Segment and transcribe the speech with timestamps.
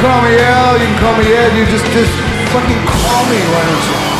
[0.00, 1.54] call me Al, you can call me Ed.
[1.58, 2.10] You just just
[2.52, 4.10] fucking call me, why don't you?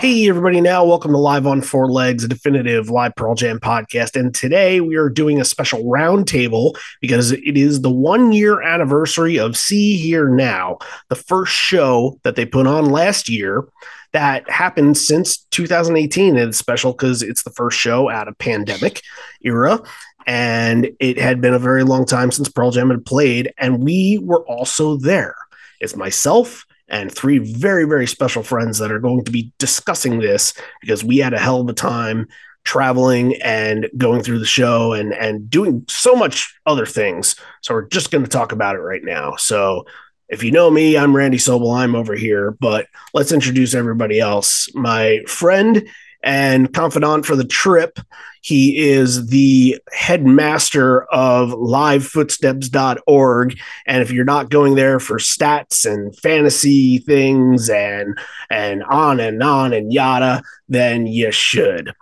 [0.00, 4.20] Hey, everybody, now welcome to Live on Four Legs, a definitive live Pearl Jam podcast.
[4.20, 9.38] And today we are doing a special roundtable because it is the one year anniversary
[9.38, 13.64] of Sea.Hear.Now, the first show that they put on last year
[14.12, 16.36] that happened since 2018.
[16.36, 19.02] And it's special because it's the first show out of pandemic
[19.42, 19.80] era.
[20.26, 23.52] And it had been a very long time since Pearl Jam had played.
[23.58, 25.34] And we were also there.
[25.80, 30.52] It's myself, and three very, very special friends that are going to be discussing this
[30.80, 32.26] because we had a hell of a time
[32.64, 37.36] traveling and going through the show and and doing so much other things.
[37.62, 39.36] So we're just going to talk about it right now.
[39.36, 39.86] So
[40.30, 41.76] if you know me, I'm Randy Sobel.
[41.76, 44.72] I'm over here, but let's introduce everybody else.
[44.74, 45.86] My friend
[46.22, 47.98] and confidant for the trip.
[48.42, 53.58] He is the headmaster of livefootsteps.org.
[53.86, 58.18] And if you're not going there for stats and fantasy things and
[58.50, 61.92] and on and on and yada, then you should.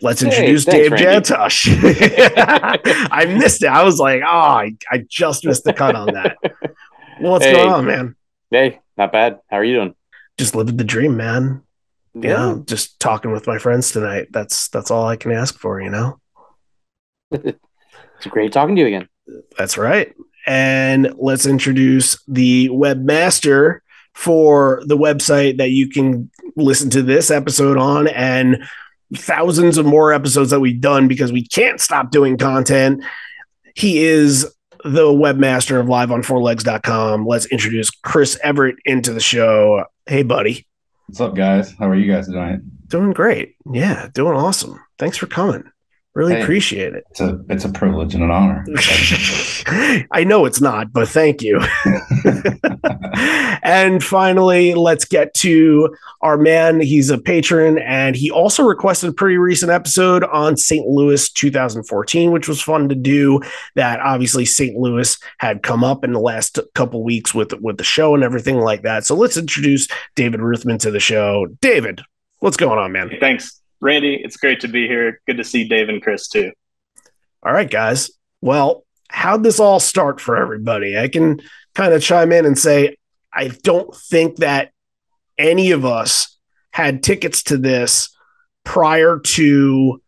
[0.00, 1.66] Let's introduce Hey, Dave thanks, Jantosh.
[3.10, 3.68] I missed it.
[3.68, 6.36] I was like, oh, I, I just missed the cut on that.
[7.18, 7.52] What's Hey.
[7.52, 8.16] going on, man?
[8.50, 9.40] Hey, not bad.
[9.50, 9.94] How are you doing?
[10.38, 11.62] Just living the dream, man.
[12.14, 14.28] Yeah, just talking with my friends tonight.
[14.32, 16.20] That's that's all I can ask for, you know.
[18.20, 19.08] It's great talking to you again.
[19.56, 20.12] That's right.
[20.44, 23.78] And let's introduce the webmaster
[24.12, 28.64] for the website that you can listen to this episode on and
[29.14, 33.04] thousands of more episodes that we've done because we can't stop doing content.
[33.76, 34.52] He is
[34.84, 37.26] the webmaster of liveonfourlegs.com.
[37.26, 39.84] Let's introduce Chris Everett into the show.
[40.06, 40.66] Hey, buddy.
[41.06, 41.74] What's up, guys?
[41.78, 42.62] How are you guys doing?
[42.88, 43.54] Doing great.
[43.72, 44.78] Yeah, doing awesome.
[44.98, 45.64] Thanks for coming.
[46.14, 46.42] Really Hey.
[46.42, 47.04] appreciate it.
[47.10, 48.64] It's a it's a privilege and an honor.
[50.10, 51.60] I know it's not, but thank you.
[53.62, 56.80] and finally, let's get to our man.
[56.80, 60.86] He's a patron, and he also requested a pretty recent episode on St.
[60.86, 63.40] Louis 2014, which was fun to do.
[63.74, 64.76] That obviously St.
[64.76, 68.58] Louis had come up in the last couple weeks with with the show and everything
[68.58, 69.04] like that.
[69.06, 71.46] So let's introduce David Ruthman to the show.
[71.60, 72.00] David,
[72.40, 73.10] what's going on, man?
[73.20, 74.14] Thanks, Randy.
[74.14, 75.20] It's great to be here.
[75.26, 76.52] Good to see Dave and Chris too.
[77.42, 78.10] All right, guys.
[78.40, 80.98] Well, how'd this all start for everybody?
[80.98, 81.40] I can
[81.74, 82.96] kind of chime in and say,
[83.32, 84.72] I don't think that
[85.38, 86.36] any of us
[86.70, 88.10] had tickets to this
[88.64, 90.02] prior to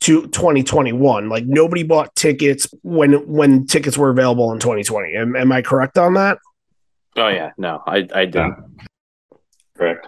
[0.00, 5.52] to 2021 like nobody bought tickets when when tickets were available in 2020 am, am
[5.52, 6.38] i correct on that
[7.16, 8.56] Oh yeah, no, I I didn't.
[9.76, 10.06] Correct.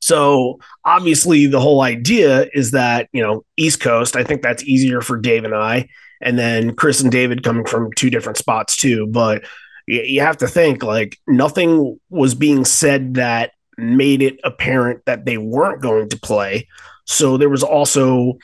[0.00, 4.16] So obviously, the whole idea is that you know East Coast.
[4.16, 5.88] I think that's easier for Dave and I,
[6.20, 9.06] and then Chris and David coming from two different spots too.
[9.06, 9.44] But
[9.88, 15.38] you, have to think like nothing was being said that made it apparent that they
[15.38, 16.68] weren't going to play.
[17.06, 18.34] So there was also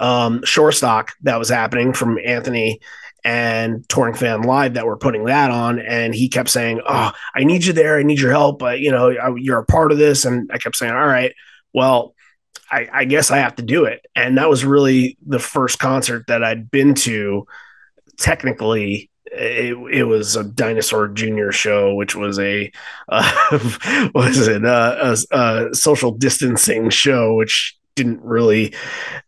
[0.00, 2.80] um, Shorestock that was happening from Anthony
[3.24, 7.44] and touring fan live that were putting that on and he kept saying oh i
[7.44, 7.96] need you there.
[7.96, 8.58] I need your help.
[8.58, 10.24] But you know I- you're a part of this.
[10.24, 11.32] And i kept saying all right
[11.72, 12.14] well
[12.70, 14.04] I, I guess i have to do it.
[14.16, 17.46] And that was really the first concert that i'd been to
[18.18, 21.50] technically it, it was a Dinosaur Jr.
[21.50, 22.70] show which was a
[23.08, 28.74] uh, was it uh, a, a social distancing show which didn't really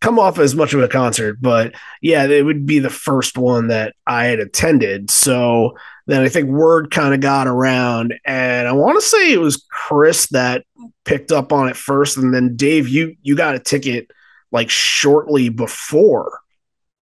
[0.00, 1.74] come off as much of a concert but
[2.04, 5.10] yeah, it would be the first one that I had attended.
[5.10, 5.74] So
[6.06, 9.64] then I think word kind of got around, and I want to say it was
[9.70, 10.66] Chris that
[11.06, 14.10] picked up on it first, and then Dave, you you got a ticket
[14.52, 16.40] like shortly before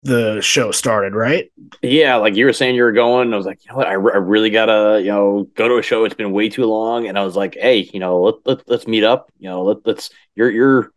[0.06, 1.52] the show started, right?
[1.82, 3.34] Yeah, like you were saying, you were going.
[3.34, 3.88] I was like, you know what?
[3.88, 6.06] I, re- I really gotta, you know, go to a show.
[6.06, 8.88] It's been way too long, and I was like, hey, you know, let, let let's
[8.88, 9.32] meet up.
[9.40, 10.92] You know, let, let's you're you're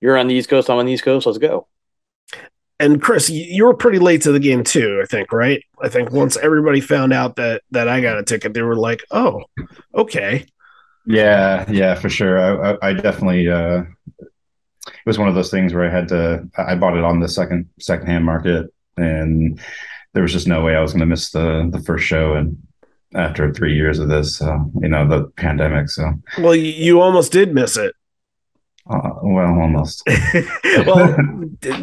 [0.00, 0.68] you're on the East Coast.
[0.68, 1.24] I'm on the East Coast.
[1.24, 1.68] Let's go.
[2.80, 5.00] And Chris, you, you were pretty late to the game too.
[5.00, 5.62] I think, right?
[5.80, 9.04] I think once everybody found out that that I got a ticket, they were like,
[9.12, 9.44] "Oh,
[9.94, 10.46] okay."
[11.06, 12.38] Yeah, yeah, for sure.
[12.40, 13.48] I, I, I definitely.
[13.48, 13.84] Uh,
[14.86, 16.48] it was one of those things where I had to.
[16.56, 19.60] I bought it on the second secondhand market, and
[20.12, 22.34] there was just no way I was going to miss the the first show.
[22.34, 22.58] And
[23.14, 25.90] after three years of this, uh, you know, the pandemic.
[25.90, 27.94] So, Well, you, almost did miss it.
[28.88, 30.02] uh, well, almost.
[30.86, 31.14] well,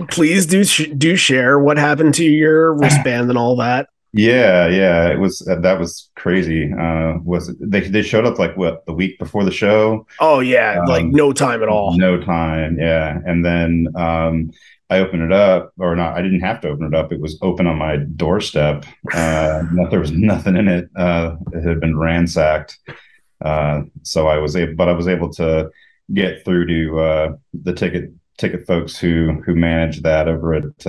[0.10, 3.90] please do sh- do share what happened to your wristband and all that.
[4.12, 6.74] Yeah, yeah, it was uh, that was crazy.
[6.74, 10.08] Uh, was they they showed up like what the week before the show?
[10.20, 11.96] Oh yeah, like Um, no time at all.
[11.98, 13.20] No time, yeah.
[13.26, 14.50] And then um,
[14.90, 16.18] I opened it up, or not.
[16.18, 17.12] I didn't have to open it up.
[17.12, 18.86] It was open on my doorstep.
[19.14, 20.90] Uh, there was nothing in it.
[20.96, 22.80] Uh, it had been ransacked.
[23.46, 25.70] Uh, so I was able, but I was able to
[26.14, 30.88] get through to uh, the ticket ticket folks who who manage that over at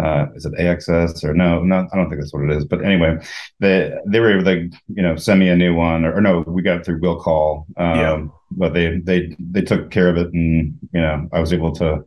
[0.00, 2.64] uh, is it AXS or no, no, I don't think that's what it is.
[2.64, 3.18] But anyway,
[3.60, 6.40] they they were able to you know send me a new one or, or no,
[6.46, 7.66] we got it through Will Call.
[7.76, 8.24] Um, yeah.
[8.52, 12.04] But they they they took care of it, and you know I was able to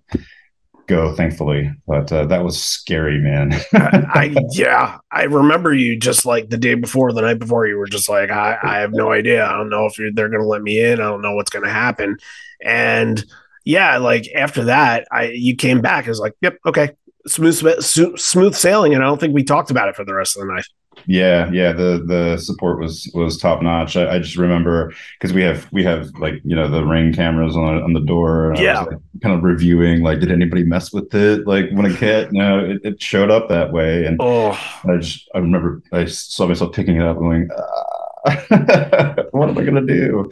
[0.87, 6.25] go thankfully but uh, that was scary man I, I, yeah i remember you just
[6.25, 9.11] like the day before the night before you were just like i, I have no
[9.11, 11.49] idea i don't know if they're going to let me in i don't know what's
[11.49, 12.17] going to happen
[12.61, 13.23] and
[13.63, 16.91] yeah like after that i you came back as like yep okay
[17.27, 20.42] smooth smooth sailing, and I don't think we talked about it for the rest of
[20.42, 20.66] the night.
[21.07, 23.95] Yeah, yeah, the the support was was top notch.
[23.95, 27.56] I, I just remember because we have we have like you know the ring cameras
[27.56, 28.54] on on the door.
[28.57, 31.45] yeah, was, like, kind of reviewing like did anybody mess with it?
[31.45, 35.30] Like when a cat, no, it, it showed up that way, and oh, I just
[35.36, 38.25] I remember I saw myself picking it up, going, ah,
[39.31, 40.30] what am I gonna do?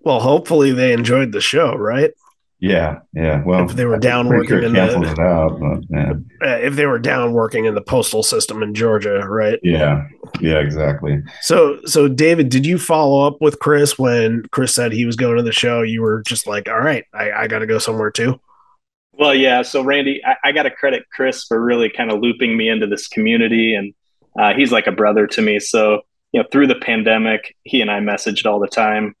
[0.00, 2.12] Well, hopefully they enjoyed the show, right?
[2.62, 3.42] Yeah, yeah.
[3.42, 6.12] Well, if they were down working sure in the, out, but, yeah.
[6.40, 9.58] Uh, if they were down working in the postal system in Georgia, right?
[9.64, 10.06] Yeah,
[10.40, 11.24] yeah, exactly.
[11.40, 15.38] So, so David, did you follow up with Chris when Chris said he was going
[15.38, 15.82] to the show?
[15.82, 18.40] You were just like, all right, I, I got to go somewhere too.
[19.10, 19.62] Well, yeah.
[19.62, 22.86] So, Randy, I, I got to credit Chris for really kind of looping me into
[22.86, 23.92] this community, and
[24.38, 25.58] uh, he's like a brother to me.
[25.58, 29.16] So, you know, through the pandemic, he and I messaged all the time.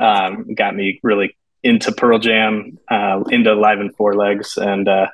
[0.00, 5.06] Um, got me really into Pearl Jam, uh, into Live on Four Legs, and uh,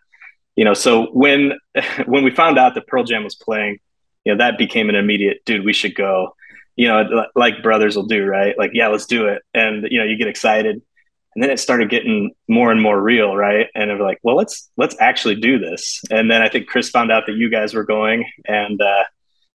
[0.57, 1.53] you know, so when
[2.07, 3.79] when we found out that Pearl Jam was playing,
[4.25, 6.35] you know, that became an immediate, dude, we should go.
[6.77, 8.57] You know, like brothers will do, right?
[8.57, 10.81] Like, yeah, let's do it, and you know, you get excited,
[11.35, 13.67] and then it started getting more and more real, right?
[13.75, 16.03] And they're like, well, let's let's actually do this.
[16.11, 19.05] And then I think Chris found out that you guys were going, and uh,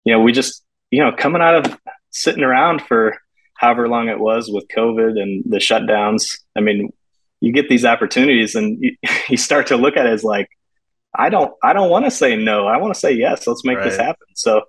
[0.04, 1.78] you know, we just, you know, coming out of
[2.10, 3.18] sitting around for
[3.60, 6.38] however long it was with COVID and the shutdowns.
[6.56, 6.90] I mean,
[7.40, 8.96] you get these opportunities and you,
[9.28, 10.48] you start to look at it as like,
[11.14, 12.66] I don't, I don't want to say no.
[12.66, 13.46] I want to say yes.
[13.46, 13.84] Let's make right.
[13.84, 14.28] this happen.
[14.34, 14.62] So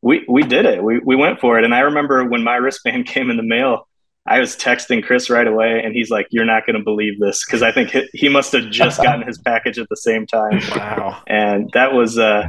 [0.00, 0.80] we, we did it.
[0.80, 1.64] We, we went for it.
[1.64, 3.88] And I remember when my wristband came in the mail,
[4.28, 7.44] I was texting Chris right away and he's like, you're not going to believe this.
[7.44, 10.60] Cause I think he, he must have just gotten his package at the same time.
[10.70, 11.22] Wow.
[11.26, 12.48] And that was, uh,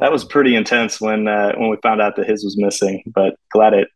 [0.00, 3.36] that was pretty intense when, uh, when we found out that his was missing, but
[3.52, 3.88] glad it,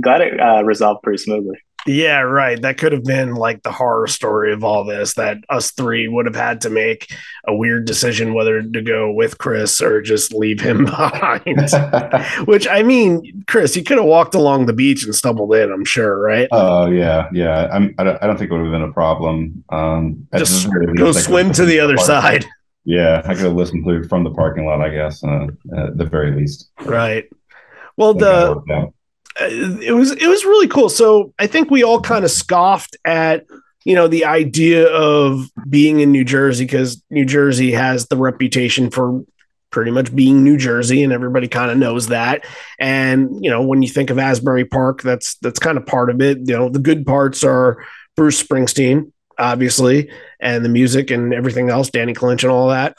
[0.00, 1.58] glad it uh, resolved pretty smoothly.
[1.86, 2.60] Yeah, right.
[2.60, 6.24] That could have been like the horror story of all this that us three would
[6.24, 7.12] have had to make
[7.46, 11.70] a weird decision whether to go with Chris or just leave him behind.
[12.46, 15.84] Which I mean, Chris, you could have walked along the beach and stumbled in, I'm
[15.84, 16.48] sure, right?
[16.52, 17.28] Oh, uh, yeah.
[17.32, 17.68] Yeah.
[17.70, 19.64] I'm, I, don't, I don't think it would have been a problem.
[19.68, 22.44] Um, just go swim to the other side.
[22.86, 23.22] Yeah.
[23.24, 26.32] I could have listened to from the parking lot, I guess, uh, at the very
[26.32, 26.68] least.
[26.82, 27.24] Right.
[27.96, 28.92] Well, the
[29.40, 30.88] it was it was really cool.
[30.88, 33.44] So I think we all kind of scoffed at
[33.84, 38.90] you know the idea of being in New Jersey because New Jersey has the reputation
[38.90, 39.24] for
[39.70, 42.44] pretty much being New Jersey, and everybody kind of knows that.
[42.78, 46.20] And you know when you think of Asbury Park, that's that's kind of part of
[46.20, 46.38] it.
[46.44, 47.84] You know the good parts are
[48.16, 50.10] Bruce Springsteen, obviously,
[50.40, 52.96] and the music and everything else, Danny Clinch and all that.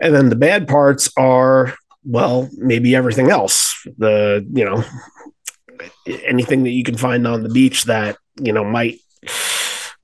[0.00, 1.74] And then the bad parts are
[2.04, 3.86] well, maybe everything else.
[3.98, 4.82] The you know
[6.06, 8.98] anything that you can find on the beach that you know might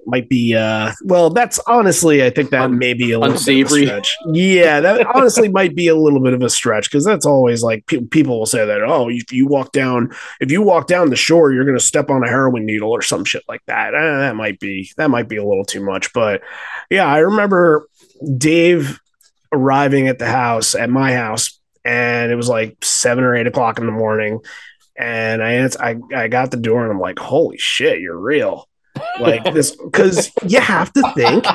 [0.09, 3.87] might be uh well that's honestly i think that Un- may be a little unsavory.
[3.87, 4.17] stretch.
[4.33, 7.85] Yeah that honestly might be a little bit of a stretch because that's always like
[7.87, 11.17] pe- people will say that oh if you walk down if you walk down the
[11.17, 13.95] shore you're going to step on a heroin needle or some shit like that.
[13.95, 16.41] Uh, that might be that might be a little too much but
[16.89, 17.89] yeah i remember
[18.39, 19.01] dave
[19.53, 23.79] arriving at the house at my house and it was like seven or eight o'clock
[23.81, 24.39] in the morning
[24.99, 28.69] and I answer, I I got the door and I'm like, holy shit, you're real,
[29.21, 31.47] like this because you have to think.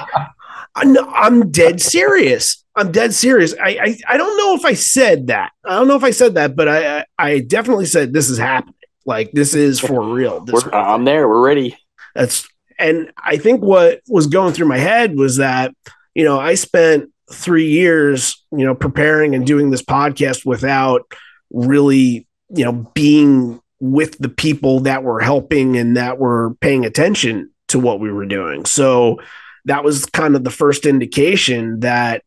[0.74, 2.63] I'm, I'm dead serious.
[2.75, 3.53] I'm dead serious.
[3.62, 5.51] I, I I don't know if I said that.
[5.65, 8.75] I don't know if I said that, but I I definitely said this is happening.
[9.05, 10.45] Like this is for real.
[10.71, 11.27] I'm there.
[11.27, 11.77] We're ready.
[12.15, 12.48] That's
[12.79, 15.74] and I think what was going through my head was that
[16.15, 21.12] you know I spent three years you know preparing and doing this podcast without
[21.51, 27.50] really you know, being with the people that were helping and that were paying attention
[27.70, 28.65] to what we were doing.
[28.65, 29.20] So
[29.65, 32.24] that was kind of the first indication that,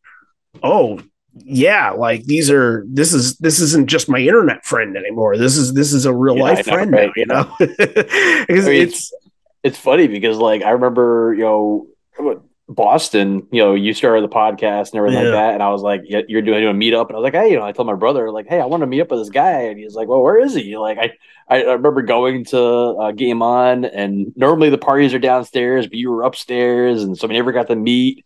[0.63, 0.99] oh,
[1.37, 5.37] yeah, like these are this is this isn't just my internet friend anymore.
[5.37, 7.11] This is this is a real yeah, life know, friend, right?
[7.13, 7.55] now, you know.
[7.59, 9.13] I mean, it's
[9.63, 11.87] it's funny because like I remember, you know,
[12.67, 15.25] Boston, you know, you started the podcast and everything Yeah.
[15.25, 17.35] like that, and I was like, yeah, "You're doing a meetup," and I was like,
[17.35, 19.19] "Hey," you know, I told my brother, like, "Hey, I want to meet up with
[19.19, 21.11] this guy," and he's like, "Well, where is he?" Like, I
[21.47, 26.09] I, remember going to uh, Game On, and normally the parties are downstairs, but you
[26.09, 28.25] were upstairs, and so we never got to meet.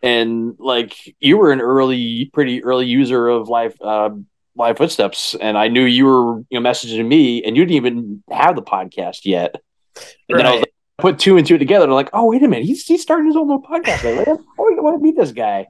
[0.00, 4.10] And like, you were an early, pretty early user of live uh,
[4.56, 8.22] live footsteps, and I knew you were you know messaging me, and you didn't even
[8.30, 9.56] have the podcast yet.
[10.28, 12.48] And then I was like, put two and two together, I'm like, oh wait a
[12.48, 14.04] minute, he's he's starting his own little podcast.
[14.16, 15.66] Like, oh, I want to meet this guy.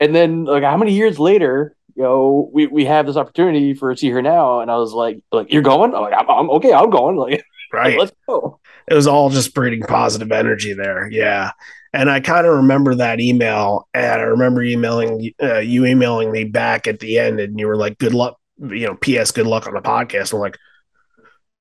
[0.00, 3.92] And then like how many years later, you know, we, we have this opportunity for
[3.92, 5.94] to Sea.Hear.Now, and I was like, like you're going?
[5.94, 7.16] I'm like, I'm, I'm okay, I'm going.
[7.16, 7.98] Like, Right.
[7.98, 8.60] let's go.
[8.90, 11.06] it was all just breeding positive energy there.
[11.10, 11.50] Yeah.
[11.92, 16.44] And I kind of remember that email, and I remember emailing uh, you emailing me
[16.44, 19.32] back at the end, and you were like, "Good luck, you know." P.S.
[19.32, 20.32] Good luck on the podcast.
[20.32, 20.56] I'm like,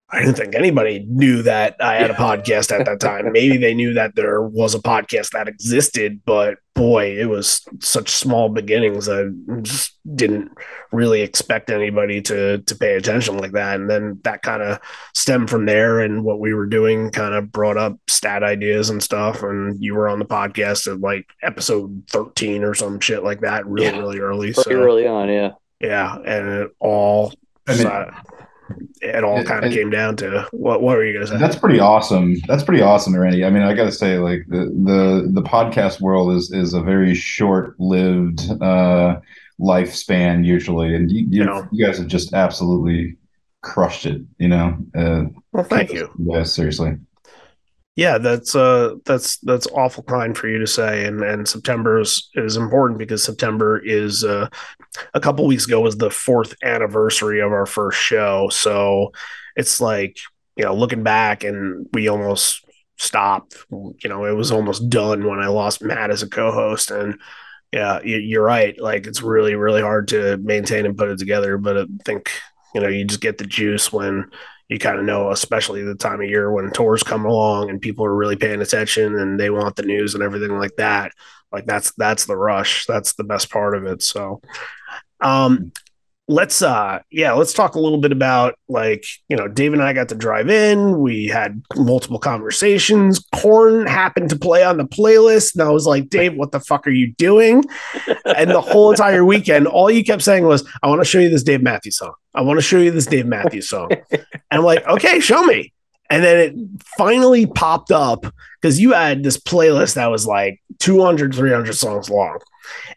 [0.09, 3.29] I didn't think anybody knew that I had a podcast at that time.
[3.33, 8.09] Maybe they knew that there was a podcast that existed, but boy, it was such
[8.11, 9.09] small beginnings.
[9.09, 9.25] I
[9.63, 10.51] just didn't
[10.93, 13.75] really expect anybody to to pay attention like that.
[13.81, 14.79] And then that kind of
[15.13, 19.03] stemmed from there, and what we were doing kind of brought up stat ideas and
[19.03, 19.43] stuff.
[19.43, 23.65] And you were on the podcast at like episode thirteen or some shit like that,
[23.65, 23.99] really, Yeah.
[23.99, 24.53] really early.
[24.53, 25.51] Pretty So early on, yeah.
[25.81, 27.33] yeah, and it all.
[27.67, 28.05] I mean-
[29.01, 30.81] it all kind of came down to what?
[30.81, 31.37] What were you gonna say?
[31.37, 32.35] That's pretty awesome.
[32.47, 33.45] That's pretty awesome, Randy.
[33.45, 36.81] I mean, I got to say, like the the the podcast world is is a
[36.81, 39.19] very short lived uh,
[39.59, 43.15] lifespan usually, and you you, you guys have just absolutely
[43.61, 44.21] crushed it.
[44.37, 46.11] You know, uh, well, thank you.
[46.19, 46.97] Yeah, seriously.
[47.97, 52.29] Yeah, that's uh that's that's awful kind for you to say, and and September is,
[52.35, 54.49] is important because September is uh,
[55.15, 59.11] a couple weeks ago was the fourth anniversary of our first show, so
[59.55, 60.17] it's like
[60.57, 62.63] you know looking back and we almost
[62.97, 63.57] stopped.
[63.71, 67.19] You know, it was almost done when I lost Matt as a co-host, and
[67.73, 68.79] yeah, you- you're right.
[68.79, 72.31] Like it's really really hard to maintain and put it together, but I think
[72.75, 74.31] you know you just get the juice when
[74.69, 78.05] you kind of know, especially the time of year when tours come along and people
[78.05, 81.11] are really paying attention and they want the news and everything like that.
[81.51, 82.85] Like that's that's the rush.
[82.85, 84.03] That's the best part of it.
[84.03, 84.41] So,
[85.21, 85.71] um,
[86.27, 89.93] let's uh, yeah, let's talk a little bit about like you know, Dave and I
[89.93, 90.99] got to drive in.
[90.99, 93.25] We had multiple conversations.
[93.35, 96.85] Korn happened to play on the playlist, and I was like, Dave, what the fuck
[96.87, 97.63] are you doing?
[98.25, 101.29] and the whole entire weekend, all you kept saying was, I want to show you
[101.29, 102.13] this Dave Matthews song.
[102.33, 103.89] I want to show you this Dave Matthews song.
[104.49, 105.73] And I'm like, okay, show me.
[106.09, 108.25] And then it finally popped up
[108.61, 112.39] because you had this playlist that was like 200, 300 songs long.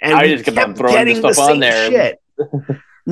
[0.00, 1.90] And I just kept on throwing the stuff on same there.
[1.90, 2.20] Shit.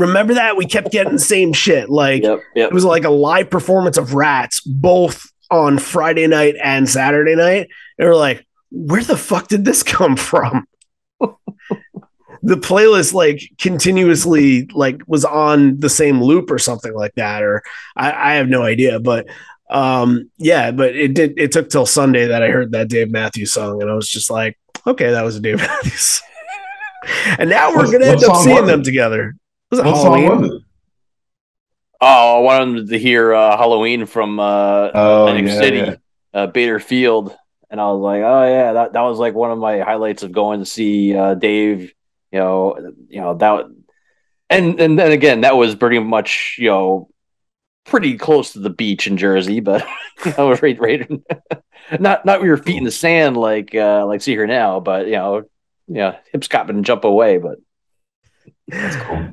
[0.01, 0.57] Remember that?
[0.57, 1.89] We kept getting the same shit.
[1.91, 2.71] Like, Yep, yep.
[2.71, 7.69] it was like a live performance of Rats, both on Friday night and Saturday night.
[7.99, 10.67] And we're like, where the fuck did this come from?
[12.41, 17.63] the playlist like continuously like was on the same loop or something like that, or
[17.97, 19.01] I, I have no idea.
[19.01, 19.27] But
[19.71, 23.53] um yeah, but it did it took till Sunday that I heard that Dave Matthews
[23.53, 26.23] song, and I was just like, okay, that was a Dave Matthews.
[27.39, 28.85] and now we're What- gonna what end up seeing them it?
[28.85, 29.35] together.
[29.71, 30.29] Was it What Halloween?
[30.29, 30.63] song was it?
[32.01, 35.95] Oh, I wanted to hear uh, Halloween from uh, Oh, Atlantic yeah, City, yeah.
[36.33, 37.37] Uh, Bader Field,
[37.71, 40.31] and I was like, oh yeah, that, that was like one of my highlights of
[40.33, 41.93] going to see uh, Dave.
[42.31, 43.67] You know, you know that,
[44.51, 47.09] and and then again, that was pretty much you know
[47.87, 49.85] pretty close to the beach in Jersey, but
[50.27, 51.11] you know, right, right,
[52.01, 55.45] not not with your feet in the sand like uh, like Sea.Hear.Now, but you know,
[55.89, 57.59] yeah, hip scop and jump away, but
[58.69, 59.31] That's cool.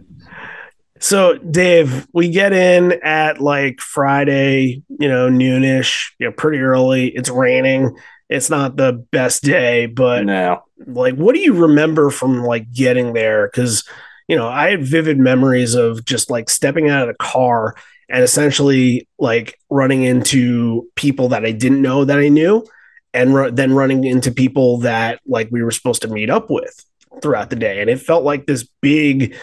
[1.00, 7.10] So, Dave, we get in at like Friday, you know, noonish, you know, pretty early.
[7.10, 7.98] It's raining.
[8.30, 13.14] It's not the best day, but no, like, what do you remember from like getting
[13.14, 13.48] there?
[13.48, 13.88] Because,
[14.28, 17.76] you know, I had vivid memories of just like stepping out of the car
[18.10, 22.66] and essentially like running into people that I didn't know that I knew,
[23.14, 26.84] and ru- then running into people that like we were supposed to meet up with
[27.22, 27.82] throughout the day.
[27.82, 29.36] And it felt like this big,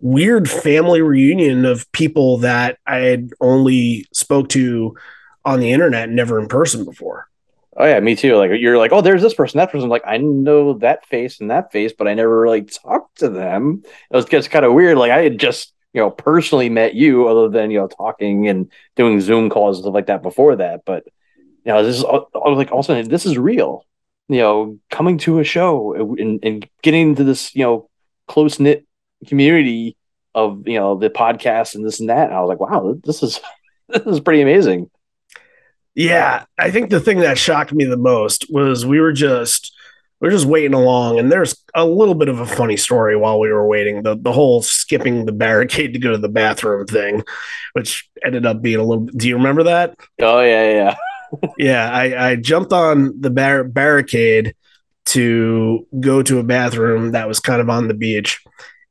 [0.00, 4.96] weird family reunion of people that I had only spoke to
[5.44, 7.28] on the internet, never in person before.
[7.76, 8.36] Oh yeah, me too.
[8.36, 9.88] Like you're like, oh, there's this person, that person.
[9.88, 13.82] Like, I know that face and that face, but I never really talked to them.
[14.10, 14.98] It was just kind of weird.
[14.98, 18.70] Like I had just, you know, personally met you, other than you know talking and
[18.96, 20.82] doing Zoom calls and stuff like that before that.
[20.84, 21.04] But
[21.64, 23.84] you know, this is I was like, sudden this is real.
[24.28, 27.88] You know, coming to a show and, and getting into this, you know,
[28.26, 28.87] close knit
[29.26, 29.96] community
[30.34, 32.28] of you know the podcast and this and that.
[32.28, 33.40] And I was like, wow, this is
[33.88, 34.90] this is pretty amazing.
[35.94, 39.74] Yeah, I think the thing that shocked me the most was we were just
[40.20, 43.52] we're just waiting along, and there's a little bit of a funny story while we
[43.52, 44.02] were waiting.
[44.02, 47.24] The the whole skipping the barricade to go to the bathroom thing,
[47.72, 49.06] which ended up being a little.
[49.06, 49.96] Do you remember that?
[50.20, 50.96] Oh yeah, yeah.
[51.58, 54.54] yeah, I, I jumped on the bar- barricade
[55.06, 58.42] to go to a bathroom that was kind of on the beach,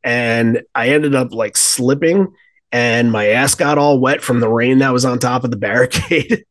[0.03, 2.33] and I ended up like slipping,
[2.71, 5.57] and my ass got all wet from the rain that was on top of the
[5.67, 6.45] barricade.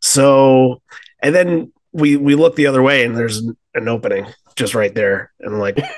[0.00, 0.82] so,
[1.22, 3.38] and then we we look the other way, and there's
[3.74, 5.78] an opening just right there, and like.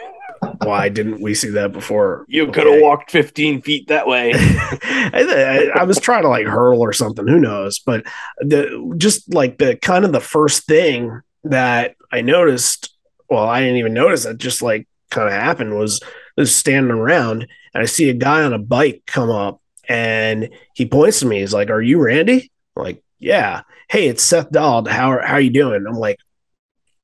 [0.63, 2.25] Why didn't we see that before?
[2.29, 4.33] You could have walked 15 feet that way.
[4.35, 7.27] I, I, was trying to like hurl or something.
[7.27, 7.79] Who knows?
[7.79, 8.05] But
[8.41, 12.95] the just like the kind of the first thing that I noticed.
[13.31, 14.39] Well, I didn't even notice that.
[14.39, 16.01] Just like kind of happened was
[16.37, 20.87] was standing around and I see a guy on a bike come up and he
[20.87, 21.41] points to me.
[21.41, 24.85] He's like, "Are you Randy?" I'm like, "Yeah." Hey, it's Seth Dahl.
[24.89, 25.87] How are, how are you doing?
[25.87, 26.19] I'm like,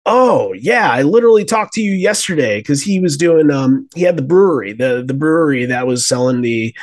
[0.04, 4.16] Oh yeah, I literally talked to you yesterday because he was doing um he had
[4.16, 6.74] the brewery, the the brewery that was selling the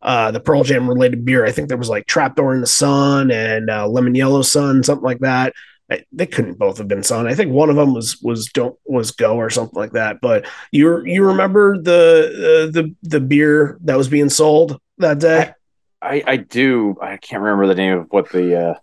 [0.00, 1.44] uh the Pearl Jam related beer.
[1.44, 5.04] I think there was like Trapdoor in the Sun and uh, Lemon Yellow Sun, something
[5.04, 5.52] like that.
[5.92, 7.26] I, they couldn't both have been Sun.
[7.26, 10.20] I think one of them was was don't was Go or something like that.
[10.20, 15.52] But you you remember the uh, the the beer that was being sold that day?
[16.00, 16.96] I, I, I do.
[17.00, 18.74] I can't remember the name of what the uh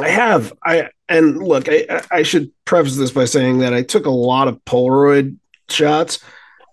[0.00, 0.52] I have.
[0.64, 4.48] I and look, I I should preface this by saying that I took a lot
[4.48, 5.36] of Polaroid
[5.68, 6.20] shots,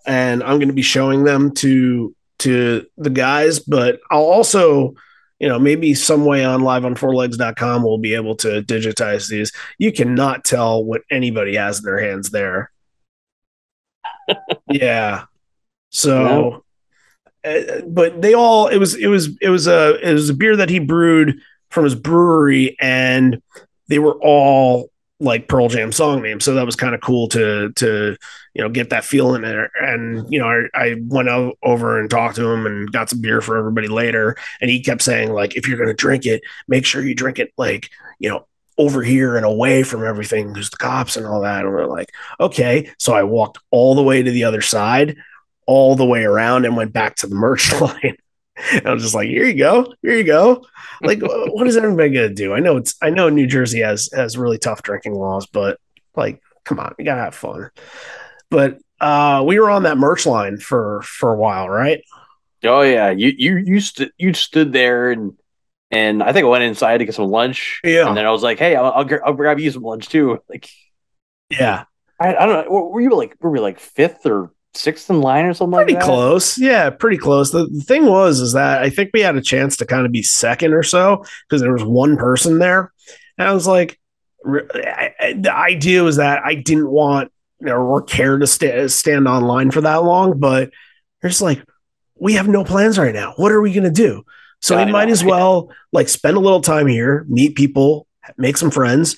[0.06, 3.58] and I'm going to be showing them to to the guys.
[3.58, 4.94] But I'll also,
[5.40, 9.52] you know, maybe some way on live on fourlegs.com we'll be able to digitize these.
[9.78, 12.70] You cannot tell what anybody has in their hands there.
[14.70, 15.24] yeah.
[15.88, 16.64] So.
[17.42, 20.56] Uh, but they all it was it was it was a it was a beer
[20.56, 23.40] that he brewed from his brewery, and
[23.88, 26.44] they were all like Pearl Jam song names.
[26.44, 28.16] So that was kind of cool to to
[28.54, 29.70] you know get that feeling there.
[29.80, 33.40] And you know, I, I went over and talked to him and got some beer
[33.40, 34.36] for everybody later.
[34.60, 37.52] And he kept saying like, if you're gonna drink it, make sure you drink it
[37.56, 38.46] like you know
[38.80, 41.64] over here and away from everything because the cops and all that.
[41.64, 42.10] And we're like,
[42.40, 42.90] okay.
[42.98, 45.16] So I walked all the way to the other side,
[45.66, 48.16] all the way around, and went back to the merch line.
[48.72, 50.64] And I was just like, here you go, here you go.
[51.02, 52.54] Like, what is everybody gonna do?
[52.54, 55.78] I know it's I know New Jersey has has really tough drinking laws, but
[56.14, 57.70] like, come on, you gotta have fun.
[58.50, 62.02] But uh we were on that merch line for for a while, right?
[62.64, 65.32] Oh yeah, you you you stood you stood there and
[65.90, 67.80] and I think I went inside to get some lunch.
[67.82, 70.38] Yeah, and then I was like, hey, I'll I'll, I'll grab you some lunch too.
[70.48, 70.68] Like,
[71.48, 71.84] yeah,
[72.20, 72.88] I, I don't know.
[72.88, 76.00] Were you like were we like fifth or sixth in line or something pretty like
[76.00, 76.06] that?
[76.06, 79.42] close yeah pretty close the, the, thing was is that i think we had a
[79.42, 82.92] chance to kind of be second or so because there was one person there
[83.36, 83.98] and i was like
[84.46, 87.32] I, I, the idea was that i didn't want
[87.66, 90.70] or care to st- stand online for that long but
[91.22, 91.62] it's like
[92.18, 94.24] we have no plans right now what are we going to do
[94.60, 98.56] so yeah, we might as well like spend a little time here meet people make
[98.56, 99.16] some friends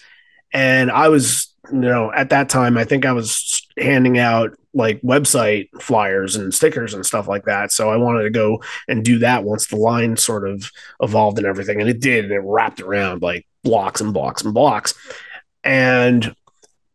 [0.53, 5.01] and i was you know at that time i think i was handing out like
[5.03, 7.73] website flyers and stickers and stuff like that.
[7.73, 11.47] So I wanted to go and do that once the line sort of evolved and
[11.47, 11.81] everything.
[11.81, 14.95] And it did, and it wrapped around like blocks and blocks and blocks.
[15.63, 16.35] And,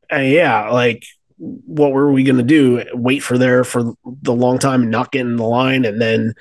[0.10, 1.06] and yeah, like
[1.38, 2.84] what were we going to do?
[2.94, 6.34] Wait for there for the long time and not get in the line and then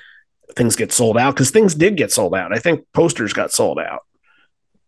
[0.55, 2.53] things get sold out because things did get sold out.
[2.53, 4.01] I think posters got sold out.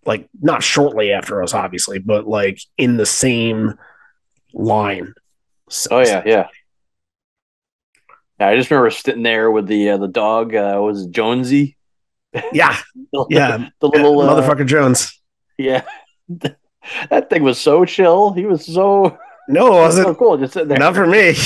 [0.06, 3.76] Like not shortly after us, obviously, but like in the same
[4.54, 5.14] line
[5.70, 6.48] so oh yeah, yeah.
[8.40, 10.56] Yeah, I just remember sitting there with the uh, the dog.
[10.56, 11.78] Uh, was Jonesy?
[12.52, 12.78] Yeah,
[13.14, 15.20] the, yeah, the little uh, motherfucker Jones.
[15.58, 15.84] Yeah,
[17.10, 18.34] that thing was so chill.
[18.34, 19.18] He was so
[19.50, 20.38] no, it wasn't so cool.
[20.38, 20.80] Just sitting there.
[20.80, 21.36] Not for me.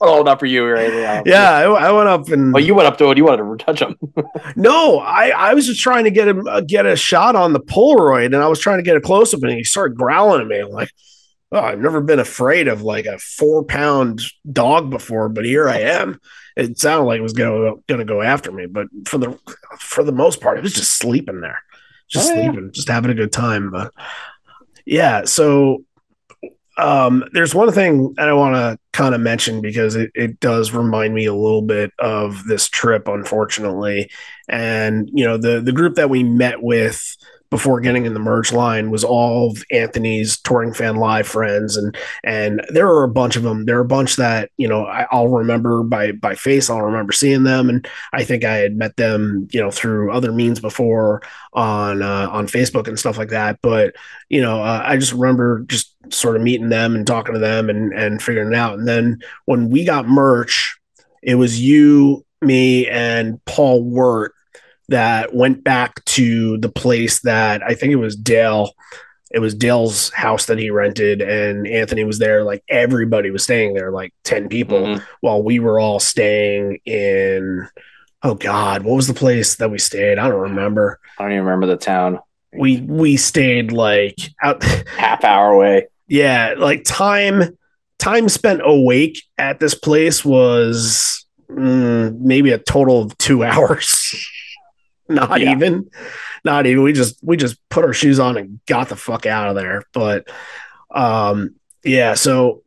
[0.00, 0.92] Oh, not for you, right?
[0.92, 2.54] Yeah, yeah I, I, went up and.
[2.54, 3.16] Oh, you went up to it.
[3.16, 3.96] You wanted to touch him.
[4.56, 7.60] no, I, I was just trying to get him uh, get a shot on the
[7.60, 10.46] Polaroid, and I was trying to get a close up, and he started growling at
[10.46, 10.58] me.
[10.58, 10.90] I'm like,
[11.52, 15.78] oh, I've never been afraid of like a four pound dog before, but here I
[15.78, 16.20] am.
[16.56, 19.38] It sounded like it was going to go after me, but for the
[19.78, 21.62] for the most part, it was just sleeping there,
[22.08, 22.70] just oh, sleeping, yeah.
[22.70, 23.70] just having a good time.
[23.70, 23.92] But
[24.84, 25.84] yeah, so
[26.76, 31.14] um, there's one thing I want to kind of mention because it, it does remind
[31.14, 34.10] me a little bit of this trip, unfortunately.
[34.48, 37.16] And you know, the the group that we met with
[37.56, 41.96] before getting in the merge line was all of Anthony's touring fan live friends, and
[42.22, 43.64] and there were a bunch of them.
[43.64, 46.68] There are a bunch that you know I, will remember by by face.
[46.68, 50.32] I'll remember seeing them, and I think I had met them you know through other
[50.32, 51.22] means before
[51.54, 53.58] on uh, on Facebook and stuff like that.
[53.62, 53.94] But
[54.28, 57.70] you know, uh, I just remember just sort of meeting them and talking to them
[57.70, 58.78] and and figuring it out.
[58.78, 60.78] And then when we got merch,
[61.22, 64.34] it was you, me, and Paul Wirt
[64.88, 68.72] that went back to the place that I think it was Dale.
[69.32, 72.44] It was Dale's house that he rented, and Anthony was there.
[72.44, 75.04] Like everybody was staying there, like 10 people, mm-hmm.
[75.20, 77.68] while we were all staying in.
[78.22, 80.18] Oh God, what was the place that we stayed?
[80.18, 81.00] I don't remember.
[81.18, 82.20] I don't even remember the town.
[82.52, 84.62] We we stayed like out
[84.96, 85.88] half hour away.
[86.08, 87.56] Yeah, like time
[87.98, 94.26] time spent awake at this place was mm, maybe a total of two hours.
[95.08, 95.52] Not yeah.
[95.52, 95.90] even.
[96.44, 96.82] Not even.
[96.82, 99.82] We just we just put our shoes on and got the fuck out of there.
[99.92, 100.28] But
[100.90, 102.62] um yeah so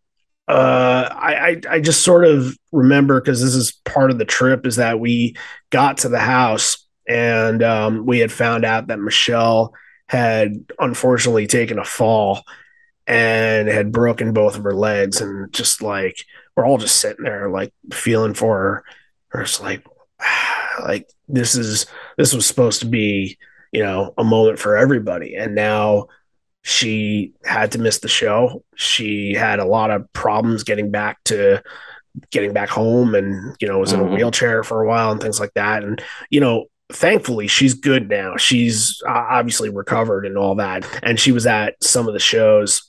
[0.49, 4.65] uh i i, I just sort of remember because this is part of the trip
[4.65, 5.35] is that we
[5.69, 9.73] got to the house and um we had found out that michelle
[10.07, 12.43] had unfortunately taken a fall
[13.07, 16.25] and had broken both of her legs and just like
[16.55, 18.83] we're all just sitting there like feeling for her.
[19.33, 19.85] Or it's like
[20.83, 21.85] like this is
[22.17, 23.37] this was supposed to be
[23.71, 25.35] you know a moment for everybody.
[25.35, 26.07] And now
[26.61, 28.63] she had to miss the show.
[28.75, 31.63] She had a lot of problems getting back to
[32.31, 34.13] getting back home and you know was in mm-hmm.
[34.13, 35.83] a wheelchair for a while and things like that.
[35.83, 38.35] And you know thankfully she's good now.
[38.37, 40.85] She's obviously recovered and all that.
[41.03, 42.83] And she was at some of the shows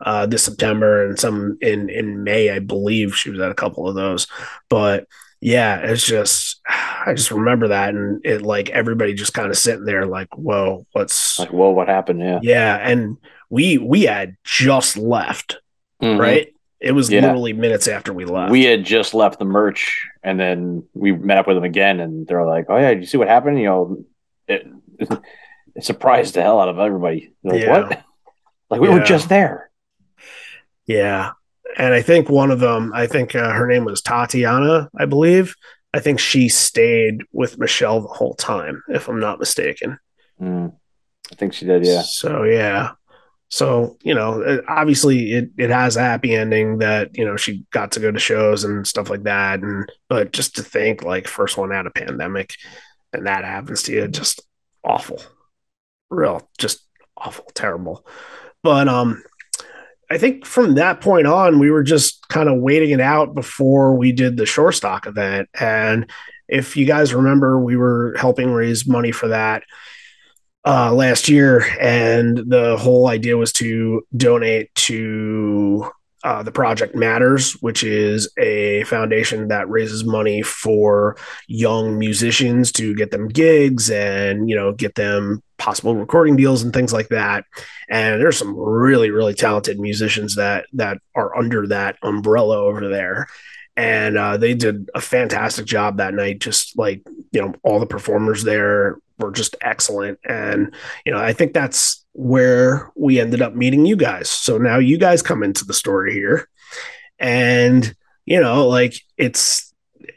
[0.00, 3.88] uh, this september and some in in may i believe she was at a couple
[3.88, 4.26] of those.
[4.68, 5.06] But
[5.40, 9.84] yeah, it's just I just remember that and it like everybody just kind of sitting
[9.84, 12.20] there like, whoa, what's like, whoa, what happened?
[12.20, 12.40] Yeah.
[12.42, 12.76] Yeah.
[12.76, 13.18] And
[13.50, 15.58] we we had just left,
[16.02, 16.18] mm-hmm.
[16.18, 16.52] right?
[16.80, 17.20] It was yeah.
[17.20, 18.50] literally minutes after we left.
[18.50, 22.26] We had just left the merch and then we met up with them again and
[22.26, 23.58] they're like, Oh yeah, did you see what happened?
[23.58, 24.04] You know,
[24.48, 24.66] it,
[24.98, 27.32] it surprised the hell out of everybody.
[27.42, 27.70] Like, yeah.
[27.70, 28.02] what?
[28.68, 28.94] Like we yeah.
[28.94, 29.70] were just there.
[30.86, 31.34] Yeah
[31.76, 35.54] and I think one of them, I think uh, her name was Tatiana, I believe.
[35.92, 39.98] I think she stayed with Michelle the whole time, if I'm not mistaken.
[40.40, 40.74] Mm,
[41.32, 42.02] I think she did, yeah.
[42.02, 42.92] So yeah,
[43.48, 47.92] so you know, obviously it it has a happy ending that you know she got
[47.92, 51.56] to go to shows and stuff like that, and but just to think like first
[51.56, 52.54] one out of pandemic,
[53.12, 54.42] and that happens to you, just
[54.84, 55.22] awful,
[56.10, 56.80] real, just
[57.16, 58.06] awful, terrible.
[58.62, 59.22] But um,
[60.10, 63.96] I think from that point on, we were just kind of waiting it out before
[63.96, 65.48] we did the Shorestock event.
[65.58, 66.08] And
[66.48, 69.64] if you guys remember, we were helping raise money for that
[70.64, 71.64] uh, last year.
[71.80, 75.90] And the whole idea was to donate to
[76.24, 81.16] uh, the Project Matters, which is a foundation that raises money for
[81.46, 86.72] young musicians to get them gigs and you know get them possible recording deals and
[86.72, 87.44] things like that.
[87.88, 93.26] And there's some really really talented musicians that that are under that umbrella over there.
[93.78, 96.40] And uh, they did a fantastic job that night.
[96.40, 100.18] Just like you know, all the performers there were just excellent.
[100.24, 104.30] And you know, I think that's where we ended up meeting you guys.
[104.30, 106.48] So now you guys come into the story here,
[107.18, 109.72] and you know, like it's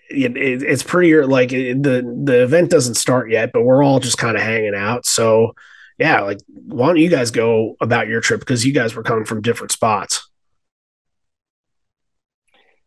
[0.10, 4.00] it, it, it's pretty like it, the the event doesn't start yet, but we're all
[4.00, 5.06] just kind of hanging out.
[5.06, 5.54] So
[5.98, 9.26] yeah, like why don't you guys go about your trip because you guys were coming
[9.26, 10.30] from different spots.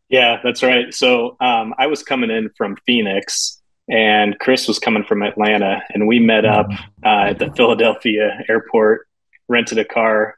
[0.08, 0.92] Yeah, that's right.
[0.92, 6.06] So um, I was coming in from Phoenix, and Chris was coming from Atlanta, and
[6.06, 6.66] we met up
[7.04, 9.08] uh, at the Philadelphia airport,
[9.48, 10.36] rented a car.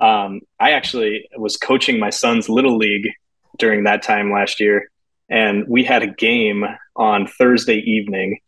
[0.00, 3.08] Um, I actually was coaching my son's little league
[3.58, 4.90] during that time last year,
[5.28, 6.64] and we had a game
[6.96, 8.38] on Thursday evening.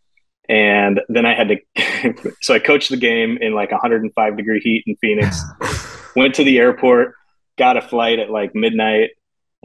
[0.49, 4.85] And then I had to, so I coached the game in like 105 degree heat
[4.87, 5.41] in Phoenix.
[6.17, 7.15] Went to the airport,
[7.59, 9.11] got a flight at like midnight.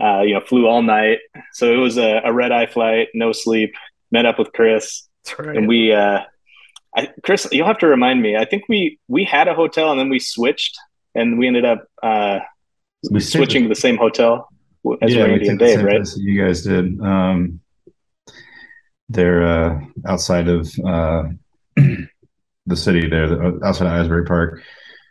[0.02, 1.20] Uh, you know, flew all night.
[1.54, 3.76] So it was a, a red eye flight, no sleep.
[4.10, 5.56] Met up with Chris, right.
[5.56, 6.22] and we, uh,
[6.98, 8.36] I, Chris, you'll have to remind me.
[8.36, 10.78] I think we we had a hotel and then we switched,
[11.14, 12.40] and we ended up uh,
[13.10, 14.51] we switching to the same hotel
[15.02, 16.08] as yeah, Randy and Dave, right?
[16.18, 17.00] You guys did.
[17.02, 17.60] Um,
[19.10, 21.24] they're uh, outside of uh,
[21.76, 24.62] the city there, uh, outside of Asbury Park.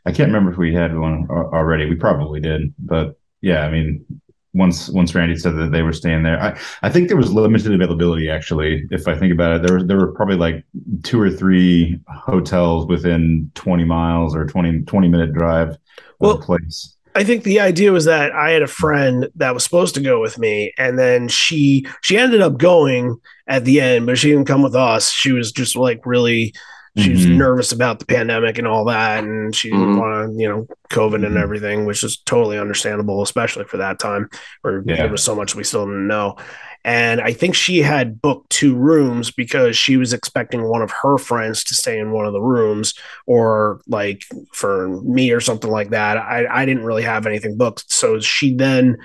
[0.06, 1.86] I can't remember if we had one already.
[1.86, 4.04] We probably did, but yeah, I mean,
[4.52, 6.40] once once Randy said that they were staying there.
[6.42, 8.86] I, I think there was limited availability actually.
[8.90, 10.64] If I think about it, there was there were probably like
[11.02, 15.76] two or three hotels within 20 miles or 20, 20 minute drive
[16.18, 16.96] Well, of the place.
[17.14, 20.20] I think the idea was that I had a friend that was supposed to go
[20.20, 23.16] with me, and then she she ended up going
[23.48, 25.10] at the end, but she didn't come with us.
[25.10, 26.52] She was just like really
[26.98, 27.36] she was Mhm.
[27.36, 29.98] nervous about the pandemic and all that, and she didn't Mhm.
[30.00, 31.40] want to, you know, COVID and Mhm.
[31.42, 34.28] everything, which is totally understandable, especially for that time
[34.62, 34.96] where Yeah.
[34.96, 36.34] there was so much we still didn't know.
[36.84, 41.18] And I think she had booked two rooms because she was expecting one of her
[41.18, 42.94] friends to stay in one of the rooms,
[43.26, 46.16] or like for me or something like that.
[46.16, 47.92] I, I didn't really have anything booked.
[47.92, 48.96] So she then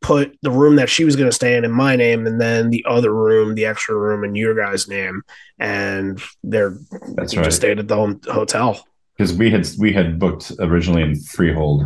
[0.00, 2.68] put the room that she was going to stay in in my name and then
[2.68, 5.22] the other room, the extra room in your guys' name.
[5.58, 6.76] And they're
[7.14, 7.44] That's right.
[7.44, 8.86] just stayed at the home, hotel.
[9.16, 11.84] Because we had we had booked originally in Freehold.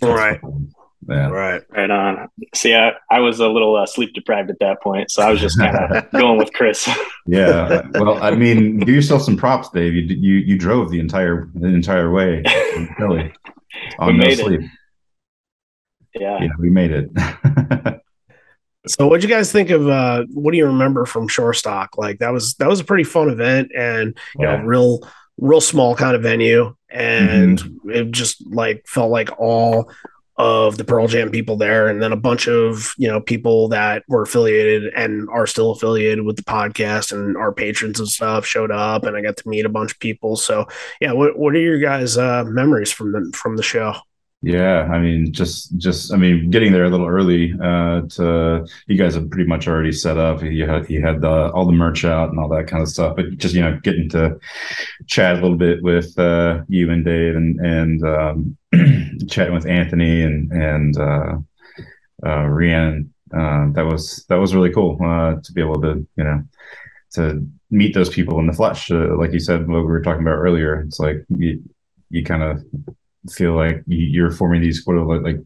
[0.00, 0.40] Right.
[1.08, 1.28] Yeah.
[1.28, 1.62] Right.
[1.70, 2.28] Right on.
[2.54, 5.40] See, I, I was a little uh, sleep deprived at that point, so I was
[5.40, 6.88] just kind of going with Chris.
[7.26, 7.82] Yeah.
[7.94, 9.94] Well, I mean, give yourself some props, Dave.
[9.94, 12.42] You you you drove the entire the entire way
[12.74, 13.32] from Philly
[13.98, 14.44] on no made it.
[14.44, 14.60] sleep.
[16.14, 16.42] yeah.
[16.42, 17.10] Yeah, we made it.
[18.86, 21.88] So what do you guys think of uh what do you remember from Shorestock?
[21.96, 24.56] Like that was that was a pretty fun event and you Yeah.
[24.58, 29.90] know, real real small kind of venue and it just like felt like all
[30.38, 34.04] of the Pearl Jam people there and then a bunch of, you know, people that
[34.08, 38.70] were affiliated and are still affiliated with the podcast and our patrons and stuff showed
[38.70, 40.36] up and I got to meet a bunch of people.
[40.36, 40.66] So
[41.00, 43.94] yeah, what what are your guys uh memories from the from the show?
[44.40, 47.52] Yeah, I mean, just just I mean, getting there a little early.
[47.60, 50.42] Uh, to you guys have pretty much already set up.
[50.44, 53.16] You had you had the, all the merch out and all that kind of stuff.
[53.16, 54.38] But just you know, getting to
[55.08, 58.56] chat a little bit with uh, you and Dave and and um,
[59.28, 61.36] chatting with Anthony and and uh,
[62.24, 63.12] uh, Rhiannon.
[63.34, 66.42] Uh, that was that was really cool uh, to be able to you know
[67.14, 68.90] to meet those people in the flesh.
[68.90, 70.80] Uh, like you said, what we were talking about earlier.
[70.82, 71.62] It's like you
[72.10, 72.64] you kind of
[73.28, 75.40] feel like you- you're forming these sort of like, like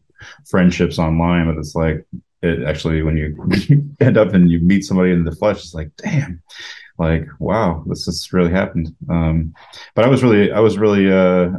[0.49, 2.05] friendships online, but it's like
[2.41, 5.91] it actually when you end up and you meet somebody in the flesh, it's like
[5.97, 6.41] damn,
[6.97, 8.95] like wow, this has really happened.
[9.09, 9.53] Um,
[9.95, 11.49] but I was really, I was really, uh,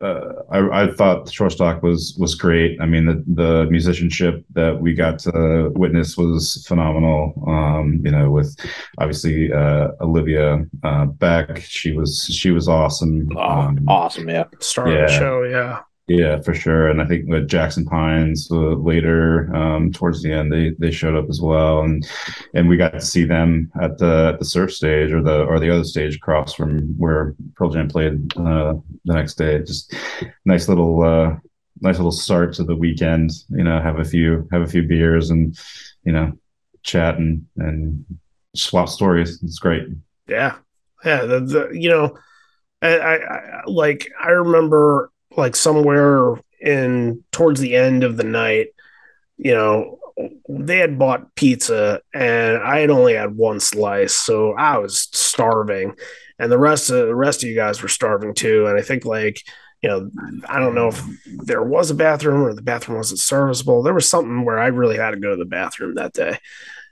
[0.00, 2.78] uh, I, I thought Shorestock was was great.
[2.80, 7.32] I mean, the the musicianship that we got to witness was phenomenal.
[7.46, 8.54] Um, you know, with
[8.98, 13.28] obviously uh, Olivia uh, Beck, she was she was awesome.
[13.36, 14.28] Oh, Um, awesome.
[14.28, 14.44] Yeah.
[14.60, 15.80] Start of the show, yeah.
[16.08, 16.88] Yeah, for sure.
[16.88, 21.16] And I think with Jackson Pines uh, later, um, towards the end, they they showed
[21.16, 22.08] up as well, and
[22.54, 25.58] and we got to see them at the at the surf stage or the or
[25.58, 29.58] the other stage across from where Pearl Jam played uh, the next day.
[29.58, 29.94] Just
[30.44, 31.36] nice little uh,
[31.80, 33.32] nice little start to the weekend.
[33.48, 35.58] You know, have a few have a few beers and
[36.04, 36.38] you know
[36.84, 38.04] chat and and
[38.54, 39.42] swap stories.
[39.42, 39.88] It's great.
[40.28, 40.54] Yeah,
[41.04, 41.24] yeah.
[41.24, 42.16] The, the you know,
[42.80, 48.68] I, I, I like I remember like somewhere in towards the end of the night,
[49.36, 49.98] you know,
[50.48, 55.94] they had bought pizza and I had only had one slice, so I was starving,
[56.38, 58.66] and the rest of the rest of you guys were starving too.
[58.66, 59.42] And I think like
[59.82, 60.10] you know,
[60.48, 61.02] I don't know if
[61.44, 63.82] there was a bathroom or the bathroom wasn't serviceable.
[63.82, 66.38] There was something where I really had to go to the bathroom that day,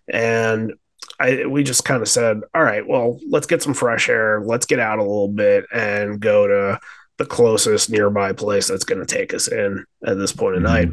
[0.07, 0.75] and
[1.19, 4.67] I we just kind of said, all right, well, let's get some fresh air, let's
[4.67, 6.81] get out a little bit and go to
[7.19, 10.67] the closest nearby place that's going to take us in at this point of Mhm.
[10.67, 10.89] night.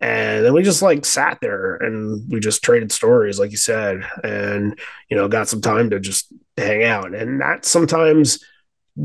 [0.00, 4.04] And then we just like sat there and we just traded stories, like you said,
[4.22, 6.26] and you know, got some time to just
[6.58, 7.14] hang out.
[7.14, 8.44] And that sometimes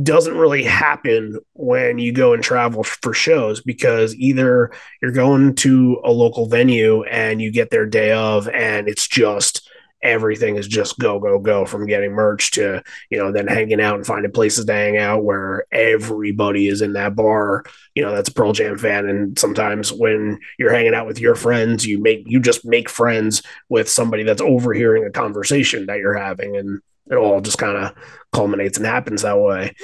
[0.03, 5.99] doesn't really happen when you go and travel for shows because either you're going to
[6.03, 9.67] a local venue and you get there day of and it's just
[10.01, 13.95] everything is just go go go from getting merch to you know then hanging out
[13.95, 17.63] and finding places to hang out where everybody is in that bar.
[17.95, 19.07] You know that's a pearl jam fan.
[19.07, 23.43] And sometimes when you're hanging out with your friends you make you just make friends
[23.67, 26.55] with somebody that's overhearing a conversation that you're having.
[26.55, 27.93] And it all just kind of
[28.31, 29.75] culminates and happens that way.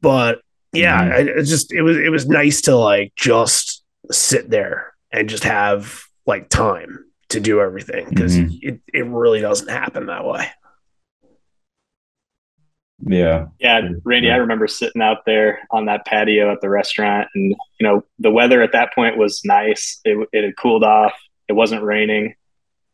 [0.00, 0.40] But
[0.72, 1.02] yeah.
[1.02, 1.12] Mm-hmm.
[1.12, 5.44] I, it just it was it was nice to like just sit there and just
[5.44, 8.58] have like time to do everything because Mhm.
[8.62, 10.48] it, it really doesn't happen that way
[13.06, 13.46] Yeah.
[13.60, 17.86] Yeah, Randy, I remember sitting out there on that patio at the restaurant, and you
[17.86, 20.00] know the weather at that point was nice.
[20.04, 21.12] It, it had cooled off.
[21.48, 22.34] It wasn't raining.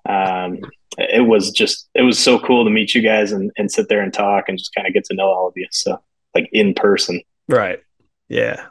[0.06, 0.58] Um,
[0.98, 4.02] it was just it was so cool to meet you guys and, and sit there
[4.02, 5.66] and talk and just kind of get to know all of you.
[5.70, 6.00] So
[6.34, 7.20] like in person.
[7.48, 7.80] right
[8.28, 8.66] yeah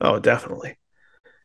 [0.00, 0.76] oh definitely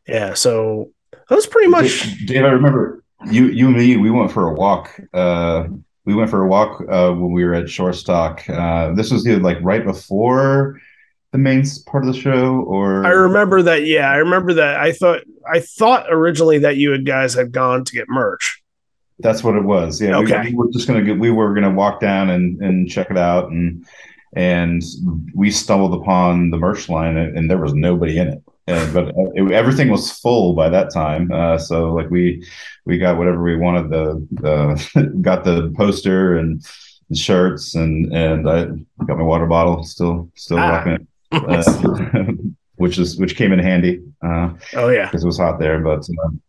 [0.06, 0.92] yeah so
[1.28, 4.54] that was pretty much Dave, I remember you you and me we went for a
[4.54, 4.98] walk.
[5.12, 5.64] Uh,
[6.04, 8.48] we went for a walk uh, when we were at Shorestock.
[8.48, 10.80] Uh, this was either like right before
[11.32, 13.84] the main part of the show, or I remember that.
[13.84, 14.76] Yeah, I remember that.
[14.80, 18.62] I thought I thought originally that you had guys had gone to get merch.
[19.18, 20.00] That's what it was.
[20.00, 20.50] Yeah, we- Okay.
[20.50, 21.18] we, were just gonna get.
[21.18, 23.84] We were gonna walk down and and check it out, and
[24.34, 24.82] and
[25.34, 28.42] we stumbled upon the merch line, and, and there was nobody in it.
[28.68, 31.30] And, but it, everything was full by that time.
[31.32, 32.46] Uh, so like we
[32.84, 33.90] we got whatever we wanted.
[33.90, 36.62] The the got the poster and
[37.10, 38.64] the shirts, and and I
[39.06, 39.82] got my water bottle.
[39.84, 40.70] Still still Ah.
[40.70, 41.02] rocking it.
[41.30, 42.32] Uh,
[42.76, 44.00] which is which came in handy.
[44.22, 45.78] Uh, Oh yeah, because it was hot there.
[45.80, 46.40] But um,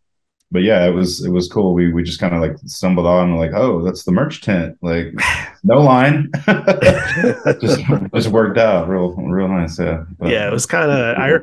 [0.51, 1.73] but yeah, it was it was cool.
[1.73, 4.77] We we just kind of like stumbled on like, oh, that's the merch tent.
[4.81, 5.07] Like
[5.63, 6.29] no line,
[7.61, 7.81] just
[8.13, 9.79] just worked out real real nice.
[9.79, 10.47] Yeah, But- yeah.
[10.47, 11.17] It was kind of.
[11.17, 11.39] I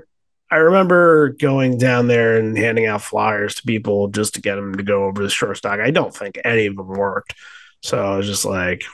[0.50, 4.76] I remember going down there and handing out flyers to people just to get them
[4.76, 5.80] to go over the Shorestock.
[5.80, 7.34] I don't think any of them worked.
[7.82, 8.84] So I was just like,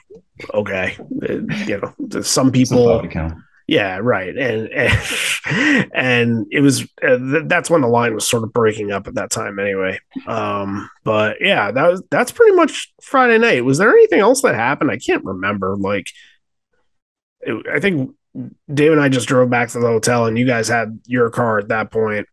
[0.54, 3.32] okay, It- you know, some It's a thought people.
[3.68, 4.36] Yeah, right.
[4.36, 8.90] And and, and it was uh, th- that's when the line was sort of breaking
[8.90, 9.98] up at that time anyway.
[10.26, 13.64] Um but yeah, that was that's pretty much Friday night.
[13.64, 14.90] Was there anything else that happened?
[14.90, 15.76] I can't remember.
[15.78, 16.08] Like
[17.40, 18.14] it, I think
[18.72, 21.58] Dave and I just drove back to the hotel and you guys had your car
[21.58, 22.26] at that point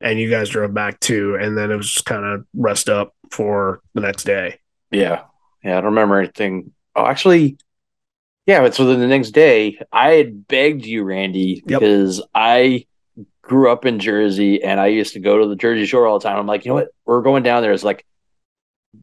[0.00, 3.14] and you guys drove back too and then it was just kind of rest up
[3.30, 4.58] for the next day.
[4.90, 5.22] Yeah.
[5.62, 5.72] Yeah.
[5.78, 6.72] I don't remember anything.
[6.96, 7.56] Oh, actually,
[8.46, 8.60] yeah.
[8.60, 11.80] But so then the next day, I had begged you, Randy, Yep.
[11.80, 12.86] because I
[13.42, 16.28] grew up in Jersey and I used to go to the Jersey Shore all the
[16.28, 16.38] time.
[16.38, 16.88] I'm like, you know what?
[17.06, 17.72] We're going down there.
[17.72, 18.04] It's like,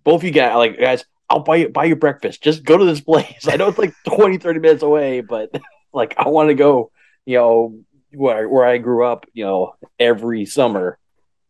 [0.04, 2.42] both you guys, like, guys, I'll buy you, buy you breakfast.
[2.44, 3.48] Just go to this place.
[3.48, 5.50] I know it's like 20, 30 minutes away, but
[5.93, 6.91] like, I want to go,
[7.25, 7.80] you know,
[8.13, 10.97] where, where I grew up, you know, every summer.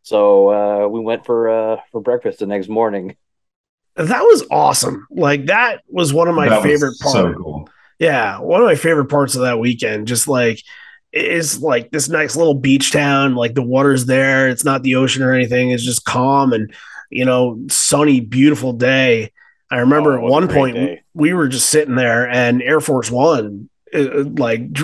[0.04, 3.16] So uh, we went for uh, for breakfast the next morning.
[3.96, 5.06] That was awesome.
[5.12, 7.14] Like that was one of my That was favorite parts.
[7.14, 7.70] So cool.
[8.00, 10.60] Yeah, one of my favorite parts of that weekend, just like
[11.14, 13.36] is like this nice little beach town.
[13.36, 15.70] Like the water's there, it's not the ocean or anything.
[15.72, 16.74] It's just calm and
[17.12, 19.32] you know sunny, beautiful day.
[19.70, 21.04] I remember Oh, at one point day.
[21.14, 24.78] we were just sitting there, and Air Force One like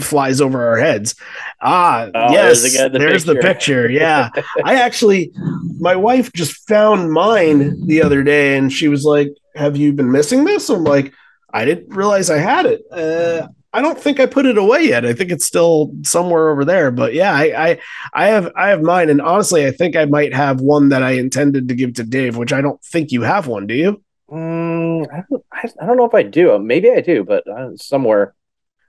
[0.00, 1.14] flies over our heads.
[1.60, 3.48] Ah, Oh, yes, there's the guy in the there's the picture.
[3.84, 3.90] picture.
[3.90, 4.30] Yeah,
[4.64, 5.32] I actually,
[5.78, 10.10] my wife just found mine the other day, and she was like, "Have you been
[10.12, 11.12] missing this?" I'm like,
[11.52, 12.82] "I didn't realize I had it.
[12.90, 15.06] Uh, I don't think I put it away yet.
[15.06, 16.90] I think it's still somewhere over there.
[16.90, 17.78] But yeah, I, I,
[18.12, 21.12] I have, I have mine, and honestly, I think I might have one that I
[21.12, 23.66] intended to give to Dave, which I don't think you have one.
[23.66, 24.02] Do you?
[24.32, 26.58] Mm, I, don't, I, don't know if I do.
[26.58, 28.34] Maybe I do, but uh, somewhere,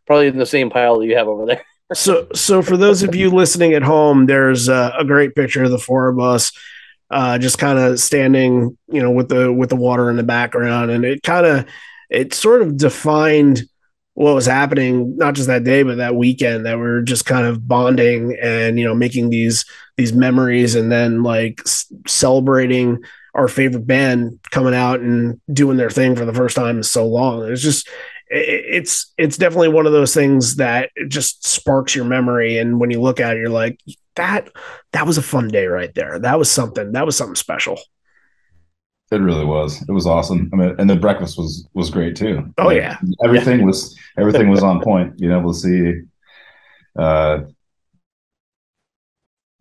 [0.08, 1.66] probably in the same pile that you have over there.
[1.94, 5.70] so so for those of you listening at home there's a, a great picture of
[5.70, 6.52] the four of us
[7.12, 10.90] uh just kind of standing you know with the with the water in the background
[10.90, 11.66] and it kind of
[12.10, 13.64] it sort of defined
[14.14, 17.46] what was happening not just that day but that weekend that we are just kind
[17.46, 19.66] of bonding and you know making these
[19.98, 22.98] these memories and then like s- celebrating
[23.34, 27.08] our favorite band coming out and doing their thing for the first time in so
[27.08, 27.90] long it's just
[28.30, 33.02] it's it's definitely one of those things that just sparks your memory and when you
[33.02, 33.80] look at it you're like
[34.16, 34.50] that
[34.92, 37.80] that was a fun day right there that was something that was something special
[39.12, 39.82] It really was.
[39.88, 40.50] It was awesome.
[40.54, 42.52] I mean, and the breakfast was was great too.
[42.58, 42.98] Oh, yeah.
[43.24, 45.18] everything was everything was on point.
[45.20, 46.02] Being able to see,
[46.98, 47.42] uh,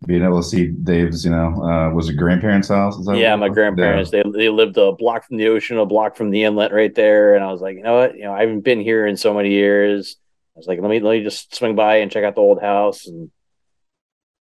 [0.05, 2.97] being able to see Dave's, you know, uh, was it grandparents' house?
[3.13, 6.43] Yeah, my grandparents they they lived a block from the ocean, a block from the
[6.43, 7.35] inlet, right there.
[7.35, 8.15] And I was like, you know what?
[8.15, 10.17] You know, I haven't been here in so many years.
[10.55, 12.61] I was like, let me let me just swing by and check out the old
[12.61, 13.31] house, and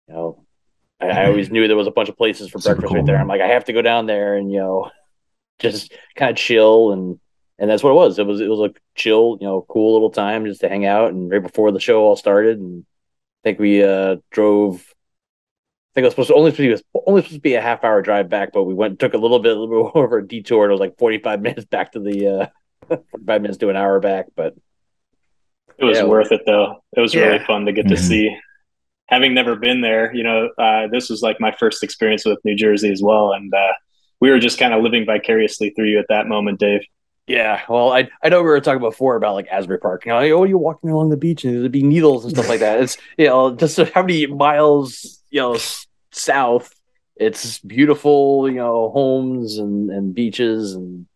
[0.09, 0.45] you know,
[1.01, 3.07] I, I always knew there was a bunch of places for Super breakfast cool, right
[3.07, 3.19] there.
[3.19, 4.91] I'm like, I have to go down there and you know,
[5.59, 7.19] just kind of chill and.
[7.59, 8.19] And that's what it was.
[8.19, 11.13] It was it was a chill, you know, cool little time just to hang out.
[11.13, 14.92] And right before the show all started, and I think we uh, drove
[15.95, 17.85] think it was supposed to only supposed to be, only supposed to be a half
[17.85, 20.27] hour drive back, but we went took a little bit a little bit over a
[20.27, 20.65] detour.
[20.65, 22.47] And it was like forty five minutes back to the uh,
[23.11, 24.27] forty five minutes to an hour back.
[24.37, 24.55] But
[25.79, 26.05] It was Yeah.
[26.05, 26.83] worth it though.
[26.97, 27.99] It was really fun to get to Mhm.
[27.99, 28.37] see.
[29.09, 32.55] Having never been there, you know, uh, this was like my first experience with New
[32.57, 33.73] Jersey as well, and uh,
[34.21, 36.81] we were just kind of living vicariously through you at that moment, Dave.
[37.27, 40.07] yeah, well, I I know we were talking before about like Asbury Park.
[40.07, 42.49] You know, like, oh, you're walking along the beach and there'd be needles and stuff
[42.49, 42.81] like that.
[42.81, 45.59] It's you know just how many miles you know
[46.13, 46.75] south.
[47.17, 51.07] It's beautiful, you know, homes and and beaches and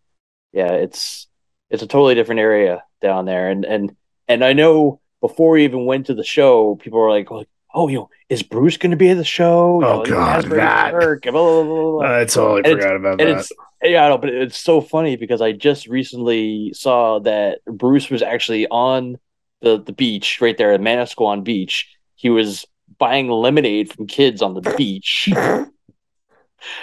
[0.53, 1.29] yeah, it's
[1.71, 3.51] it's a totally different area down there.
[3.51, 3.97] And and
[4.29, 7.29] and I know before we even went to the show, people were like,
[7.75, 9.83] "Oh, you know, is Bruce going to be at the show?
[9.83, 10.93] You Oh, know, God, that.
[11.23, 12.21] Blah, blah, blah, blah.
[12.21, 13.29] I totally And forgot about that.
[13.39, 13.53] it's
[13.83, 18.23] yeah, I know, but it's so funny because I just recently saw that Bruce was
[18.23, 19.19] actually on
[19.61, 21.89] the the beach right there at Manasquan Beach.
[22.15, 22.65] He was
[22.99, 25.29] buying lemonade from kids on the beach.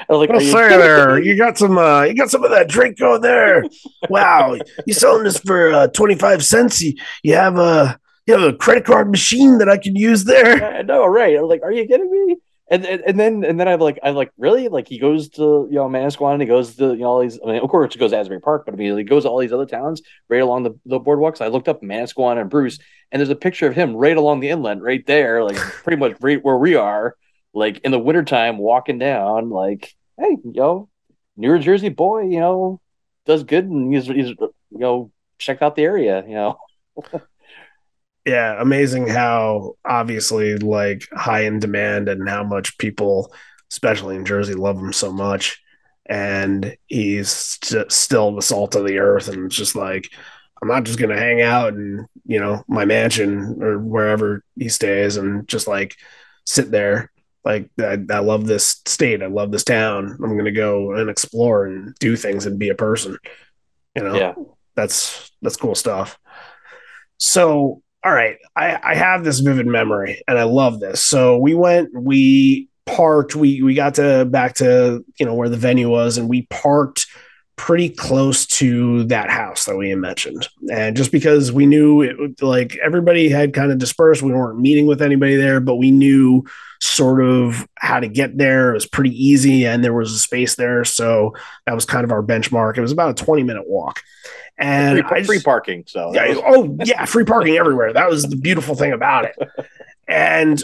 [0.10, 2.52] I was like, Well, you sir, there, you got some, uh, you got some of
[2.52, 3.64] that drink going there.
[4.10, 6.82] Wow, you selling this for uh, twenty five cents?
[6.82, 6.94] You,
[7.24, 10.78] you have a, you have a credit card machine that I can use there.
[10.78, 11.36] I know, right?
[11.36, 12.38] I was like, are you kidding me?
[12.70, 14.70] And, and and then and then I'm like I'm like really?
[14.70, 17.38] Like he goes to you know Manasquan and he goes to you know all these
[17.44, 19.30] I mean of course he goes to Asbury Park but I mean he goes to
[19.30, 21.42] all these other towns right along the, the boardwalks.
[21.42, 22.80] I looked up Manasquan and Bruce
[23.12, 26.16] and there's a picture of him right along the inlet right there like pretty much
[26.22, 27.16] right where we are
[27.54, 30.90] like in the wintertime walking down like hey yo
[31.36, 32.80] New Jersey boy you know
[33.26, 36.58] does good and he's he's you know checked out the area you know
[38.26, 43.34] Yeah, amazing how obviously like high in demand and how much people,
[43.70, 45.62] especially in Jersey, love him so much.
[46.06, 50.10] And he's st- still the salt of the earth, and it's just like
[50.62, 55.18] I'm not just gonna hang out in you know my mansion or wherever he stays
[55.18, 55.96] and just like
[56.46, 57.12] sit there.
[57.46, 60.18] Like I, I love this state, I love this town.
[60.22, 63.18] I'm gonna go and explore and do things and be a person.
[63.96, 64.34] You know, yeah
[64.76, 66.18] that's that's cool stuff.
[67.18, 71.04] So, all right, I, I have this vivid memory, and I love this.
[71.04, 75.58] So we went, we parked, we we got to back to you know where the
[75.58, 77.08] venue was, and we parked
[77.56, 80.50] pretty close to that house that we had mentioned.
[80.72, 84.60] And just because we knew it, would- like everybody had kind of dispersed, we weren't
[84.60, 86.44] meeting with anybody there, but we knew
[86.82, 88.72] sort of how to get there.
[88.72, 91.34] It was pretty easy, and there was a space there, so
[91.66, 92.78] that was kind of our benchmark.
[92.78, 94.02] It was about a twenty minute walk.
[94.58, 97.94] And free, just- free parking so yeah, oh yeah, free parking everywhere.
[97.94, 99.36] That was the beautiful thing about it.
[100.06, 100.62] And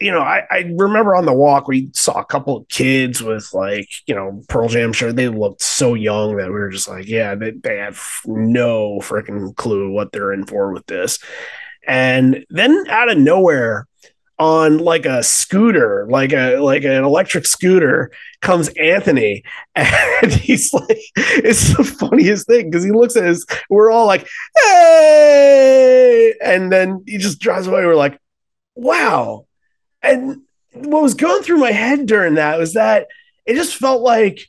[0.00, 3.52] you know, I, I remember on the walk we saw a couple of kids with
[3.52, 5.16] like you know Pearl Jam shirt.
[5.16, 9.54] They looked so young that we were just like, yeah, they, they have no freaking
[9.56, 11.18] clue what they're in for with this.
[11.86, 13.86] And then out of nowhere,
[14.42, 19.44] on like a scooter, like a like an electric scooter, comes Anthony,
[19.76, 23.44] and he's like, it's the funniest thing because he looks at us.
[23.70, 24.26] We're all like,
[24.56, 27.86] hey, and then he just drives away.
[27.86, 28.18] We're like,
[28.74, 29.46] wow.
[30.02, 30.42] And
[30.72, 33.08] what was going through my head during that was that
[33.44, 34.48] it just felt like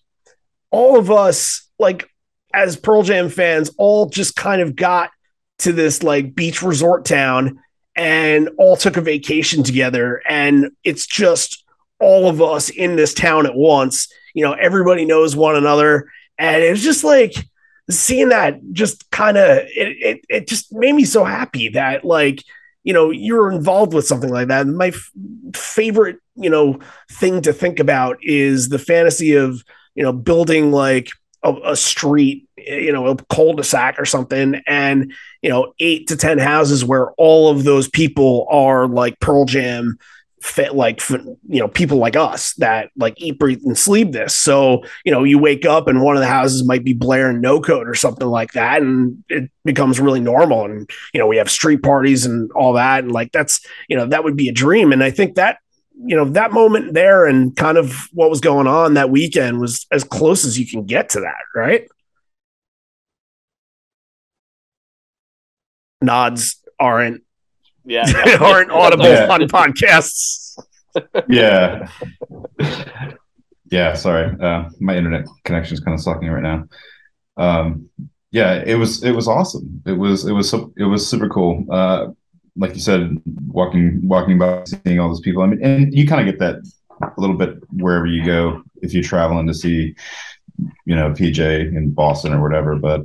[0.71, 2.09] all of us, like
[2.53, 5.11] as Pearl Jam fans, all just kind of got
[5.59, 7.59] to this like beach resort town
[7.95, 10.21] and all took a vacation together.
[10.27, 11.63] And it's just
[11.99, 14.11] all of us in this town at once.
[14.33, 16.09] You know, everybody knows one another.
[16.37, 17.33] And it was just like
[17.89, 22.43] seeing that just kind of it, it it just made me so happy that like
[22.83, 24.67] you know you're involved with something like that.
[24.67, 25.11] My f-
[25.55, 26.79] favorite you know
[27.11, 29.63] thing to think about is the fantasy of
[29.95, 31.09] you know building like
[31.43, 36.37] a, a street you know a cul-de-sac or something and you know eight to ten
[36.37, 39.97] houses where all of those people are like pearl jam
[40.43, 44.35] fit like you know people like us that like eat breathe and sleep this.
[44.35, 47.61] So you know you wake up and one of the houses might be blaring no
[47.61, 51.49] code or something like that and it becomes really normal and you know we have
[51.49, 54.91] street parties and all that and like that's you know that would be a dream.
[54.91, 55.59] And i think that
[56.05, 59.85] you know that moment there and kind of what was going on that weekend was
[59.91, 61.87] as close as you can get to that right?
[66.01, 67.22] Nods aren't
[67.85, 69.27] yeah aren't audible Yeah.
[69.29, 70.57] on podcasts.
[71.27, 71.87] Yeah.
[73.71, 74.35] Yeah sorry.
[74.39, 76.65] Uh my internet connection is kind of sucking right now.
[77.37, 77.89] Um
[78.31, 79.81] yeah it was it was awesome.
[79.85, 81.65] It was it was it was super cool.
[81.71, 82.07] Uh
[82.55, 83.17] like you said
[83.47, 85.41] walking walking by seeing all those people.
[85.43, 86.55] I mean and you kind of get that
[87.01, 89.95] a little bit wherever you go if you're traveling to see
[90.85, 91.39] you know pj
[91.75, 93.01] in boston or whatever but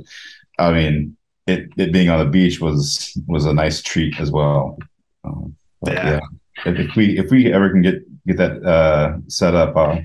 [0.59, 1.17] i mean
[1.49, 4.77] it, it being on the beach was was a nice treat as well.
[5.23, 5.55] Um,
[5.87, 6.11] Yeah.
[6.11, 6.19] yeah
[6.65, 9.97] if, if we if we ever can get get that uh set up uh,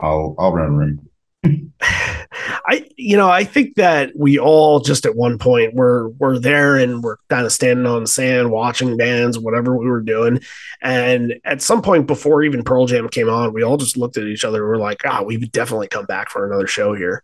[0.00, 1.10] i'll i'll run a room.
[2.68, 6.76] I you know I think that we all just at one point we're we're there
[6.76, 10.40] and we're kind of standing on the sand watching bands whatever we were doing.
[10.82, 14.24] And at some point before even Pearl Jam came on we all just looked at
[14.26, 17.22] each other and we're like ah we would definitely come back for another show here.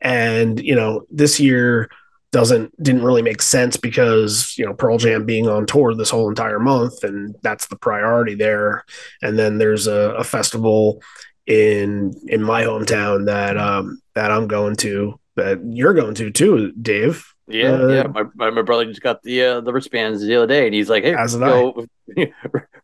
[0.00, 1.88] And you know this year
[2.32, 6.28] doesn't didn't really make sense because you know Pearl Jam being on tour this whole
[6.28, 8.84] entire month and that's the priority there
[9.20, 11.02] and then there's a, a festival
[11.46, 16.72] in in my hometown that um that I'm going to that you're going to too,
[16.72, 17.26] Dave.
[17.48, 18.22] Yeah, Uh, yeah.
[18.34, 21.04] My, my brother just got the uh, the wristbands the other day, and he's like,
[21.04, 21.86] "Hey, As go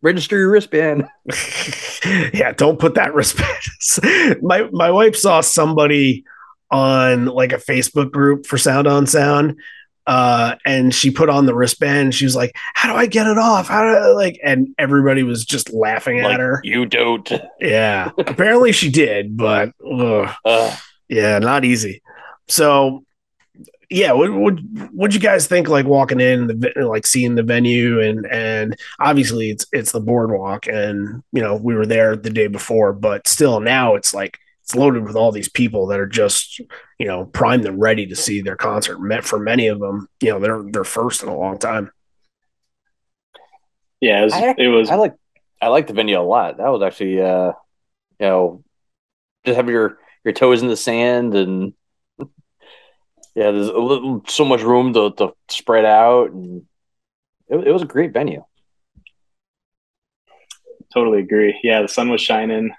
[0.03, 1.09] register your wristband."
[2.35, 4.43] yeah, don't put that wristband.
[4.43, 6.25] my my wife saw somebody
[6.71, 9.59] on like a Facebook group for Sound on Sound.
[10.07, 12.15] Uh, and she put on the wristband.
[12.15, 13.69] She was like, "How do I get it off?
[13.69, 16.63] How do I, like?" And everybody was just laughing Like, at her.
[16.65, 17.31] you don't.
[17.61, 20.35] Yeah, apparently she did, but ugh,
[21.11, 22.01] yeah, not easy.
[22.49, 23.05] So,
[23.91, 24.55] yeah, what what
[24.93, 25.69] what'd you guys think?
[25.69, 30.67] Like walking in, the like seeing the venue, and and obviously it's it's the boardwalk,
[30.69, 34.39] and you know we were there the day before, but still now it's like
[34.69, 36.59] it's loaded with all these people that are just
[36.99, 39.01] you know primed and ready to see their concert.
[39.01, 41.91] Met for many of them, you know they're they're first in a long time.
[44.03, 44.33] Yeah, it was.
[44.35, 45.15] I- it was I like
[45.63, 46.59] I like the venue a lot.
[46.59, 47.53] That was actually, uh,
[48.21, 48.65] you know,
[49.47, 51.73] just have your your toes in the sand and
[52.19, 56.67] yeah, there's a little so much room to, to spread out, and
[57.49, 58.45] it, it was a great venue.
[60.93, 61.59] totally agree.
[61.63, 62.71] Yeah, the sun was shining.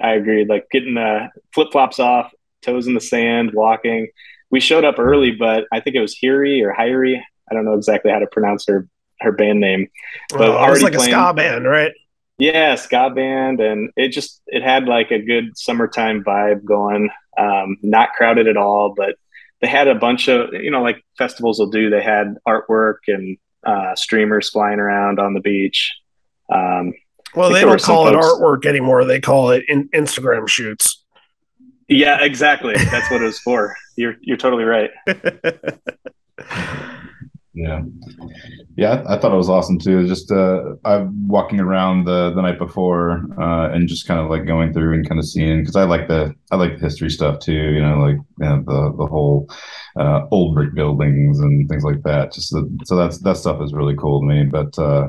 [0.00, 0.48] I agreed.
[0.48, 2.32] Like getting the flip flops off,
[2.62, 4.08] toes in the sand, walking.
[4.50, 7.20] We showed up early, but I think it was Hiri or Hyri.
[7.50, 8.88] I don't know exactly how to pronounce her
[9.20, 9.88] her band name.
[10.30, 11.92] But Oh, it was like a ska band, right?
[12.38, 17.10] Yeah, ska band, and it just it had like a good summertime vibe going.
[17.36, 19.16] Um, not crowded at all, but
[19.60, 21.90] they had a bunch of you know like festivals will do.
[21.90, 25.92] They had artwork and uh, streamers flying around on the beach.
[26.52, 26.94] Um,
[27.34, 29.04] Well, they don't call it folks- artwork anymore.
[29.04, 31.02] They call it in- Instagram shoots.
[31.88, 32.74] yeah, exactly.
[32.74, 33.76] That's what it was for.
[33.96, 34.90] You're you're totally right.
[37.52, 37.82] Yeah,
[38.76, 40.06] yeah, I, I thought it was awesome too.
[40.06, 44.46] Just uh, I'm walking around the the night before uh, and just kind of like
[44.46, 47.40] going through and kind of seeing because I like the I like the history stuff
[47.40, 47.52] too.
[47.52, 49.50] You know, like you know, the the whole
[49.96, 52.32] uh, old brick buildings and things like that.
[52.32, 54.44] Just the, so that's that stuff is really cool to me.
[54.44, 55.08] But uh,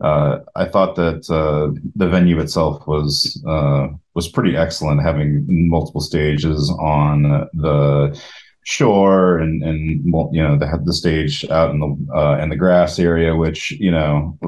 [0.00, 6.02] uh, I thought that uh, the venue itself was uh, was pretty excellent, having multiple
[6.02, 8.20] stages on the
[8.64, 12.98] shore and and you know had the stage out in the uh, in the grass
[12.98, 14.38] area, which you know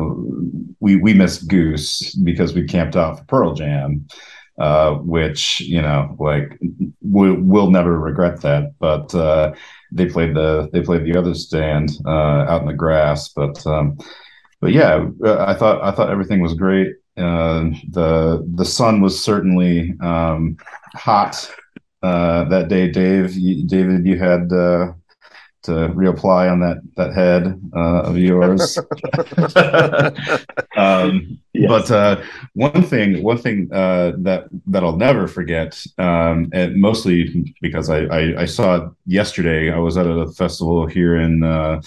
[0.80, 4.06] we we missed Goose because we camped out for Pearl Jam.
[4.58, 6.58] Uh, which you know, like
[7.00, 8.72] we, we'll never regret that.
[8.80, 9.54] But uh,
[9.92, 13.28] they played the they played the other stand out in the grass.
[13.28, 13.98] But um,
[14.60, 16.88] but yeah, uh, I thought I thought everything was great.
[17.16, 20.56] Uh, the the sun was certainly um,
[20.94, 21.50] hot
[22.02, 22.90] uh, that day.
[22.90, 24.92] Dave, you, David, you had uh,
[25.62, 28.78] to reapply on that that head uh, of yours.
[30.76, 31.68] um, Yes.
[31.68, 32.22] But uh,
[32.54, 38.04] one thing, one thing uh, that that I'll never forget, um, and mostly because I,
[38.04, 39.72] I, I saw it yesterday.
[39.72, 41.80] I was at a festival here in uh,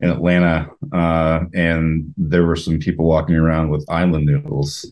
[0.00, 4.90] in Atlanta, uh, and there were some people walking around with island noodles,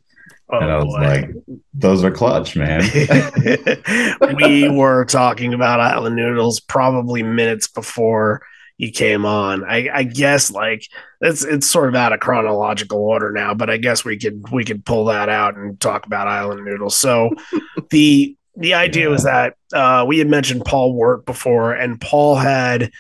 [0.49, 1.01] Oh, and I was boy.
[1.01, 1.31] like,
[1.75, 2.83] "Those are clutch, man."
[4.37, 8.43] we were talking about island noodles probably minutes before
[8.79, 9.65] you came on.
[9.65, 10.87] I, I guess like
[11.21, 14.65] it's it's sort of out of chronological order now, but I guess we could we
[14.65, 16.97] could pull that out and talk about island noodles.
[16.97, 17.31] So
[17.91, 22.91] the the idea was that uh, we had mentioned Paul Wirt before, and Paul had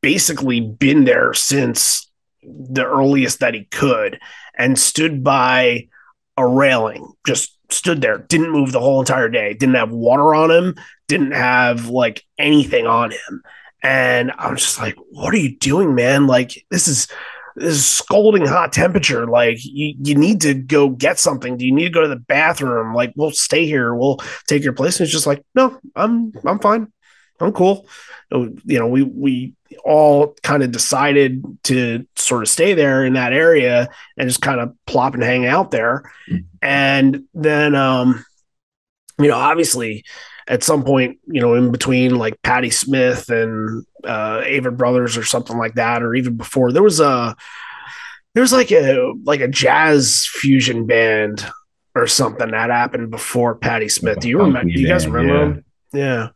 [0.00, 2.10] basically been there since
[2.42, 4.18] the earliest that he could,
[4.56, 5.88] and stood by
[6.38, 10.50] a railing, just stood there, didn't move the whole entire day, didn't have water on
[10.50, 10.74] him,
[11.08, 13.42] didn't have like anything on him.
[13.82, 16.26] And I was just like, what are you doing, man?
[16.26, 17.08] Like, this is
[17.56, 19.26] this is scalding hot temperature.
[19.26, 21.56] Like, you, you need to go get something.
[21.56, 22.94] Do you need to go to the bathroom?
[22.94, 24.98] Like, we'll stay here, we'll take your place.
[24.98, 26.92] And it's just like, no, I'm I'm fine.
[27.40, 27.86] I'm cool.
[28.30, 33.32] You know, we we all kind of decided to sort of stay there in that
[33.32, 36.10] area and just kind of plop and hang out there.
[36.60, 38.24] And then, um,
[39.18, 40.04] you know, obviously
[40.48, 45.24] at some point, you know, in between like Patti Smith and uh, Avett Brothers or
[45.24, 47.36] something like that, or even before, there was a
[48.34, 51.46] there was like a like a jazz fusion band
[51.94, 54.20] or something that happened before Patti Smith.
[54.20, 54.72] Do you remember?
[54.72, 55.62] Do you guys remember
[55.92, 55.98] yeah.
[56.00, 56.28] Yeah,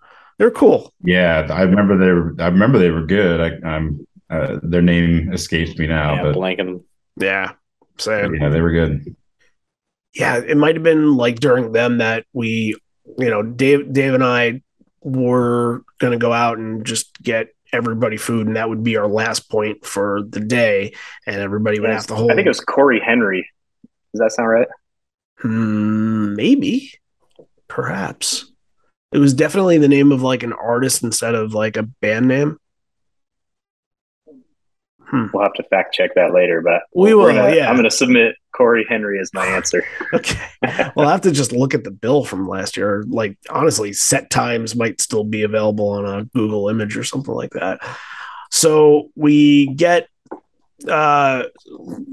[0.42, 0.92] they're cool.
[1.04, 2.34] Yeah, I remember they were.
[2.40, 3.40] I remember they were good.
[3.40, 4.04] I, I'm.
[4.28, 6.82] Uh, their name escapes me now, yeah, but blanking.
[7.16, 7.52] Yeah,
[7.96, 8.34] same.
[8.34, 9.14] yeah, they were good.
[10.16, 12.74] yeah, it might have been like during them that we,
[13.18, 14.62] you know, Dave, Dave and I
[15.00, 19.06] were going to go out and just get everybody food, and that would be our
[19.06, 20.92] last point for the day,
[21.24, 22.32] and everybody would have to hold.
[22.32, 23.48] I think it was Cory Henry.
[24.12, 24.68] Does that sound right?
[25.38, 26.94] Hmm, maybe,
[27.68, 28.51] perhaps.
[29.12, 32.58] It was definitely the name of like an artist instead of like a band name.
[35.34, 37.68] We'll have to fact check that later, but We will, gonna- yeah.
[37.68, 39.84] I'm going to submit Cory Henry as my answer.
[40.14, 40.38] Okay.
[40.96, 43.04] well, I have to just look at the bill from last year.
[43.06, 47.50] Like, honestly, set times might still be available on a Google image or something like
[47.50, 47.80] that.
[48.50, 50.08] So we get,
[50.88, 51.44] uh,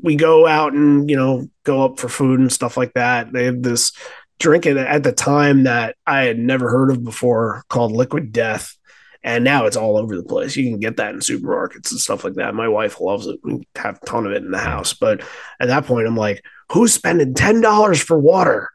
[0.03, 3.31] we go out and, you know, go up for food and stuff like that.
[3.31, 3.93] They have this
[4.39, 8.75] drink at, at the time that I had never heard of before called Liquid Death.
[9.21, 10.55] And now it's all over the place.
[10.55, 12.55] You can get that in supermarkets and stuff like that.
[12.55, 13.37] My wife loves it.
[13.43, 14.93] We have a ton of it in the house.
[14.93, 15.21] But
[15.59, 18.69] at that point, I'm like, who's spending $10 for water?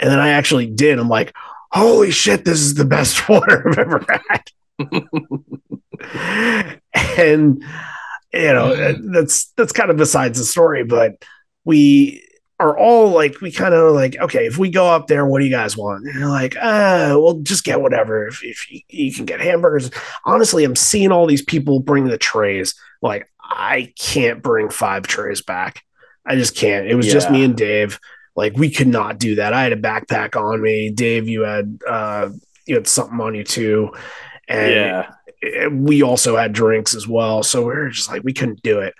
[0.00, 0.98] And then I actually did.
[0.98, 1.32] I'm like,
[1.70, 4.42] holy shit, this is the best water I've ever had.
[7.16, 7.62] and
[8.32, 9.12] you know, mm-hmm.
[9.12, 11.24] that's that's kind of besides the story, but
[11.64, 12.24] we
[12.60, 15.46] are all like we kind of like, okay, if we go up there, what do
[15.46, 16.04] you guys want?
[16.04, 18.26] And you're like, ah, well, just get whatever.
[18.26, 19.90] If, if you, you can get hamburgers.
[20.24, 22.74] Honestly, I'm seeing all these people bring the trays.
[23.02, 25.82] Like, I can't bring five trays back.
[26.24, 26.86] I just can't.
[26.86, 27.98] It was just me and Dave.
[28.36, 29.52] Like we could not do that.
[29.52, 30.90] I had a backpack on me.
[30.90, 32.30] Dave, you had uh
[32.66, 33.92] you had something on you too.
[34.48, 34.72] And
[35.42, 35.66] yeah.
[35.68, 37.42] we also had drinks as well.
[37.42, 38.94] So we were just like we couldn't do it.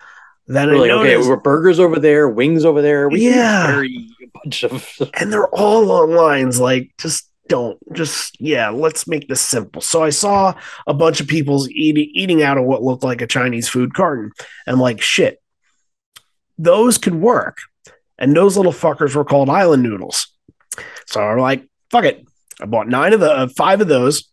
[0.53, 3.09] Then We're I like, okay, we're burgers over there, wings over there.
[3.09, 3.66] We Yeah.
[3.66, 4.84] carry a bunch of.
[5.14, 6.59] and they're all on lines.
[6.59, 7.78] Like, just don't.
[7.92, 9.80] Just yeah, let's make this simple.
[9.80, 10.55] So I saw
[10.88, 14.32] a bunch of people's eating eating out of what looked like a Chinese food carton.
[14.66, 15.40] And like, shit,
[16.59, 17.59] those could work.
[18.18, 20.26] And those little fuckers were called island noodles.
[21.07, 22.26] So I'm like, fuck it.
[22.61, 24.28] I bought nine of the uh, five of those,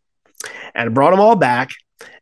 [0.74, 1.70] and I brought them all back.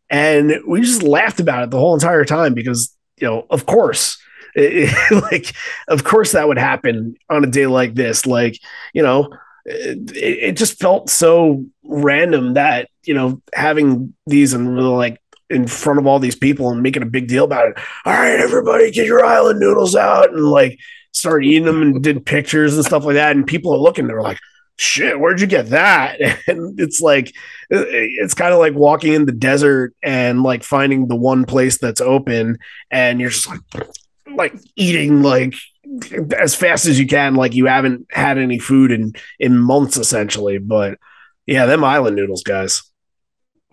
[0.09, 4.17] And we just laughed about it the whole entire time because you know, of course,
[4.55, 5.53] like,
[5.87, 8.25] of course that would happen on a day like this.
[8.25, 8.59] Like,
[8.93, 9.29] you know,
[9.65, 15.67] it, it just felt so random that you know having these and really like in
[15.67, 17.77] front of all these people and making a big deal about it.
[18.05, 20.79] All right, everybody, get your island noodles out and like
[21.11, 23.35] start eating them and did pictures and stuff like that.
[23.35, 24.39] And people are looking, they're like,
[24.77, 26.19] shit, where'd you get that?
[26.47, 27.33] And it's like,
[27.69, 32.01] it's kind of like walking in the desert and like finding the one place that's
[32.01, 32.59] open
[32.91, 33.61] and you're just like,
[34.35, 35.55] like eating like
[36.37, 40.57] as fast as you can, like you haven't had any food in, in months essentially.
[40.57, 40.99] But
[41.45, 42.83] yeah, them island noodles, guys.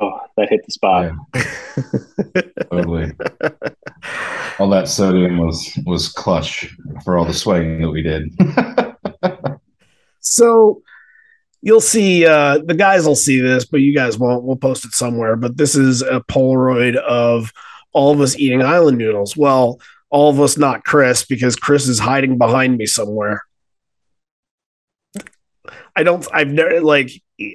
[0.00, 1.12] Oh, that hit the spot.
[1.34, 3.12] Yeah, totally.
[4.58, 6.74] all that sodium was was clutch
[7.04, 8.30] for all the sweating that we did.
[10.22, 10.82] So
[11.62, 14.44] you'll see uh the guys will see this, but you guys won't.
[14.44, 15.36] We'll post it somewhere.
[15.36, 17.52] But this is a Polaroid of
[17.92, 19.36] all of us eating island noodles.
[19.36, 23.42] Well, all of us not Chris, because Chris is hiding behind me somewhere.
[25.94, 27.10] I don't I've never like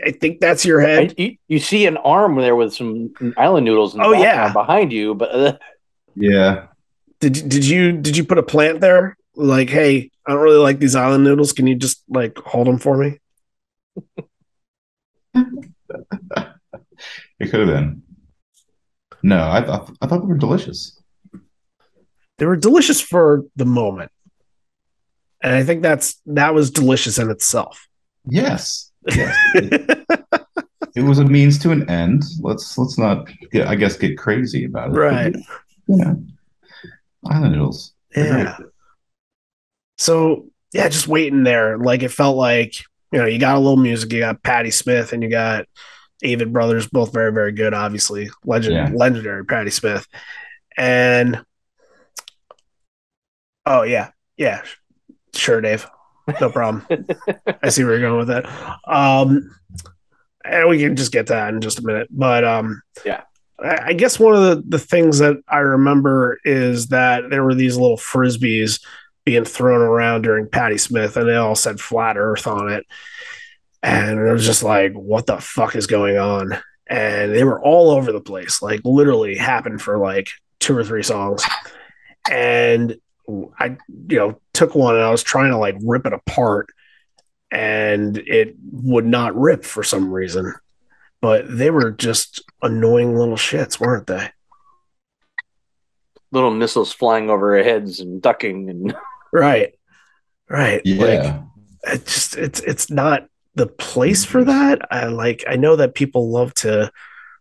[0.05, 1.15] I think that's your head.
[1.17, 4.51] you, you see an arm there with some island noodles in the Oh, yeah.
[4.53, 5.57] behind you, but uh,
[6.15, 6.67] yeah,
[7.19, 9.17] Did did you did you put a plant there?
[9.35, 11.53] Like, hey, I don't really like these island noodles.
[11.53, 13.19] Can you just like hold them for me?
[15.35, 15.45] it
[17.49, 18.03] could have been.
[19.23, 21.01] No, I thought I thought they were delicious.
[22.37, 24.11] They were delicious for the moment.
[25.41, 27.87] And I think that's that was delicious in itself.
[28.25, 29.35] Yes, yes.
[29.55, 30.05] it,
[30.95, 32.23] it was a means to an end.
[32.41, 34.93] Let's let's not get I guess get crazy about it.
[34.93, 35.35] Right.
[35.87, 36.13] Yeah.
[37.25, 37.93] Island noodles.
[38.15, 38.57] Yeah.
[39.97, 41.77] So yeah, just waiting there.
[41.77, 42.75] Like it felt like,
[43.11, 45.65] you know, you got a little music, you got Patti Smith and you got
[46.23, 48.29] Avett Brothers, both very, very good, obviously.
[48.45, 48.89] Legend Yeah.
[48.93, 50.07] legendary Patti Smith.
[50.77, 51.43] And
[53.65, 54.63] oh yeah, yeah.
[55.33, 55.87] Sure, Dave.
[56.41, 56.85] No problem.
[57.63, 58.45] I see where you're going with that.
[58.87, 59.51] Um
[60.45, 62.07] and we can just get to that in just a minute.
[62.11, 63.21] But um Yeah.
[63.59, 67.55] I I guess one of the, the things that I remember is that there were
[67.55, 68.79] these little frisbees
[69.27, 72.85] being thrown around during Patti Smith, and they all said flat Earth on it.
[73.83, 76.57] And it was just like, what the fuck is going on?
[76.89, 80.29] And they were all over the place, like literally happened for like
[80.61, 81.43] two or three songs.
[82.31, 82.95] And
[83.59, 83.75] I,
[84.07, 86.69] you know, took one and I was trying to like rip it apart,
[87.51, 90.53] and it would not rip for some reason.
[91.19, 94.29] But they were just annoying little shits, weren't they?
[96.31, 98.95] little missiles flying over our heads and ducking and
[99.31, 99.73] Right.
[100.49, 100.81] Right.
[100.85, 101.05] Yeah.
[101.05, 101.41] Like
[101.93, 104.81] it just it's it's not the place for that.
[104.91, 106.91] I like I know that people love to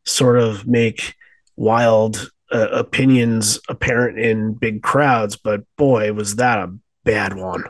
[0.04, 1.14] sort of make
[1.56, 6.72] wild uh, opinions apparent in big crowds, but boy, was that a
[7.04, 7.64] bad one.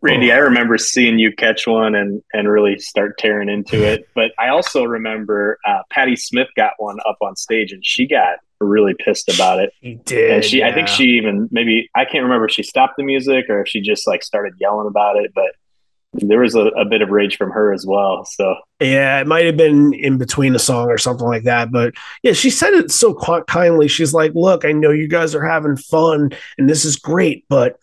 [0.00, 4.08] Randy, I remember seeing you catch one and and really start tearing into it.
[4.14, 8.38] But I also remember uh, Patti Smith got one up on stage and she got
[8.64, 9.72] really pissed about it.
[9.80, 10.30] He did.
[10.30, 13.46] And she, I think she even maybe I can't remember if she stopped the music
[13.48, 15.32] or if she just like started yelling about it.
[15.34, 15.52] But
[16.14, 18.24] there was a, a bit of rage from her as well.
[18.24, 21.72] So Yeah, it might have been in between a song or something like that.
[21.72, 23.14] But yeah, she said it so
[23.46, 23.88] kindly.
[23.88, 27.76] She's like, Look, I know you guys are having fun and this is great, but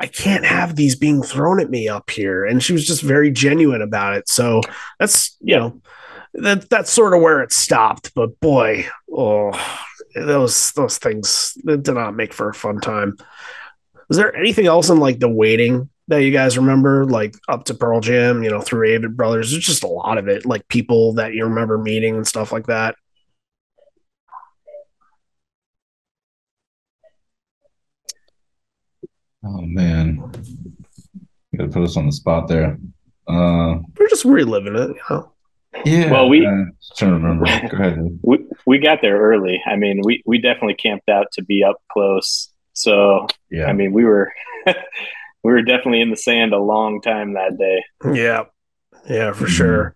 [0.00, 2.44] I can't have these being thrown at me up here.
[2.44, 4.28] And she was just very genuine about it.
[4.28, 4.60] So
[4.98, 5.80] that's, you know,
[6.34, 8.12] that that's sort of where it stopped.
[8.14, 9.52] But boy, oh,
[10.14, 13.16] those those things did not make for a fun time.
[14.08, 17.74] Was there anything else in like the waiting that you guys remember, like up to
[17.74, 19.50] Pearl Jam, you know, through Avett Brothers?
[19.50, 22.66] There's just a lot of it, like people that you remember meeting and stuff like
[22.66, 22.96] that.
[29.46, 30.32] Oh man,
[31.52, 32.78] you gotta put us on the spot there.
[33.26, 35.33] Uh, We're just reliving it, you know.
[35.84, 36.10] Yeah.
[36.10, 36.40] Well, we-
[36.80, 37.44] just trying to remember.
[37.68, 37.94] Go ahead.
[37.96, 38.18] dude.
[38.22, 39.60] we we got there early.
[39.66, 42.50] I mean, we we definitely camped out to be up close.
[42.72, 43.66] So Yeah.
[43.66, 44.32] I mean, we were
[44.66, 44.72] we
[45.42, 47.84] were definitely in the sand a long time that day.
[48.14, 48.44] Yeah.
[49.08, 49.94] Yeah, for sure.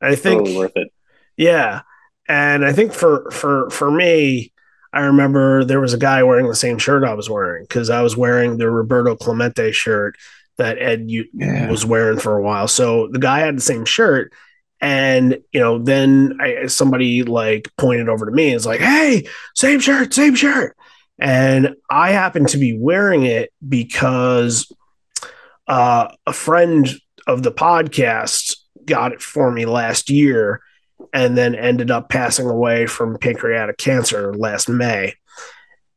[0.00, 0.88] I think Totally worth it.
[1.36, 1.82] Yeah.
[2.28, 4.52] And I think for for for me,
[4.92, 8.02] I remember there was a guy wearing the same shirt I was wearing because I
[8.02, 10.16] was wearing the Roberto Clemente shirt
[10.56, 11.70] that Ed you, Yeah.
[11.70, 12.66] was wearing for a while.
[12.68, 14.32] So the guy had the same shirt.
[14.80, 19.26] And you know, then I, somebody like pointed over to me and was like, "Hey,
[19.54, 20.76] same shirt, same shirt."
[21.18, 24.70] And I happened to be wearing it because
[25.66, 26.88] uh, a friend
[27.26, 30.62] of the podcast got it for me last year
[31.12, 35.14] and then ended up passing away from pancreatic cancer last May.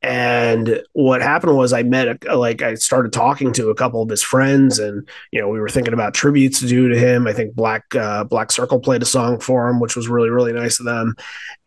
[0.04, 4.10] And what happened was I met a, like I started talking to a couple of
[4.10, 7.28] his friends, and you know we were thinking about tributes to do to him.
[7.28, 10.54] I think Black uh, Black Circle played a song for him, which was really really
[10.54, 11.16] nice of them.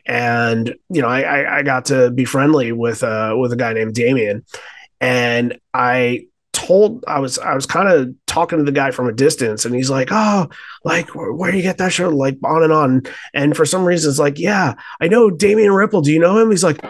[0.07, 3.73] And you know I I, I got to be friendly with uh, with a guy
[3.73, 4.45] named Damien,
[5.01, 9.13] and I told I was I was kind of talking to the guy from a
[9.13, 10.49] distance, and he's like, "Oh,
[10.83, 13.03] like where, where do you get that shirt?" Like on and on.
[13.33, 16.03] And for some reason, it's like, "Yeah, I know Damian Ripple.
[16.03, 16.85] Do you know him?" He's like,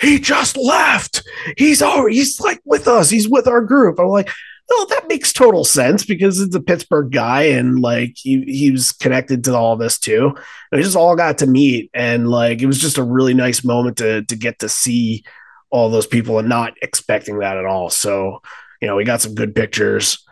[0.00, 1.22] "He just left.
[1.56, 3.10] He's all he's like with us.
[3.10, 4.30] He's with our group." I'm like.
[4.70, 8.92] Oh, that makes total sense because it's a Pittsburgh guy and like he, he was
[8.92, 10.26] connected to all this too.
[10.26, 13.64] And we just all got to meet and like it was just a really nice
[13.64, 15.24] moment to to get to see
[15.70, 17.88] all those people and not expecting that at all.
[17.88, 18.42] So
[18.80, 20.24] you know, we got some good pictures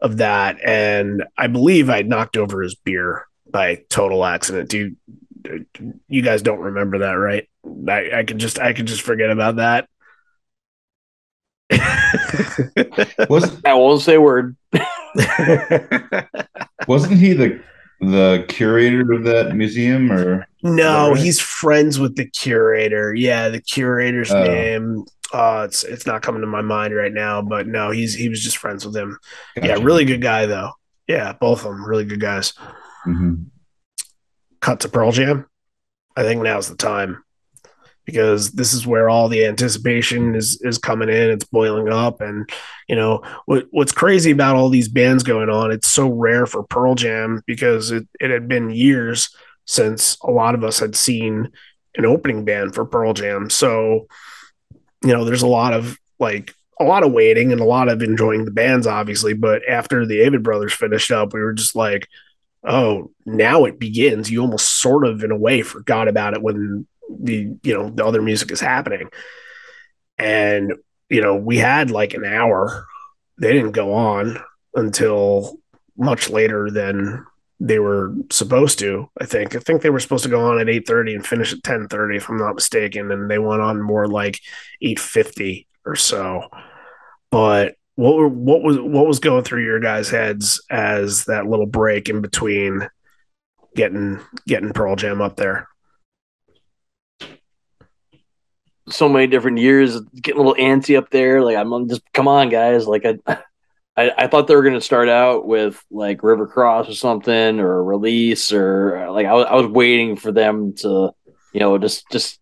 [0.00, 0.58] of that.
[0.64, 4.68] And I believe I knocked over his beer by total accident.
[4.68, 4.96] Do you,
[6.08, 7.48] you guys don't remember that, right?
[7.88, 9.88] I, I could just, I could just forget about that.
[13.30, 14.56] Was I won't say a word.
[16.88, 17.62] wasn't he the
[18.00, 21.20] the curator of that museum or no, Right.
[21.20, 23.14] he's friends with the curator.
[23.14, 24.42] Yeah, the curator's Oh.
[24.42, 25.04] name.
[25.32, 28.42] Uh, it's it's not coming to my mind right now, but no, he's he was
[28.42, 29.18] just friends with him.
[29.56, 30.72] Yeah, really good guy though.
[31.08, 32.52] Yeah, both of them really good guys.
[33.06, 33.46] Mhm.
[34.62, 35.46] Cut to Pearl Jam,
[36.16, 37.22] I think now's the time
[38.04, 41.30] because this is where all the anticipation is is coming in.
[41.30, 42.48] It's boiling up, and
[42.88, 45.70] you know what what's crazy about all these bands going on.
[45.70, 49.28] It's so rare for Pearl Jam because it it had been years
[49.66, 51.50] since a lot of us had seen
[51.96, 53.50] an opening band for Pearl Jam.
[53.50, 54.06] So
[55.04, 58.02] you know, there's a lot of like a lot of waiting and a lot of
[58.02, 59.34] enjoying the bands, obviously.
[59.34, 62.08] But after the Avett Brothers finished up, we were just like,
[62.64, 64.30] oh, now it begins.
[64.30, 66.86] You almost sort of, in a way, forgot about it when
[67.20, 69.08] the you know the other music is happening.
[70.18, 70.74] And
[71.08, 72.86] you know, we had like an hour.
[73.38, 74.38] They didn't go on
[74.74, 75.58] until
[75.96, 77.26] much later than
[77.60, 79.10] they were supposed to.
[79.20, 79.54] I think.
[79.54, 81.88] I think they were supposed to go on at eight thirty and finish at ten
[81.88, 83.10] thirty, if I'm not mistaken.
[83.10, 84.40] And they went on more like
[84.80, 86.48] eight fifty or so.
[87.30, 91.66] But what were, what was what was going through your guys' heads as that little
[91.66, 92.88] break in between
[93.76, 95.68] getting getting Pearl Jam up there?
[98.88, 101.42] so many different years, getting a little antsy up there.
[101.42, 102.86] Like I'm just come on, guys.
[102.86, 103.18] Like I,
[103.96, 107.78] I, I thought they were gonna start out with like River Cross or something, or
[107.78, 111.12] a release, or like I was, I was waiting for them to,
[111.52, 112.40] you know, just just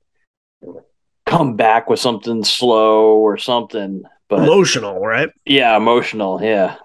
[1.26, 4.02] come back with something slow or something.
[4.30, 5.28] But Emotional, right?
[5.44, 6.40] yeah, emotional.
[6.42, 6.76] Yeah,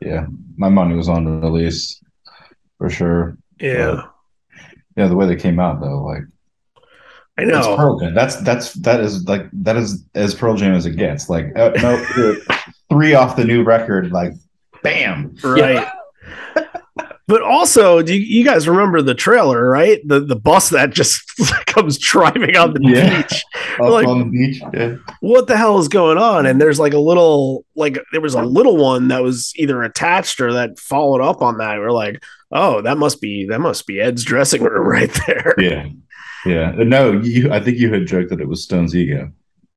[0.00, 0.26] Yeah,
[0.56, 2.02] my money was on release
[2.78, 3.36] for sure.
[3.60, 4.02] Yeah,
[4.96, 6.22] Yeah, the way they came out though, like
[7.38, 7.76] I it's know.
[7.76, 8.14] Pearl Jam.
[8.14, 11.28] That's that's that is like that is as Pearl Jam as it gets.
[11.28, 12.56] Like uh, no, uh,
[12.90, 14.10] three off the new record.
[14.10, 14.32] Like
[14.82, 15.36] bam.
[15.44, 15.86] Right.
[17.32, 20.06] but also, do you, you guys remember the trailer, right?
[20.06, 21.22] The the bus that just
[21.66, 23.22] comes driving on the Yeah.
[23.22, 23.42] beach.
[23.78, 24.62] Like- on the beach.
[24.74, 24.96] Yeah.
[25.20, 26.44] What the hell is going on?
[26.44, 30.42] And there's like a little, like there was a little one that was either attached
[30.42, 31.78] or that followed up on that.
[31.78, 35.54] We're like, oh, that must be that must be Ed's dressing room right there.
[35.56, 35.86] Yeah.
[36.44, 36.74] Yeah.
[36.78, 39.32] Uh, no, you I think you had joked that it was Stone's ego.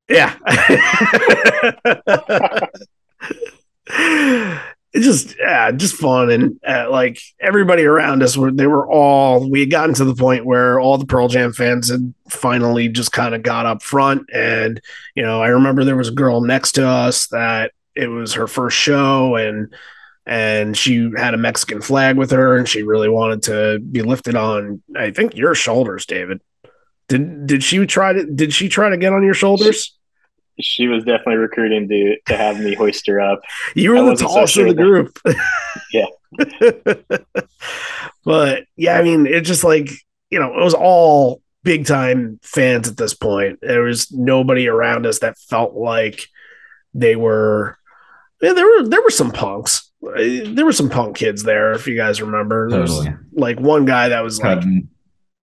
[0.09, 0.35] Yeah.
[4.95, 6.29] it's just yeah, just fun.
[6.29, 10.15] And uh, like everybody around us were they were all we had gotten to the
[10.15, 14.29] point where all the Pearl Jam fans had finally just kind of got up front.
[14.33, 14.79] And
[15.13, 18.47] you know I remember there was a girl next to us that it was her
[18.47, 19.73] first show and
[20.25, 24.35] and she had a Mexican flag with her and she really wanted to be lifted
[24.35, 26.39] on I think your shoulders David.
[27.09, 29.93] Did did she try to did she try to get on your shoulders
[30.59, 33.41] She was definitely recruiting to to have me hoist her up.
[33.75, 35.19] You I were the wasn't so sure of the group.
[35.93, 36.05] Yeah.
[38.25, 39.89] but yeah, I mean, it's just like,
[40.29, 43.59] you know, it was all big time fans at this point.
[43.61, 46.27] There was nobody around us that felt like
[46.93, 47.77] they were
[48.41, 49.91] yeah, there were there were some punks.
[50.05, 50.11] Uh,
[50.53, 52.69] There were some punk kids there, if you guys remember.
[52.69, 53.15] There was Totally.
[53.33, 54.63] like one guy that was like,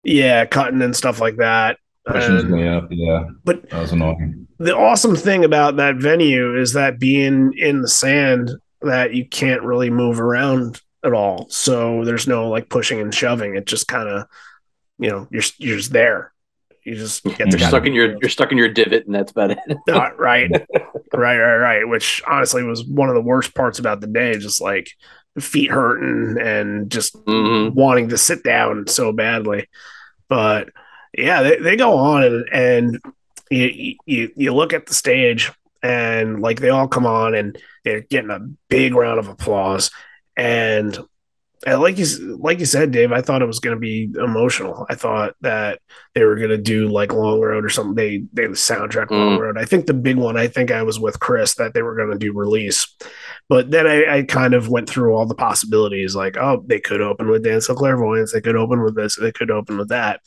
[0.04, 1.78] yeah, cutting and stuff like that.
[2.06, 2.88] pushing his And- way up.
[2.90, 3.24] Yeah.
[3.44, 4.41] but That was annoying.
[4.64, 8.50] The awesome thing about that venue is that being in the sand
[8.82, 13.56] that you can't really move around at all so there's no like pushing and shoving
[13.56, 14.26] it just kind of
[14.98, 16.32] you know you're you're just there
[16.84, 19.50] You just get you're stuck in your you're stuck in your divot, and that's about
[19.52, 19.58] it.
[19.88, 20.50] Uh, right
[21.12, 24.60] right right right which honestly was one of the worst parts about the day just
[24.60, 24.88] like
[25.38, 27.72] feet hurting and just Mhm.
[27.74, 29.68] wanting to sit down so badly.
[30.28, 30.68] But
[31.16, 33.00] yeah, they, they go on and and
[33.56, 38.02] you, you you look at the stage and like they all come on and they're
[38.02, 39.90] getting a big round of applause
[40.36, 40.98] and.
[41.64, 42.06] And like you
[42.40, 44.84] like you said, Dave, I thought it was going to be emotional.
[44.90, 45.78] I thought that
[46.12, 47.94] they were going to do like Long Road or something.
[47.94, 49.40] They they the soundtrack Long Mm.
[49.40, 49.56] Road.
[49.56, 50.36] I think the big one.
[50.36, 52.92] I think I was with Chris that they were going to do release,
[53.48, 56.16] but then I, I kind of went through all the possibilities.
[56.16, 58.32] Like, oh, they could open with Dance of Clairvoyance.
[58.32, 59.14] They could open with this.
[59.14, 60.20] They could open with that.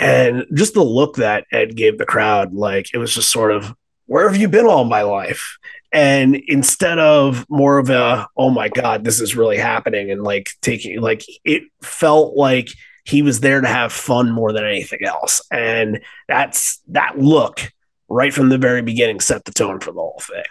[0.00, 3.74] And just the look that Ed gave the crowd, like it was just sort of,
[4.06, 5.58] where have you been all my life?
[5.92, 10.50] And instead of more of a, oh my God, this is really happening, and like
[10.62, 12.68] taking, like it felt like
[13.04, 15.42] he was there to have fun more than anything else.
[15.50, 17.72] And that's that look
[18.08, 20.44] right from the very beginning set the tone for the whole thing.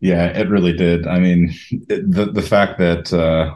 [0.00, 1.06] Yeah, it really did.
[1.06, 3.54] I mean, it, the the fact that uh,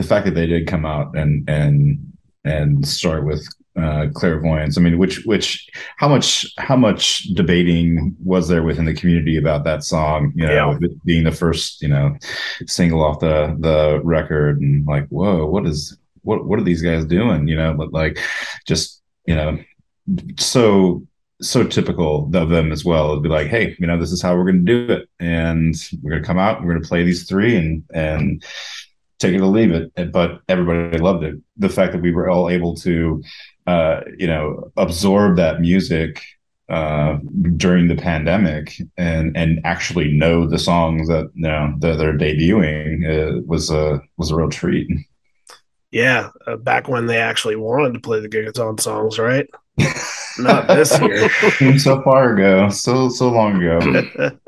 [0.00, 2.12] the fact that they did come out and and
[2.44, 3.46] and start with
[3.76, 4.76] uh, clairvoyance.
[4.76, 9.64] I mean, which which how much how much debating was there within the community about
[9.64, 10.32] that song?
[10.34, 10.88] You know, Yeah.
[11.04, 12.16] being the first you know
[12.66, 17.04] single off the the record, and like, whoa, what is what what are these guys
[17.04, 17.46] doing?
[17.48, 18.18] You know, but like
[18.66, 19.58] just you know
[20.38, 21.06] so
[21.42, 23.12] so typical of them as well.
[23.12, 25.74] It'd be like, hey, you know, this is how we're going to do it, and
[26.02, 28.42] we're going to come out, we're going to play these three, and and
[29.20, 30.12] take it or leave it.
[30.12, 31.36] But everybody loved it.
[31.56, 33.22] The fact that we were all able to,
[33.66, 36.20] uh, you know, absorb that music
[36.70, 37.18] uh,
[37.56, 43.04] during the pandemic and and actually know the songs that you know that they're debuting
[43.06, 44.88] uh, was a was a real treat.
[45.90, 49.48] Yeah, uh, back when they actually wanted to play the Gigaton songs, right?
[50.38, 51.28] Not this year.
[51.78, 54.30] So far ago, so so long ago.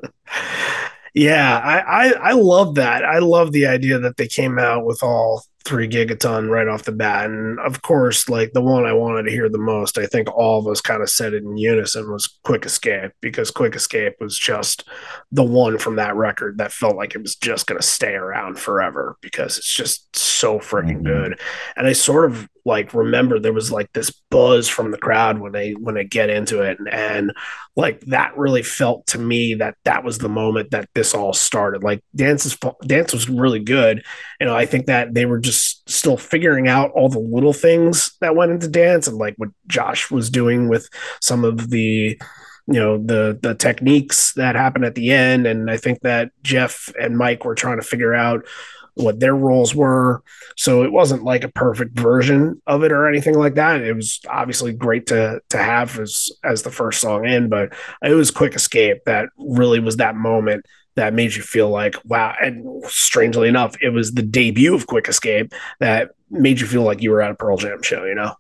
[1.15, 3.05] yeah, I, I I love that.
[3.05, 6.93] I love the idea that they came out with all three gigaton right off the
[6.93, 10.29] bat, and of course, like the one I wanted to hear the most, I think
[10.35, 14.15] all of us kind of said it in unison was "Quick Escape" because "Quick Escape"
[14.21, 14.89] was just
[15.31, 18.59] the one from that record that felt like it was just going to stay around
[18.59, 21.05] forever because it's just so freaking Mhm.
[21.05, 21.41] good.
[21.77, 25.51] And I sort of like remember there was like this buzz from the crowd when
[25.51, 27.33] they when they get into it and, and
[27.75, 31.83] like that really felt to me that that was the moment that this all started
[31.83, 32.57] like dance's
[32.87, 34.01] dance was really good
[34.39, 38.17] you know i think that they were just still figuring out all the little things
[38.21, 40.89] that went into dance and like what josh was doing with
[41.21, 42.19] some of the
[42.67, 46.93] you know the the techniques that happened at the end and i think that jeff
[47.01, 48.47] and mike were trying to figure out
[48.95, 50.23] what their roles were
[50.57, 53.81] so it wasn't like a perfect version of it or anything like that.
[53.81, 57.73] It was obviously great to to have as as the first song in, but
[58.03, 62.35] it was Quick Escape that really was that moment that made you feel like wow.
[62.41, 67.03] And strangely enough, it was the debut of Quick Escape that made you feel like
[67.03, 68.05] you were at a Pearl Jam show.
[68.05, 68.35] You know?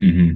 [0.00, 0.30] hmm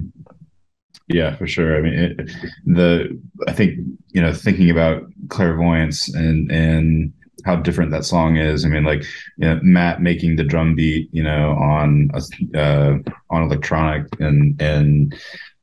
[1.07, 1.77] Yeah, for sure.
[1.77, 2.31] I mean, it,
[2.65, 3.79] the I think
[4.09, 7.13] you know thinking about clairvoyance and and
[7.45, 8.65] how different that song is.
[8.65, 9.03] I mean, like
[9.37, 12.09] you know, Matt making the drum beat, you know, on
[12.55, 12.95] uh,
[13.29, 15.15] on electronic, and and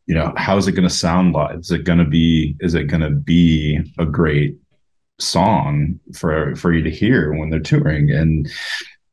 [0.07, 1.61] you know, how is it going to sound live?
[1.61, 2.57] Is it going to be?
[2.61, 4.57] Is it going to be a great
[5.19, 8.11] song for for you to hear when they're touring?
[8.11, 8.51] And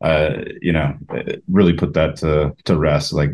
[0.02, 0.97] uh, you know,
[1.47, 3.14] really put that to to rest.
[3.14, 3.32] Like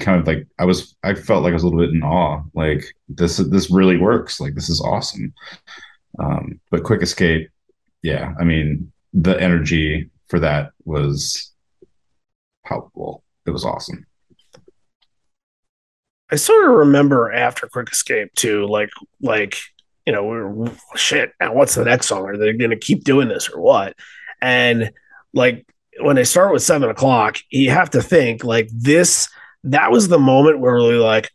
[0.00, 2.42] kind of like I was, I felt like I was a little bit in awe.
[2.54, 4.40] Like this, this really works.
[4.40, 5.32] Like this is awesome.
[6.18, 7.50] Um, but Quick Escape,
[8.02, 11.52] yeah, I mean, the energy for that was
[12.64, 13.22] palpable.
[13.46, 14.06] It was awesome.
[16.30, 18.90] I sort of remember after Quick Escape too, like
[19.20, 19.58] like
[20.06, 21.32] you know, we are shit.
[21.40, 22.24] Now what's the next song?
[22.26, 23.94] Are they going to keep doing this or what?
[24.40, 24.92] And
[25.34, 25.66] like
[26.00, 29.28] when they start with seven o'clock, you have to think like this.
[29.64, 31.30] That was the moment where we are like,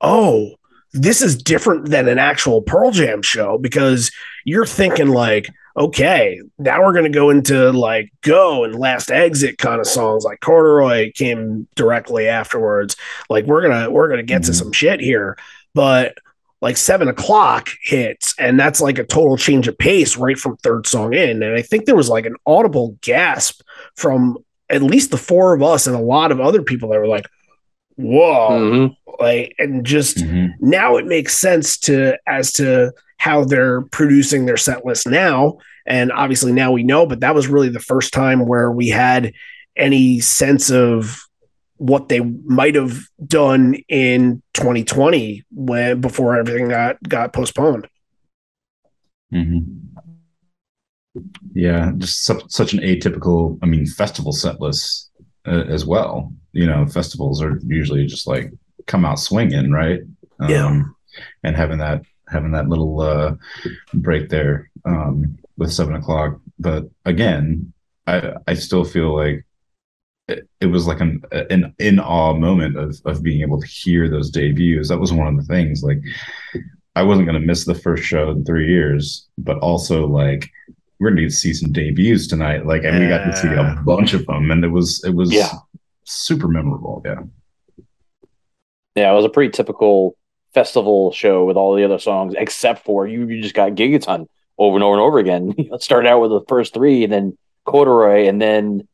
[0.00, 0.56] oh,
[0.92, 4.10] this is different than an actual Pearl Jam show because
[4.44, 9.58] you're thinking like, okay, now we're going to go into like go and last exit
[9.58, 12.96] kind of songs like corduroy came directly afterwards.
[13.28, 14.50] Like we're going to, we're going to get mm-hmm.
[14.52, 15.36] to some shit here,
[15.74, 16.16] but
[16.60, 20.86] like seven o'clock hits and that's like a total change of pace right from third
[20.86, 21.42] song in.
[21.42, 23.60] And I think there was like an audible gasp
[23.94, 24.38] from
[24.68, 27.26] at least the four of us and a lot of other people that were like,
[27.96, 29.22] whoa mm-hmm.
[29.22, 30.52] like and just mm-hmm.
[30.60, 36.12] now it makes sense to as to how they're producing their set list now and
[36.12, 39.32] obviously now we know but that was really the first time where we had
[39.76, 41.25] any sense of
[41.78, 47.88] what they might have done in 2020 when before everything got got postponed.
[49.34, 49.60] Mm-hmm.
[51.52, 55.10] yeah just such, such an atypical i mean festival set list
[55.46, 56.32] uh, as well.
[56.52, 58.52] You know festivals are usually just like
[58.86, 60.00] come out swinging right?
[60.40, 60.82] Um, yeah
[61.42, 63.34] and having that having that little uh
[63.94, 66.40] break there um with seven o'clock.
[66.58, 67.72] But again
[68.06, 69.45] i i still feel like
[70.28, 74.08] it, it was like an an in awe moment of of being able to hear
[74.08, 75.98] those debuts that was one of the things like
[76.94, 80.50] i wasn't going to miss the first show in three years but also like
[80.98, 84.14] we're going to see some debuts tonight like and we got to see a bunch
[84.14, 85.50] of them and it was it was yeah
[86.06, 87.02] super memorable.
[87.04, 87.22] Yeah.
[88.94, 90.16] Yeah, it was a pretty typical
[90.54, 94.76] festival show with all the other songs, except for you, you just got Gigaton over
[94.76, 95.54] and over and over again.
[95.70, 98.88] Let's start out with the first three, and then Corduroy, and then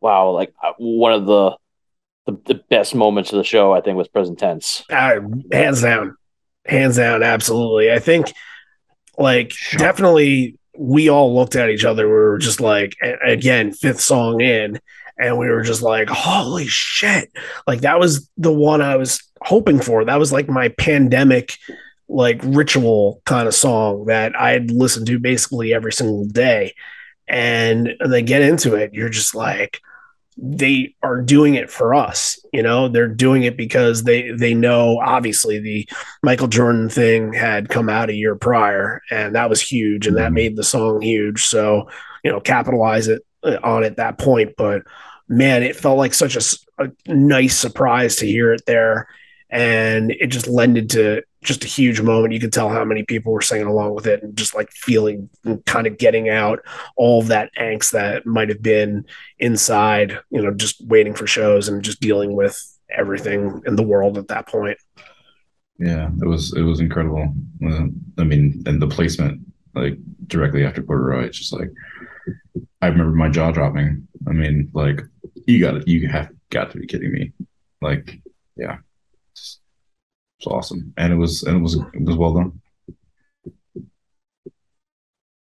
[0.00, 1.56] wow, like uh, one of the,
[2.26, 4.84] the the, best moments of the show, I think, was Present Tense.
[4.90, 5.20] Uh,
[5.52, 6.16] hands down,
[6.66, 7.92] hands down, absolutely.
[7.92, 8.32] I think,
[9.16, 9.78] like, sure.
[9.78, 12.06] definitely, we all looked at each other.
[12.06, 14.78] We were just like, again, fifth song in,
[15.18, 17.30] and we were just like, holy shit.
[17.66, 20.04] Like that was the one I was hoping for.
[20.04, 21.56] That was like my pandemic
[22.08, 26.74] like ritual kind of song that I'd listen to basically every single day.
[27.26, 29.80] And they get into it, you're just like,
[30.40, 34.98] they are doing it for us you know they're doing it because they they know
[35.04, 35.88] obviously the
[36.22, 40.26] michael jordan thing had come out a year prior and that was huge and that
[40.26, 40.34] mm-hmm.
[40.34, 41.88] made the song huge so
[42.22, 44.82] you know capitalize it uh, on at that point but
[45.28, 49.08] man, it felt like such a, a nice surprise to hear it there.
[49.50, 52.34] And it just lended to just a huge moment.
[52.34, 55.30] You could tell how many people were singing along with it and just like feeling
[55.66, 56.60] kind of getting out
[56.96, 59.06] all of that angst that might have been
[59.38, 64.18] inside, you know, just waiting for shows and just dealing with everything in the world
[64.18, 64.78] at that point.
[65.78, 67.32] Yeah, it was it was incredible.
[67.64, 67.86] Uh,
[68.18, 69.40] I mean, and the placement
[69.74, 69.96] like
[70.26, 71.70] directly after Corduroy, it's just like
[72.82, 74.08] I remember my jaw dropping.
[74.26, 75.02] I mean, like
[75.46, 75.88] you got it.
[75.88, 77.32] You have got to be kidding me.
[77.80, 78.20] Like,
[78.56, 78.78] yeah,
[79.38, 79.60] it's,
[80.38, 82.60] it's awesome, and it was and it was it was well done.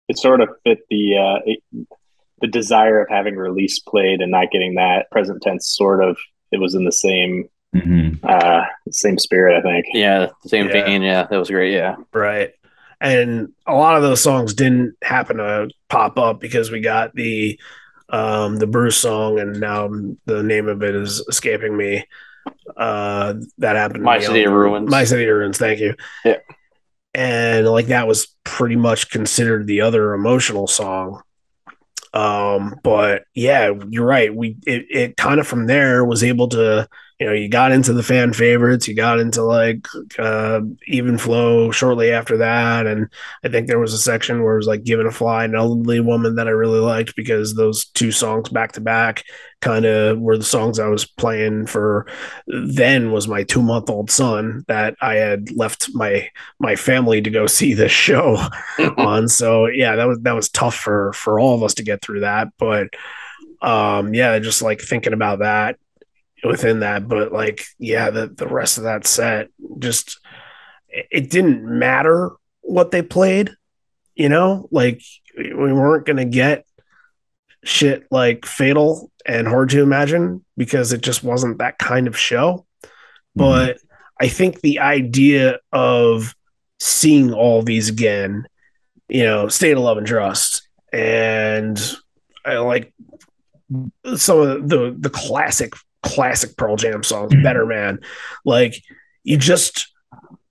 [0.07, 1.87] It sort of fit the uh, it,
[2.41, 5.67] the desire of having release played and not getting that present tense.
[5.67, 6.17] Sort of,
[6.51, 8.23] it was in the same mm-hmm.
[8.23, 9.57] uh, same spirit.
[9.57, 9.85] I think.
[9.93, 10.71] Yeah, same yeah.
[10.71, 11.01] vein.
[11.01, 11.73] Yeah, that was great.
[11.73, 12.51] Yeah, right.
[12.99, 17.59] And a lot of those songs didn't happen to pop up because we got the
[18.09, 19.89] um, the Bruce song, and now
[20.25, 22.05] the name of it is escaping me.
[22.75, 24.03] Uh, that happened.
[24.03, 24.89] My City of Ruins.
[24.89, 25.57] My City of Ruins.
[25.57, 25.95] Thank you.
[26.23, 26.37] Yeah.
[27.13, 31.23] And like that was pretty much considered the other emotional song.
[32.13, 34.33] Um, but yeah, you're right.
[34.33, 36.87] We it, it kind of from there was able to
[37.19, 39.87] you know, you got into the fan favorites, you got into like
[40.19, 43.09] uh, even flow shortly after that, and
[43.43, 45.99] I think there was a section where it was like "Given to Fly," an elderly
[45.99, 49.23] woman that I really liked because those two songs back to back
[49.61, 52.05] kind of were the songs I was playing for.
[52.45, 57.31] Then was my two month old son that I had left my my family to
[57.31, 58.37] go see this show
[58.97, 59.27] on.
[59.27, 62.19] So yeah, that was that was tough for for all of us to get through
[62.21, 62.89] that, but
[63.59, 65.79] um yeah just like thinking about that
[66.43, 70.19] within that but like yeah the the rest of that set just
[70.89, 72.31] it didn't matter
[72.61, 73.51] what they played
[74.15, 75.01] you know like
[75.35, 76.65] we weren't to get
[77.63, 82.65] shit like fatal and hard to imagine because it just wasn't that kind of show
[82.83, 82.91] mm-hmm.
[83.35, 83.77] but
[84.21, 86.35] i think the idea of
[86.79, 88.47] seeing all these again
[89.09, 91.97] you know state of love and trust and
[92.45, 92.93] I like
[94.15, 95.73] some of the the classic
[96.03, 97.43] classic Pearl Jam songs, mm-hmm.
[97.43, 97.99] Better Man.
[98.45, 98.81] Like
[99.23, 99.91] you just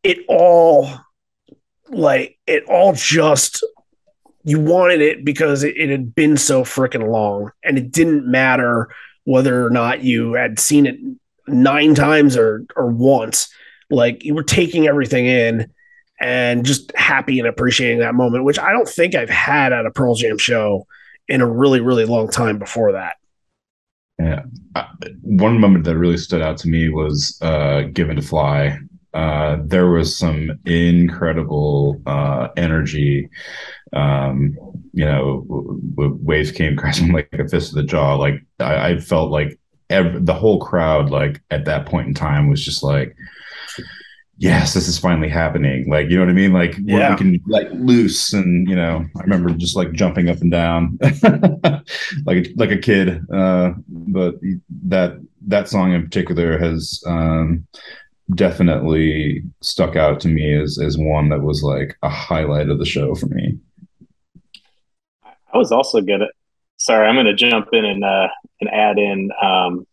[0.03, 0.91] it all
[1.89, 3.65] like it all just
[4.45, 8.89] you wanted it because it, it had been so freaking long and it didn't matter
[9.25, 10.97] whether or not you had seen it
[11.49, 13.49] nine times or or once
[13.91, 15.73] like you were taking everything in
[16.21, 19.91] and just happy and appreciating that moment which i don't think i've had at a
[19.91, 20.87] pearl jam show
[21.29, 23.17] in a really really long time before that
[24.19, 24.43] yeah.
[25.23, 28.79] One moment that really stood out to me was uh, Given to Fly.
[29.15, 33.29] Uh, there was some incredible uh, energy.
[33.93, 34.57] Um,
[34.93, 35.45] you know,
[35.97, 38.15] waves came crashing like a fist to the jaw.
[38.17, 39.59] Like I, I felt like
[39.89, 43.17] the whole crowd, like at that point in time, was just like,
[44.39, 45.89] yes, this is finally happening.
[45.89, 46.53] Like, you know what I mean?
[46.53, 47.11] Like, yeah.
[47.11, 50.99] we can like loose and, you know, I remember just like jumping up and down
[52.25, 53.23] like, like a kid.
[53.33, 54.37] Uh, but
[54.85, 57.67] that, that song in particular has, um,
[58.35, 62.85] definitely stuck out to me as, as one that was like a highlight of the
[62.87, 63.57] show for me.
[65.53, 66.31] I was also good at,
[66.77, 68.29] sorry, I'm going to jump in and, uh,
[68.61, 69.87] and add in, um,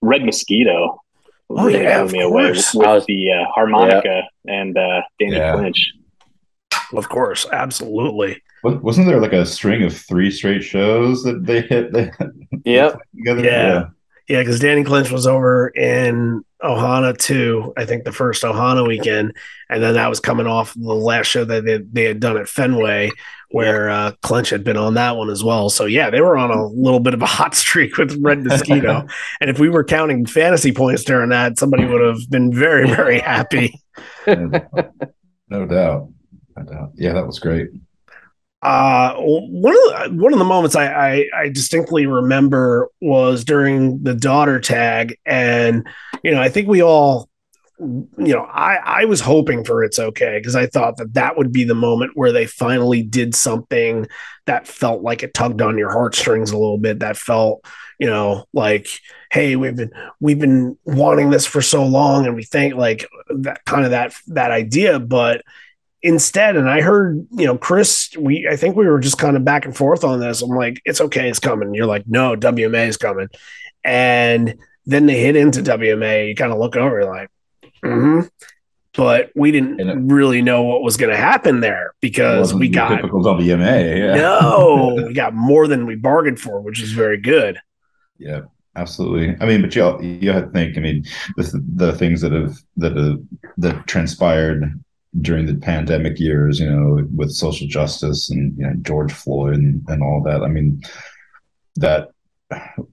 [0.00, 1.02] Red Mosquito
[1.50, 4.52] oh, really yeah, blew me away with, with the uh, harmonica yeah.
[4.52, 5.54] and uh, Danny yeah.
[5.54, 5.92] Clinch.
[6.92, 8.42] Of course, absolutely.
[8.64, 11.92] Wasn't there like a string of three straight shows that they hit?
[11.92, 12.10] They
[12.64, 12.98] yep.
[13.16, 13.44] together?
[13.44, 13.88] Yeah,
[14.28, 17.72] yeah, because Danny Clinch was over in Ohana too.
[17.76, 19.34] I think the first Ohana weekend,
[19.70, 22.48] and then that was coming off the last show that they, they had done at
[22.48, 23.10] Fenway,
[23.50, 25.70] where uh, Clinch had been on that one as well.
[25.70, 29.06] So yeah, they were on a little bit of a hot streak with Red Mosquito.
[29.40, 33.18] and if we were counting fantasy points during that, somebody would have been very very
[33.18, 33.80] happy.
[34.26, 36.08] no doubt,
[36.56, 36.92] no doubt.
[36.94, 37.68] Yeah, that was great.
[38.60, 44.02] Uh, one of the, one of the moments I, I, I distinctly remember was during
[44.02, 45.86] the daughter tag, and
[46.24, 47.27] you know I think we all
[47.80, 51.52] you know, I, I was hoping for it's okay because I thought that that would
[51.52, 54.06] be the moment where they finally did something
[54.46, 56.98] that felt like it tugged on your heartstrings a little bit.
[56.98, 57.64] That felt,
[57.98, 58.88] you know, like,
[59.30, 63.64] hey, we've been we've been wanting this for so long, and we think like that
[63.64, 65.42] kind of that that idea, but
[66.00, 69.44] instead and i heard you know chris we i think we were just kind of
[69.44, 70.42] back and forth on this.
[70.42, 71.74] I'm like it's okay it's coming.
[71.74, 73.28] You're like no wma is coming.
[73.82, 74.54] And
[74.86, 77.30] then they hit into wma you kind of look over like
[77.84, 78.26] mm-hmm.
[78.94, 82.96] but we didn't it, really know what was going to happen there because we got
[82.96, 84.14] typical wma yeah.
[84.14, 87.58] no we got more than we bargained for which is very good
[88.18, 88.40] yeah
[88.76, 91.04] absolutely i mean but you you have to think i mean
[91.36, 93.18] the, the things that have that have
[93.56, 94.78] that transpired
[95.20, 99.82] during the pandemic years, you know, with social justice and you know, George Floyd and,
[99.88, 100.42] and all that.
[100.42, 100.82] I mean,
[101.76, 102.10] that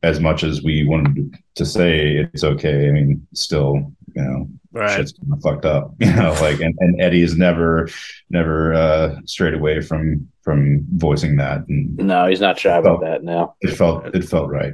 [0.03, 4.97] as much as we wanted to say it's okay, I mean, still, you know, right.
[4.97, 5.13] shit's
[5.43, 7.89] fucked up, you know, like, and, and Eddie is never,
[8.29, 11.67] never uh, strayed away from, from voicing that.
[11.67, 13.55] And no, he's not shy about that now.
[13.61, 14.73] It felt, it felt right.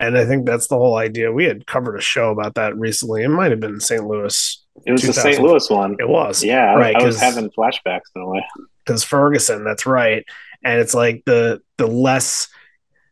[0.00, 1.30] And I think that's the whole idea.
[1.30, 3.22] We had covered a show about that recently.
[3.22, 4.04] It might have been St.
[4.04, 5.40] Louis it was the St.
[5.40, 5.96] Louis one.
[5.98, 6.42] It was.
[6.42, 6.96] Yeah, right.
[6.96, 8.44] I was having flashbacks in a way.
[8.84, 10.24] Because Ferguson, that's right.
[10.64, 12.48] And it's like the the less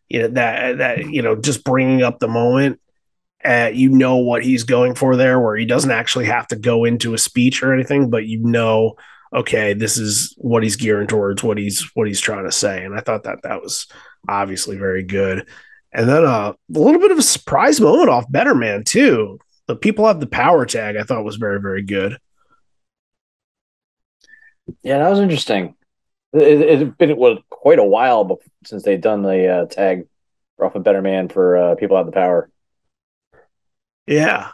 [0.08, 2.80] you know that that you know just bringing up the moment
[3.44, 6.84] uh, you know what he's going for there where he doesn't actually have to go
[6.84, 8.94] into a speech or anything but you know
[9.32, 12.84] okay this is what he's gearing towards what he's what he's trying to say.
[12.84, 13.86] And i thought that that was
[14.28, 15.48] obviously very good.
[15.92, 19.38] And then uh, a little bit of a surprise moment off better man too.
[19.66, 22.18] The people have the power tag i thought was very very good.
[24.82, 25.76] Yeah that was interesting.
[26.32, 30.06] It, has been what, quite a while since they've done the uh, tag
[30.60, 32.50] off a better man for uh, people have the power
[34.10, 34.48] Yeah.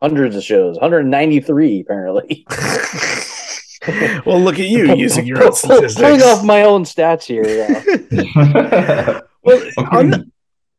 [0.00, 2.46] Hundreds of shows, 193 apparently.
[4.24, 7.44] well, look at you using your own Pull- Pulling off my own stats here.
[8.12, 9.20] Yeah.
[9.44, 10.32] Well, on,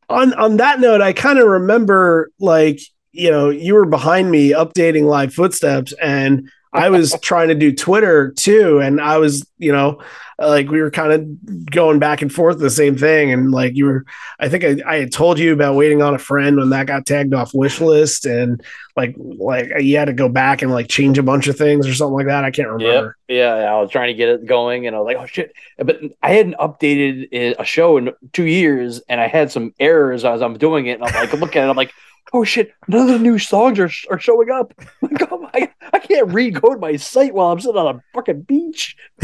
[0.08, 2.78] on on that note, I kind of remember like
[3.10, 7.74] you know you were behind me updating live footsteps, and I was trying to do
[7.74, 10.00] Twitter too, and I was you know
[10.38, 13.86] like we were kind of going back and forth the same thing, and like you
[13.86, 14.04] were,
[14.38, 17.04] I think I, I had told you about waiting on a friend when that got
[17.06, 18.62] tagged off wish list, and
[18.96, 21.94] like like you had to go back and like change a bunch of things or
[21.94, 22.44] something like that.
[22.44, 23.16] I can't remember.
[23.28, 25.52] Yeah, yeah, I was trying to get it going, and I was like, "Oh shit!"
[25.76, 30.40] But I hadn't updated a show in two years, and I had some errors as
[30.40, 31.00] I'm doing it.
[31.00, 31.92] And I'm like, looking at it, I'm like,
[32.32, 34.74] "Oh shit!" None of the new songs are, are showing up.
[35.02, 38.96] Like, oh my, I can't recode my site while I'm sitting on a fucking beach.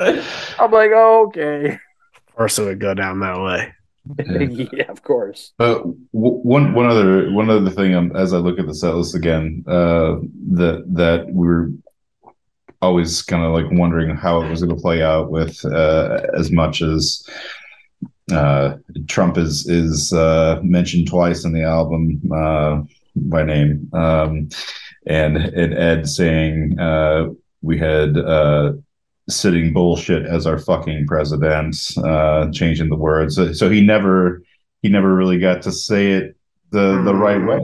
[0.00, 3.72] I'm like, oh, okay, Of course, it would go down that way.
[4.72, 5.52] yeah, of course.
[5.58, 8.94] Uh, w- one one other one other thing um, as I look at the set
[8.94, 10.16] list again, uh,
[10.52, 11.70] that that we're
[12.80, 16.50] always kind of like wondering how it was going to play out with uh, as
[16.50, 17.26] much as
[18.32, 18.76] uh,
[19.06, 22.82] Trump is is uh, mentioned twice in the album uh,
[23.16, 24.48] by name, um,
[25.06, 27.28] and and Ed saying uh,
[27.62, 28.72] we had uh,
[29.28, 33.36] sitting bullshit as our fucking president, uh, changing the words.
[33.36, 34.42] So, so he never
[34.82, 36.36] he never really got to say it
[36.70, 37.60] the the right way.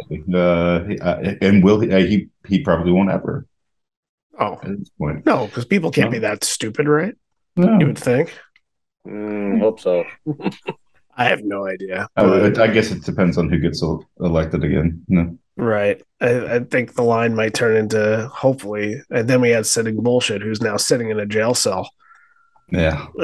[1.40, 2.28] And will he, he?
[2.48, 3.46] He probably won't ever
[4.38, 5.24] Oh at this point.
[5.24, 6.12] no, because people can't No.
[6.12, 7.14] be that stupid, right?
[7.56, 7.78] No.
[7.78, 8.36] You would think.
[9.06, 10.04] Mm, hope so.
[11.16, 12.08] I have no idea.
[12.16, 13.82] I, but- I guess it depends on who gets
[14.20, 15.02] elected again.
[15.08, 15.38] No.
[15.56, 16.02] right.
[16.20, 20.42] I, I think the line might turn into hopefully, and then we had sitting bullshit,
[20.42, 21.88] who's now sitting in a jail cell.
[22.72, 23.06] Yeah.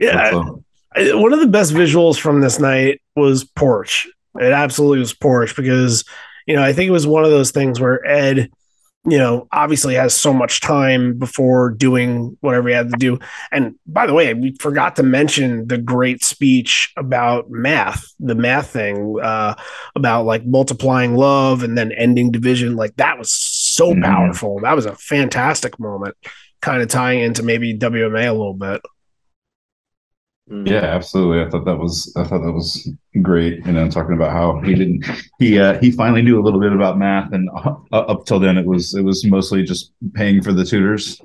[0.00, 0.30] yeah.
[0.30, 0.62] So,
[0.94, 4.06] I- one of the best visuals from this night was Porch.
[4.38, 6.04] It absolutely was Porch because,
[6.46, 8.50] you know, I think it was one of those things where Ed,
[9.08, 13.18] you know, obviously has so much time before doing whatever he had to do.
[13.52, 18.70] And by the way, we forgot to mention the great speech about math, the math
[18.70, 19.54] thing, uh,
[19.94, 22.74] about like multiplying love and then ending division.
[22.74, 24.02] Like that was so Mhm.
[24.02, 24.58] powerful.
[24.62, 26.16] That was a fantastic moment,
[26.60, 28.80] kind of tying into maybe WMA a little bit.
[30.50, 30.68] Mm.
[30.68, 31.42] yeah, absolutely.
[31.42, 32.88] I thought that was I thought that was
[33.20, 33.66] great.
[33.66, 35.04] You know, talking about how he didn't
[35.40, 38.56] he uh, he finally knew a little bit about math, and uh, up till then
[38.56, 41.20] it was it was mostly just paying for the tutors.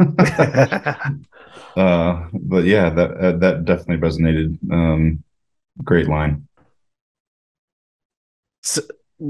[1.77, 4.57] uh, but yeah, that uh, that definitely resonated.
[4.71, 5.23] Um,
[5.83, 6.47] great line.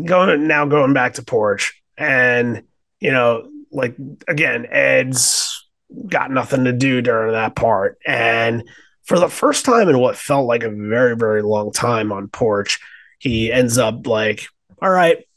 [0.06, 2.64] going now going back to porch and
[3.02, 3.96] you know like
[4.28, 5.68] again ed's
[6.08, 8.64] got nothing to do during that part and
[9.12, 12.80] for the first time in what felt like a very very long time on porch
[13.20, 14.46] he ends up like
[14.82, 15.28] all right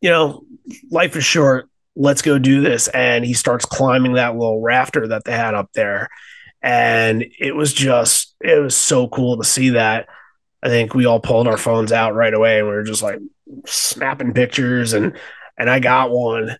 [0.00, 0.44] you know
[0.90, 1.68] life is short.
[1.96, 2.88] Let's go do this.
[2.88, 6.08] And he starts climbing that little rafter that they had up there.
[6.62, 10.08] And it was just it was so cool to see that.
[10.62, 13.18] I think we all pulled our phones out right away and we were just like
[13.66, 15.18] snapping pictures and
[15.58, 16.56] and I got one.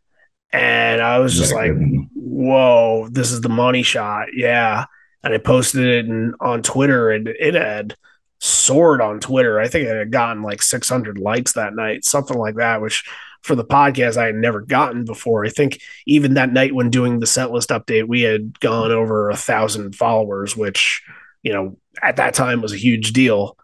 [0.52, 1.72] And I was just like
[2.14, 4.28] whoa this is the money shot.
[4.34, 4.86] Yeah
[5.22, 7.96] and I posted it in, on Twitter and it had
[8.38, 9.60] soared on Twitter.
[9.60, 13.04] I think it had gotten like 600 likes that night something like that which
[13.42, 15.44] for the podcast I had never gotten before.
[15.44, 19.30] I think even that night when doing the set list update we had gone over
[19.30, 21.02] a thousand followers which
[21.42, 23.56] you know at that time was a huge deal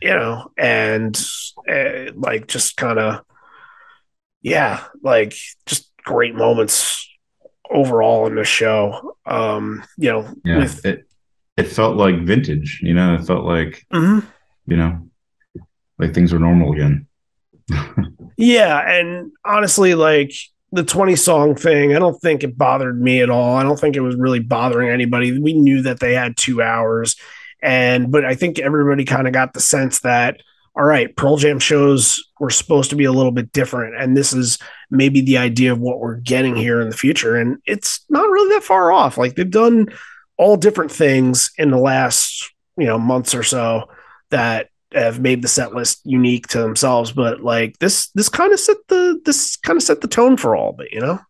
[0.00, 1.18] you know, and
[1.68, 3.24] uh, like just kind of,
[4.42, 5.34] yeah, like
[5.66, 7.07] just great moments
[7.70, 9.16] overall in the show.
[9.26, 11.04] Um, you know, Yeah, with it
[11.56, 12.80] it felt like vintage.
[12.82, 14.24] You know, it felt like Mhm.
[14.66, 15.08] you know,
[15.98, 17.06] like things were normal again.
[18.36, 20.32] yeah, and honestly, like
[20.72, 23.56] the 20 song thing, I don't think it bothered me at all.
[23.56, 25.38] I don't think it was really bothering anybody.
[25.38, 27.16] We knew that they had two hours,
[27.62, 30.40] and but I think everybody kind of got the sense that
[30.76, 34.32] all right, Pearl Jam shows were supposed to be a little bit different, and this
[34.32, 34.58] is
[34.90, 38.54] maybe the idea of what we're getting here in the future, and it's not really
[38.54, 39.18] that far off.
[39.18, 39.88] Like they've done
[40.36, 43.88] all different things in the last you know months or so
[44.30, 47.12] that have made the set list unique to themselves.
[47.12, 50.56] But like this this kind of set the this kind of set the tone for
[50.56, 51.20] all of it you know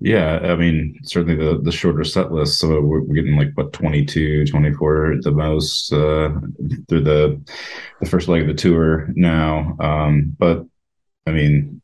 [0.00, 2.60] Yeah, I mean, certainly the the shorter set list.
[2.60, 6.30] So we're, we're getting like what 22, 24 at the most uh,
[6.88, 7.40] through the
[8.00, 9.76] the first leg of the tour now.
[9.80, 10.64] Um, but
[11.26, 11.82] I mean,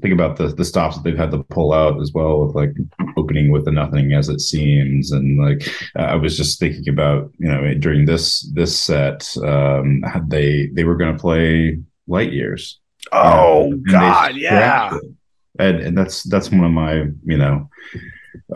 [0.00, 2.74] think about the the stops that they've had to pull out as well with like
[3.16, 7.48] opening with the nothing as it seems and like i was just thinking about you
[7.48, 11.76] know during this this set um they they were going to play
[12.06, 12.78] light years
[13.12, 14.94] Oh you know, and God, yeah.
[14.94, 15.02] it.
[15.60, 17.68] And, and that's that's one of my you know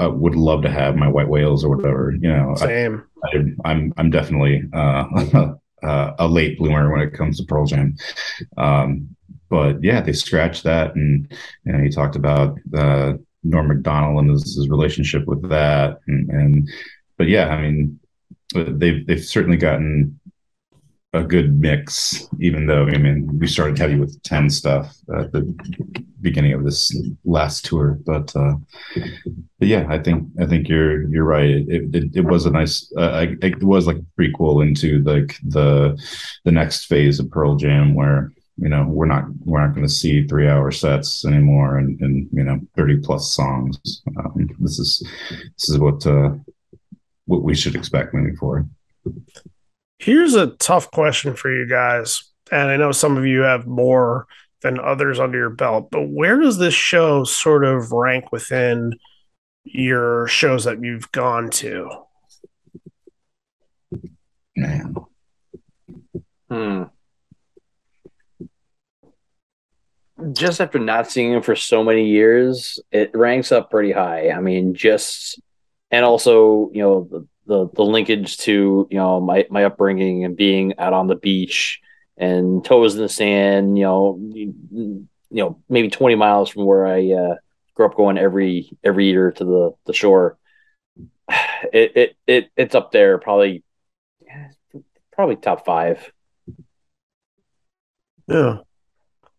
[0.00, 3.04] uh, would love to have my white whales or whatever you know Same.
[3.24, 7.96] I, I'm I'm definitely uh, uh, a late bloomer when it comes to Pearl Jam.
[8.56, 9.14] Um,
[9.50, 11.30] but yeah, they scratched that, and
[11.64, 13.14] you know, he talked about uh,
[13.44, 16.68] Norm Macdonald and his, his relationship with that, and, and
[17.18, 18.00] but yeah, I mean,
[18.54, 20.18] they've they've certainly gotten
[21.14, 25.42] a good mix, even though I mean we started heavy with ten stuff at the
[26.20, 28.54] beginning of this last tour, but uh,
[29.58, 31.50] but yeah, I think I think you're you're right.
[31.50, 35.96] It it, it was a nice uh, it was like a prequel into like the
[36.44, 39.92] the next phase of Pearl Jam where you know we're not we're not going to
[39.92, 45.00] see three hour sets anymore and, and you know 30 plus songs um, this is
[45.56, 46.30] this is what uh
[47.26, 48.68] what we should expect moving forward
[49.98, 52.30] Here's a tough question for you guys.
[52.50, 54.26] And I know some of you have more
[54.62, 58.94] than others under your belt, but where does this show sort of rank within
[59.64, 61.90] your shows that you've gone to?
[64.56, 64.94] man
[66.48, 66.84] Hmm.
[70.32, 74.30] Just after not seeing him for so many years, it ranks up pretty high.
[74.30, 75.40] I mean, just
[75.90, 80.36] and also, you know, the the, the linkage to you know my my upbringing and
[80.36, 81.80] being out on the beach
[82.16, 83.76] and toes in the sand.
[83.78, 87.34] You know, you, know, maybe twenty miles from where I uh,
[87.74, 90.38] grew up, going every every year to the the shore.
[91.72, 93.64] It it, it it's up there, probably
[95.12, 96.12] probably top five.
[98.28, 98.58] Yeah.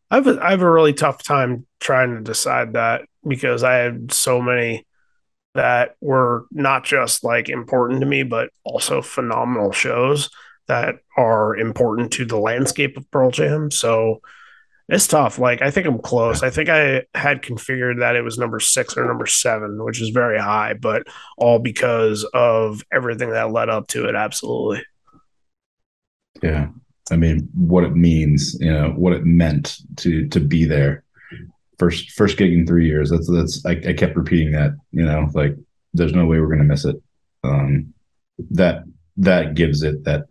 [0.09, 4.11] I have I have a really tough time trying to decide that because I had
[4.11, 4.84] so many
[5.55, 10.29] that were not just like important to me, but also phenomenal shows
[10.67, 13.71] that are important to the landscape of Pearl Jam.
[13.71, 14.21] So
[14.87, 15.39] it's tough.
[15.39, 16.43] Like I think I'm close.
[16.43, 20.09] I think I had configured that it was number six or number seven, which is
[20.09, 21.07] very high, but
[21.37, 24.15] all because of everything that led up to it.
[24.15, 24.83] Absolutely.
[26.43, 26.67] yeah
[27.11, 31.04] i mean what it means you know what it meant to to be there
[31.79, 33.09] first first gig in three years.
[33.09, 35.55] That's that's i, I kept repeating that you know like
[35.93, 36.97] there's no way we're gonna miss it.
[37.43, 37.93] Um
[38.51, 38.83] that
[39.17, 40.25] that gives it that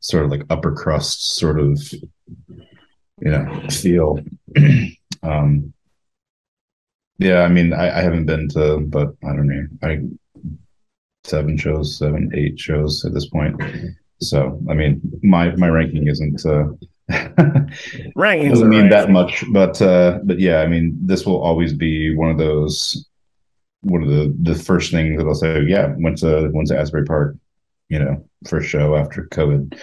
[0.00, 4.18] sort of like upper crust sort of you know feel.
[5.22, 5.72] Um
[7.18, 9.66] yeah i mean I, I haven't been to but i don't know.
[9.82, 10.00] I
[11.24, 13.60] seven shows seven eight shows at this point.
[14.20, 16.66] So i mean my my ranking isn't uh
[18.16, 18.90] Rankings doesn't mean right.
[18.90, 23.08] that much but uh but yeah i mean this will always be one of those
[23.82, 27.04] one of the the first things that i'll say yeah went to went to asbury
[27.04, 27.36] park
[27.88, 29.78] you know first show after covid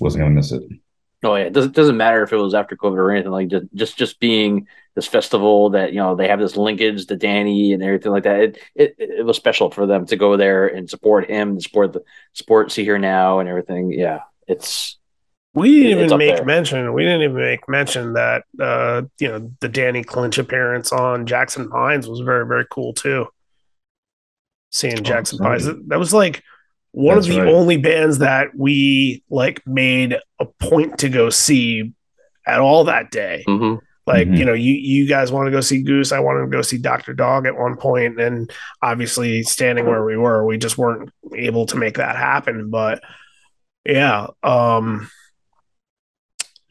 [0.00, 0.64] wasn't gonna miss it
[1.24, 3.66] Oh yeah, it doesn't doesn't matter if it was after COVID or anything like just
[3.74, 4.66] just just being
[4.96, 8.40] this festival that you know they have this linkage to Danny and everything like that.
[8.40, 11.92] It it, it was special for them to go there and support him, and support
[11.92, 12.02] the
[12.32, 13.92] support Sea.Hear.Now and everything.
[13.92, 14.98] Yeah, it's
[15.54, 16.44] We didn't even make there.
[16.46, 16.92] mention.
[16.94, 21.68] We didn't even make mention that uh, you know the Danny Clinch appearance on Jackson
[21.68, 23.26] Pines was very very cool too.
[24.70, 25.58] Seeing Jackson sorry.
[25.60, 26.42] Pines, that was like
[26.92, 27.52] one That's of the right.
[27.54, 31.92] only bands that we like made a point to go see
[32.46, 33.44] at all that day.
[33.46, 33.80] mhm.
[34.06, 34.38] Like Mhm.
[34.38, 36.10] you know, you you guys want to go see Goose.
[36.12, 38.50] I wanted to go see Doctor Dog at one point, and
[38.82, 42.68] obviously standing where we were, we just weren't able to make that happen.
[42.70, 43.00] But
[43.84, 45.08] yeah, um,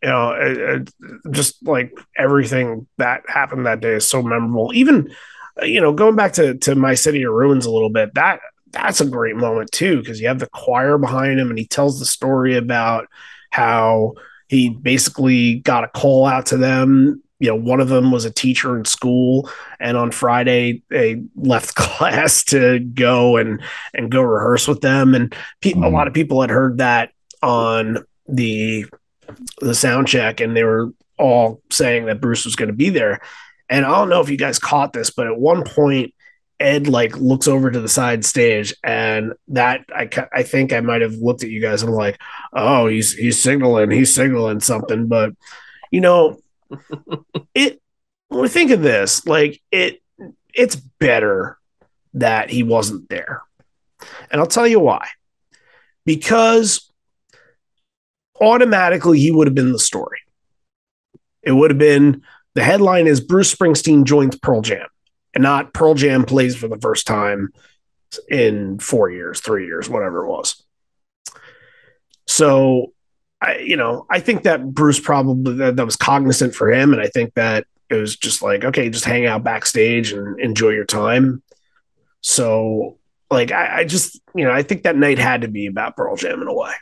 [0.04, 0.94] you know, it, it,
[1.32, 4.72] just like everything that happened that day is so memorable.
[4.74, 5.14] Even
[5.62, 8.40] uh, you know, going back to to my city of ruins a little bit, that
[8.72, 12.00] that's a great moment too because you have the choir behind him and he tells
[12.00, 13.08] the story about
[13.50, 14.14] how
[14.48, 18.32] he basically got a call out to them you know one of them was a
[18.32, 19.50] teacher in school
[19.82, 23.62] and on friday they left class to go and
[23.94, 25.92] and go rehearse with them and pe- a Mhm.
[25.92, 27.10] lot of people had heard that
[27.44, 27.98] on
[28.30, 28.86] the
[29.60, 33.22] the sound check and they were all saying that bruce was going to be there.
[33.70, 36.14] And i don't know if you guys caught this but at one point
[36.60, 41.02] ed like looks over to the side stage and that i i think i might
[41.02, 42.22] have looked at you guys and I'm like
[42.54, 45.08] oh he's he's signaling he's signaling something.
[45.08, 45.34] But
[45.92, 46.40] you know
[47.56, 47.82] it
[48.30, 50.02] when we think of this like it
[50.54, 51.58] it's better
[52.14, 53.42] that he wasn't there.
[54.30, 55.08] And i'll tell you why.
[56.06, 56.91] Because
[58.42, 60.20] automatically he would have been the story
[61.44, 62.22] it would have been
[62.56, 64.88] the headline is bruce springsteen joins pearl jam
[65.34, 67.54] and not Pearl Jam plays for the first time
[68.30, 70.64] in four years, three years, whatever it was.
[72.28, 72.94] So,
[73.42, 77.02] I, you know, I think that Bruce probably that, that was cognizant for him, and
[77.02, 80.86] I think that it was just like, okay, just hang out backstage and enjoy your
[80.86, 81.42] time.
[82.22, 82.98] So,
[83.30, 86.16] like, I, I just, you know, I think that night had to be about Pearl
[86.16, 86.74] Jam in a way.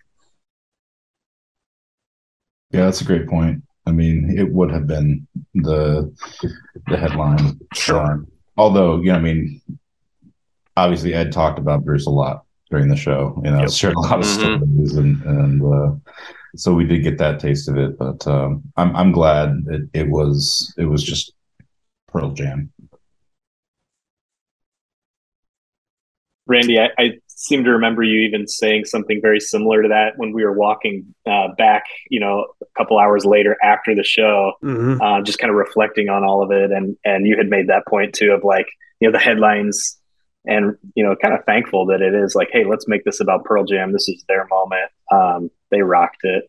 [2.71, 3.63] Yeah, that's a great point.
[3.85, 6.13] I mean, it would have been the
[6.87, 7.59] the headline.
[7.73, 8.25] Sure.
[8.57, 9.61] Although, you know, I mean,
[10.77, 13.41] obviously Ed talked about Bruce a lot during the show.
[13.43, 13.71] You know, Yep.
[13.71, 14.57] shared a lot of Mhm.
[14.59, 15.95] stories, and and uh,
[16.55, 17.97] so we did get that taste of it.
[17.97, 21.33] But um, I'm I'm glad it, it was it was just
[22.07, 22.71] Pearl Jam.
[26.47, 30.33] Randy, I, I seem to remember you even saying something very similar to that when
[30.33, 34.99] we were walking uh, back, you know, a couple hours later after the show, Mhm.
[35.01, 36.69] uh, just kind of reflecting on all of it.
[36.71, 38.67] And, and you had made that point too of like,
[38.99, 39.97] you know, the headlines
[40.45, 43.45] and, you know, kind of thankful that it is like, hey, let's make this about
[43.45, 43.93] Pearl Jam.
[43.93, 44.91] This is their moment.
[45.09, 46.43] Um, they rocked it.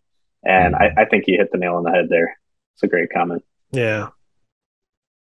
[0.44, 2.36] And I, I think you hit the nail on the head there.
[2.74, 3.44] It's a great comment.
[3.70, 4.08] Yeah.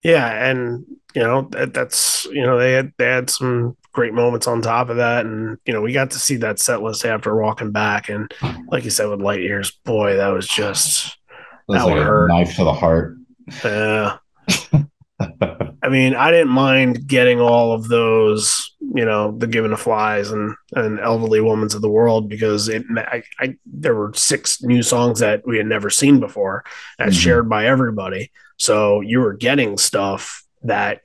[0.03, 0.85] Yeah, and
[1.15, 4.89] you know that, that's you know they had they had some great moments on top
[4.89, 8.09] of that, and you know we got to see that set list after walking back,
[8.09, 8.31] and
[8.69, 11.37] like you said with light years, boy, that was just that,
[11.67, 12.27] was That like a hurt.
[12.29, 13.17] knife to the heart.
[13.65, 14.17] yeah.
[15.81, 20.29] I mean, I didn't mind getting all of those, you know, the Given to Flies
[20.29, 24.83] and and Elderly Woman's of the World because it, I, I, there were six new
[24.83, 26.63] songs that we had never seen before,
[26.99, 27.21] that's Mhm.
[27.21, 28.31] shared by everybody.
[28.57, 31.01] So you were getting stuff that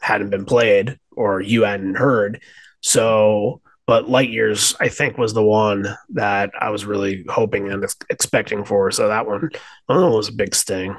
[0.00, 2.42] hadn't been played or you hadn't heard.
[2.82, 7.84] So, but Light Years, I think, was the one that I was really hoping and
[8.10, 8.90] expecting for.
[8.90, 9.50] So that one,
[9.88, 10.96] oh, was a big sting.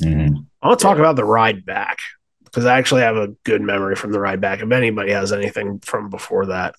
[0.00, 0.46] Mhm.
[0.62, 1.98] I'll talk about the ride back
[2.44, 4.60] because I actually have a good memory from the ride back.
[4.60, 6.74] If anybody has anything from before that,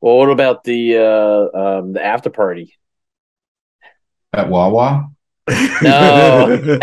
[0.00, 2.76] Well, what about the uh, um, the after party?
[4.32, 5.10] At Wawa,
[5.82, 6.58] No.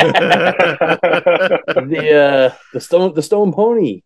[1.73, 4.01] The uh, the stone the stone pony.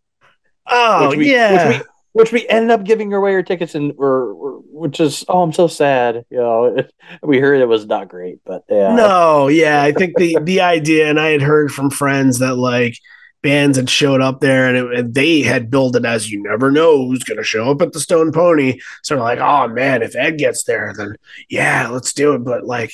[0.67, 3.95] oh which we, yeah, which we which we ended up giving away our tickets and
[3.95, 6.25] were, were which is oh I'm so sad.
[6.31, 6.77] You know,
[7.23, 8.95] we heard it was not great, but yeah.
[8.95, 9.83] no, yeah.
[9.83, 12.97] I think the the idea, and I had heard from friends that like
[13.43, 16.71] bands had showed up there, and, it, and they had billed it as you never
[16.71, 18.79] know who's going to show up at the Stone Pony.
[19.03, 21.15] So like, oh man, if Ed gets there, then
[21.49, 22.43] yeah, let's do it.
[22.43, 22.93] But like.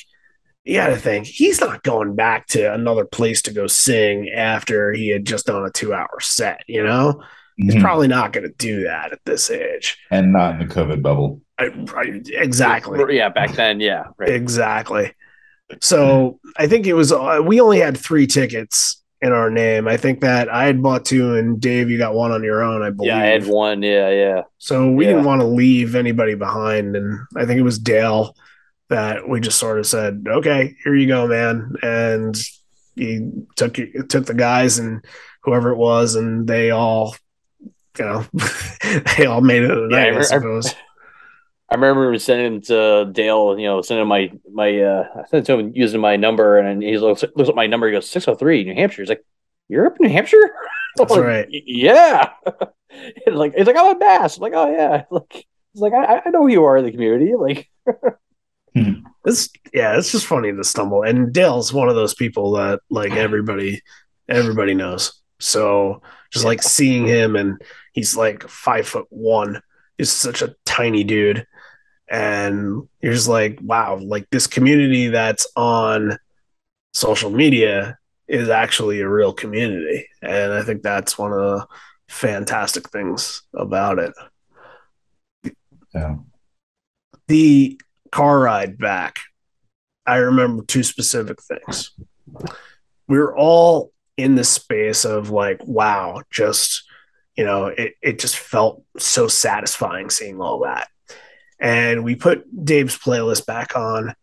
[0.64, 4.92] You got to think he's not going back to another place to go sing after
[4.92, 6.62] he had just done a two-hour set.
[6.66, 7.22] You know,
[7.56, 7.82] He's Mhm.
[7.82, 9.96] probably not going to do that at this age.
[10.10, 11.40] and not in the COVID bubble.
[11.56, 13.16] I, I, exactly.
[13.16, 14.28] Yeah, back then, yeah, right.
[14.30, 15.12] Exactly.
[15.80, 19.86] So I think it was, uh, we only had three tickets in our name.
[19.86, 22.82] I think that I had bought two and Dave, you got one on your own,
[22.82, 23.08] I believe.
[23.08, 23.82] Yeah, I had one.
[23.82, 24.42] Yeah, yeah.
[24.58, 25.12] So we Yeah.
[25.12, 26.96] didn't want to leave anybody behind.
[26.96, 28.34] And I think it was Dale
[28.94, 31.74] that we just sort of said, okay, here you go, man.
[31.82, 32.36] And
[32.94, 33.74] he took,
[34.08, 35.04] took the guys and
[35.42, 37.16] whoever it was, and they all,
[37.98, 38.24] you know,
[39.16, 40.74] they all made it Yeah, I night, I, re- I- suppose.
[41.70, 45.72] I remember sending to Dale, you know, sending my my uh I sent to him
[45.74, 48.62] using my number and he looks looks at my number, he goes, six oh three,
[48.62, 49.02] New Hampshire.
[49.02, 49.24] He's like,
[49.68, 50.54] You're up in New Hampshire?
[50.96, 51.48] That's like, right.
[51.50, 52.30] Yeah.
[53.26, 54.36] Like he's like, I'm a bass.
[54.36, 55.04] I'm like, oh yeah.
[55.10, 57.32] Like he's like, I, I know who you are in the community.
[57.36, 57.68] Like
[58.76, 59.06] Mm-hmm.
[59.24, 61.02] It's yeah, it's just funny to stumble.
[61.02, 63.82] And Dale's one of those people that like everybody
[64.28, 65.20] everybody knows.
[65.40, 67.60] So just like seeing him and
[67.92, 69.60] he's like five foot one,
[69.98, 71.46] he's such a tiny dude.
[72.08, 76.18] And you're just like, wow, like this community that's on
[76.92, 77.98] social media
[78.28, 80.06] is actually a real community.
[80.22, 81.66] And I think that's one of the
[82.08, 84.12] fantastic things about it.
[85.94, 86.16] Yeah.
[87.28, 87.78] the
[88.14, 89.18] car ride back,
[90.06, 91.90] I remember two specific things.
[93.08, 96.84] We were all in the space of like, wow, just,
[97.36, 100.86] you know, it, it just felt so satisfying seeing all that.
[101.58, 104.14] And we put Dave's playlist back on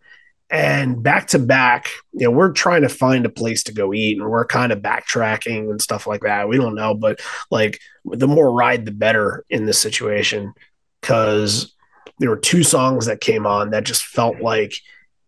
[0.50, 4.18] and back to back, you know, we're trying to find a place to go eat
[4.18, 6.48] and we're kind of backtracking and stuff like that.
[6.48, 7.20] We don't know, but
[7.50, 10.54] like the more ride, the better in this situation
[11.02, 11.74] because
[12.22, 14.74] there were two songs that came on that just felt like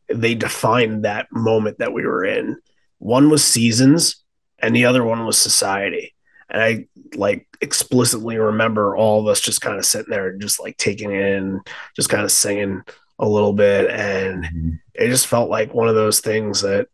[0.10, 2.58] they defined that moment that we were in.
[3.00, 4.24] One was Seasons
[4.60, 6.14] and the other one was Society.
[6.50, 10.60] And I like explicitly remember all of us just kind of sitting there and just
[10.60, 11.62] like taking in,
[11.96, 12.84] just kind of singing
[13.18, 13.90] a little bit.
[13.90, 14.80] And Mhm.
[14.94, 16.88] it just felt like one of those things that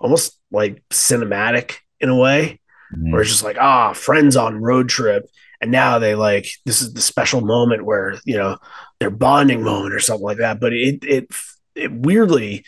[0.00, 2.60] almost like cinematic in a way
[2.92, 3.12] Mhm.
[3.12, 5.26] where it's just like ah friends on road trip
[5.60, 8.58] and now they like this is the special moment where you know
[9.04, 11.28] their bonding moment or something like that but it it
[11.74, 12.64] it weirdly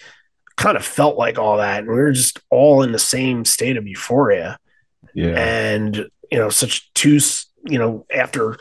[0.56, 3.76] kind of felt like all that and we were just all in the same state
[3.78, 4.58] of euphoria.
[5.14, 5.34] Yeah.
[5.38, 5.96] and
[6.30, 7.18] you know such two
[7.64, 8.58] you know after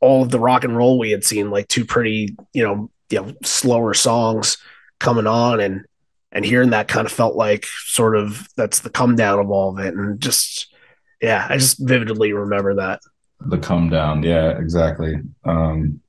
[0.00, 3.22] all of the rock and roll we had seen like two pretty you know you
[3.22, 4.58] know slower songs
[5.00, 5.86] coming on and
[6.30, 9.70] and hearing that kind of felt like sort of that's the come down of all
[9.70, 10.74] of it and just
[11.22, 13.00] yeah i just vividly remember that.
[13.46, 15.14] The come down yeah exactly.
[15.46, 16.02] Um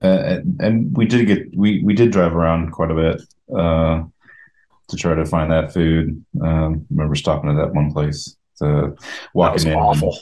[0.00, 3.22] and, and we did get we we did drive around quite a bit
[3.56, 4.02] uh
[4.88, 6.24] to try to find that food.
[6.42, 8.96] Um remember stopping at that one place to
[9.34, 10.18] walking in awful.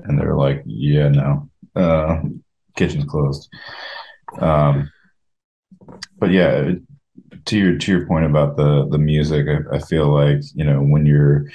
[0.00, 1.50] and they're like yeah no.
[1.74, 2.22] Uh
[2.76, 3.48] kitchen's closed.
[4.38, 4.90] Um
[6.18, 6.72] but yeah
[7.46, 10.80] to your to your point about the the music I, I feel like you know
[10.80, 11.46] when you're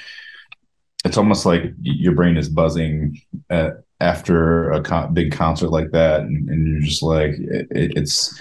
[1.04, 3.20] it's almost like your brain is buzzing
[3.50, 8.38] at, after a con- big concert like that and, and you're just like it, it's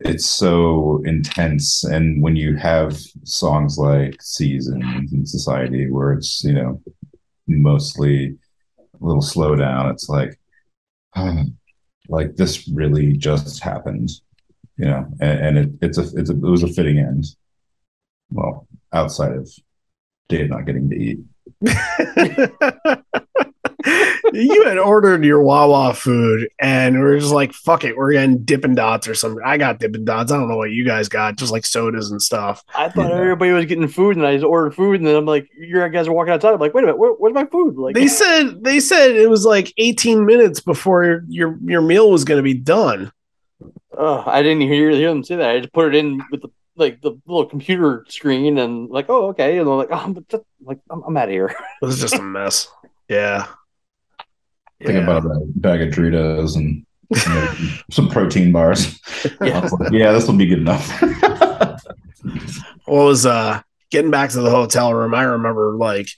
[0.00, 1.82] it's so intense.
[1.82, 6.80] And when you have songs like seasons and society where it's you know
[7.48, 8.36] mostly
[8.78, 10.38] a little slow down it's like
[11.16, 11.44] ah,
[12.08, 14.10] like this really just happened
[14.76, 15.06] you know?
[15.20, 17.24] And, and it, it's a it's a it was a fitting end.
[18.30, 19.50] Well outside of
[20.28, 21.18] dave not getting to eat
[24.32, 28.38] you had ordered your Wawa food, and we are just like, "Fuck it, we're getting
[28.44, 30.30] Dippin' Dots or something." I got Dippin' Dots.
[30.32, 32.62] I don't know what you guys got, just like sodas and stuff.
[32.74, 33.16] I thought Yeah.
[33.18, 36.06] everybody was getting food, and I just ordered food, and then I'm like, "You guys
[36.08, 38.62] are walking outside." I'm like, "Wait a minute, where, where's my food?" Like, They said
[38.64, 42.54] they said it was like 18 minutes before your your meal was going to be
[42.54, 43.12] done.
[43.96, 45.50] oh, I didn't hear hear them say that.
[45.50, 49.28] I just put it in with the like the little computer screen, and like, oh,
[49.30, 51.48] okay, and I'm like, oh, I'm just, like, I'm, I'm out of here.
[51.82, 52.68] It was just a mess.
[53.08, 53.46] Yeah.
[54.84, 55.02] Think Yeah.
[55.02, 57.54] about a bag of Doritos and you know,
[57.90, 59.00] some protein bars
[59.40, 59.60] Yeah.
[59.80, 60.86] Like, yeah this will be good enough
[62.84, 63.60] what was uh
[63.90, 66.08] getting back to the hotel room i remember like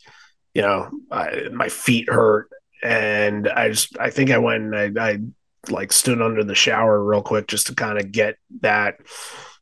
[0.55, 2.49] you know I, my feet hurt
[2.83, 5.19] and i just i think i went and I, I
[5.69, 8.97] like stood under the shower real quick just to kind of get that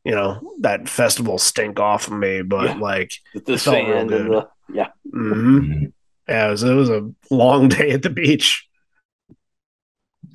[0.04, 2.74] you know that festival stink off of me but Yeah.
[2.76, 4.88] like the It felt real sand and the yeah.
[5.12, 5.92] mhm.
[6.28, 8.67] yeah it was, it was a long day at the beach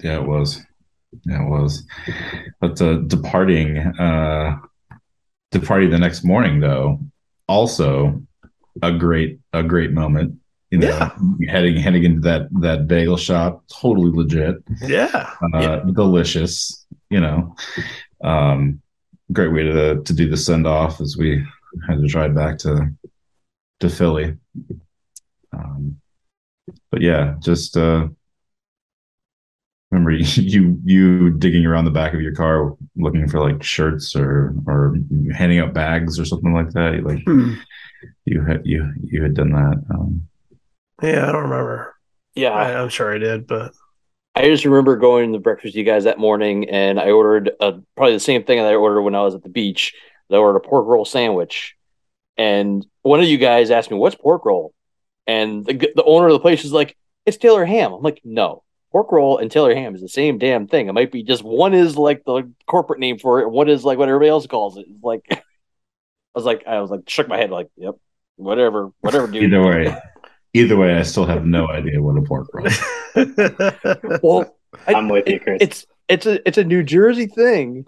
[0.04, 0.62] Yeah, it was.
[1.26, 1.84] Yeah, it was.
[2.60, 4.58] But uh, departing, uh,
[5.52, 7.00] departing the next morning, though,
[7.48, 8.22] also
[8.82, 10.40] a great, a great moment.
[10.72, 11.12] You know, Yeah.
[11.50, 16.86] heading heading into that that bagel shop, totally legit, yeah uh, delicious.
[17.12, 17.56] You know,
[18.24, 18.82] um,
[19.32, 21.46] great way to to do the send off as we
[21.88, 22.90] had to drive back to
[23.82, 24.36] to Philly.
[25.56, 26.02] Um,
[26.90, 28.08] but yeah, just uh,
[29.94, 34.54] remember you you digging around the back of your car looking for like shirts or
[34.68, 34.96] or
[35.36, 37.04] handing out bags or something like that.
[37.04, 37.56] Like Hmm.
[38.26, 39.84] you had you you had done that.
[39.94, 40.28] Um,
[41.02, 41.96] yeah i don't remember
[42.36, 43.74] Yeah, I, i'm sure i did but
[44.36, 47.74] I just remember going to breakfast with you guys that morning, and I ordered a,
[47.96, 49.94] probably the same thing that I ordered when I was at the beach.
[50.32, 51.76] I ordered a pork roll sandwich,
[52.36, 54.74] and one of you guys asked me, "What's pork roll?"
[55.28, 56.98] And the the owner of the place is like,
[57.28, 58.64] "It's Taylor ham." I'm like, "No,
[58.94, 60.88] pork roll and Taylor ham is the same damn thing.
[60.88, 63.84] It might be just one is like the corporate name for it, and one is
[63.84, 65.42] like what everybody else calls it." It's like, I
[66.36, 67.96] was like, I was like, shook my head, like, "Yep,
[68.38, 69.94] whatever, whatever, dude." either way,
[70.54, 72.68] either way, I still have no idea what a pork roll.
[72.68, 72.80] is.
[74.24, 74.56] Well,
[74.88, 75.58] I- I'm with you, Chris.
[75.62, 77.86] It's it's a it's a New Jersey thing,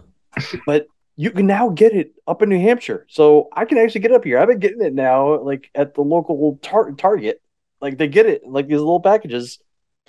[0.66, 3.06] but you can now get it up in New Hampshire.
[3.08, 4.38] So I can actually get up here.
[4.38, 7.40] I've been getting it now, like at the local tar- Target.
[7.80, 9.58] Like they get it like these little packages.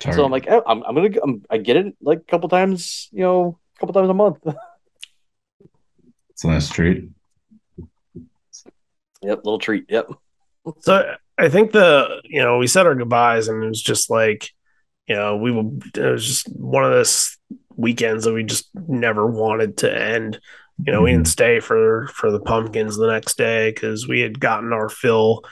[0.00, 3.08] So I'm like, oh, I'm I'm gonna I'm, I get it like a couple times,
[3.10, 4.38] you know, a couple times a month.
[6.30, 7.08] it's a nice treat.
[9.22, 9.86] yep, little treat.
[9.88, 10.10] Yep.
[10.80, 14.50] So I think the you know we said our goodbyes and it was just like
[15.08, 17.36] you know we will it was just one of those
[17.74, 20.38] weekends that we just never wanted to end.
[20.86, 21.30] You know we didn't mm-hmm.
[21.30, 25.42] stay for for the pumpkins the next day because we had gotten our fill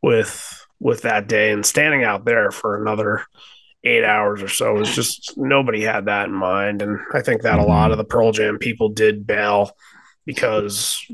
[0.00, 3.24] with with that day and standing out there for another
[3.86, 7.58] eight hours or so was just nobody had that in mind and I think that
[7.58, 9.70] a lot of the Pearl Jam people did bail
[10.24, 11.06] because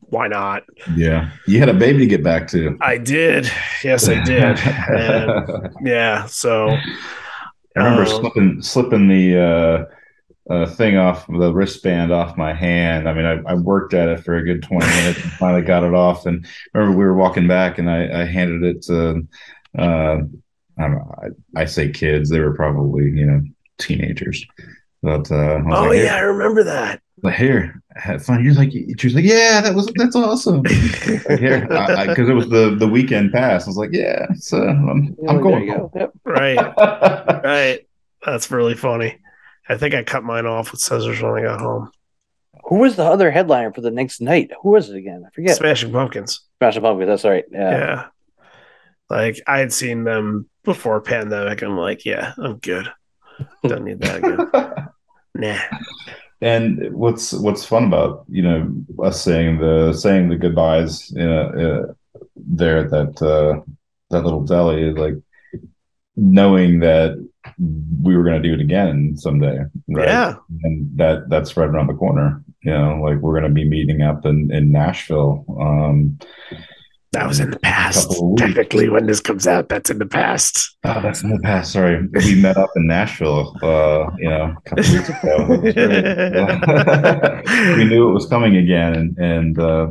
[0.00, 0.64] why not?
[0.96, 2.76] Yeah, you had a baby to get back to.
[2.80, 3.50] I did.
[3.84, 4.58] Yes, I did.
[4.58, 6.78] and yeah, so I
[7.76, 9.38] remember Um, slipping slipping the
[10.50, 13.08] uh, uh, thing off the wristband off my hand.
[13.08, 15.84] I mean, I, I worked at it for a good twenty minutes and finally got
[15.84, 16.24] it off.
[16.26, 19.26] And remember, we were walking back, and I, I handed it to
[19.78, 20.18] uh,
[20.78, 21.14] I don't know.
[21.56, 22.30] I, I say kids.
[22.30, 23.42] They were probably you know
[23.78, 24.44] teenagers.
[25.02, 27.00] But uh, Oh like, yeah, I remember that.
[27.20, 28.44] But here, have fun.
[28.44, 30.64] You're like, she was like, yeah, that was that's awesome.
[30.64, 33.64] Here, because it was the the weekend pass.
[33.64, 35.64] I was like, yeah, so I'm, Yeah, I'm going.
[35.66, 35.92] you go.
[35.94, 36.12] Yep.
[36.24, 36.56] right,
[37.44, 37.80] right.
[38.24, 39.18] That's really funny.
[39.68, 41.90] I think I cut mine off with scissors when I got home.
[42.64, 44.50] Who was the other headliner for the next night?
[44.62, 45.24] Who was it again?
[45.26, 45.56] I forget.
[45.56, 46.40] Smashing Pumpkins.
[46.58, 47.08] Smashing Pumpkins.
[47.08, 47.44] That's right.
[47.50, 47.70] Yeah.
[47.78, 48.06] Yeah.
[49.10, 51.62] Like I had seen them before pandemic.
[51.62, 52.86] I'm like, yeah, I'm good.
[53.66, 54.88] Don't need that again.
[55.34, 55.58] Nah.
[56.40, 58.72] And what's what's fun about you know
[59.04, 63.60] us saying the saying the goodbyes you know, uh, there at that uh,
[64.10, 65.14] that little deli like
[66.16, 67.10] knowing that
[68.02, 69.58] we were going to do it again someday
[69.88, 70.34] right Yeah.
[70.64, 74.02] and that that's right around the corner you know like we're going to be meeting
[74.02, 76.18] up in in Nashville um
[77.12, 78.14] That was in the past.
[78.36, 80.76] Technically, when this comes out, that's in the past.
[80.84, 81.72] oh that's in the past.
[81.72, 82.06] Sorry.
[82.12, 85.48] We met up in Nashville uh you know a couple weeks ago.
[87.78, 89.88] We knew it was coming again and and uh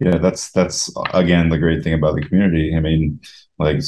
[0.00, 2.76] yeah that's that's again the great thing about the community.
[2.76, 3.20] I mean
[3.58, 3.80] like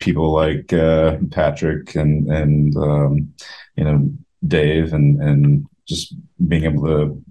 [0.00, 3.32] people like uh patrick and and um
[3.76, 4.10] you know
[4.46, 6.14] dave and and just
[6.48, 7.22] being able to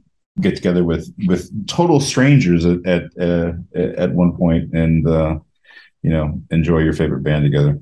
[0.42, 5.38] get together with with total strangers at at uh, at one point and uh
[6.02, 7.80] you know enjoy your favorite band together.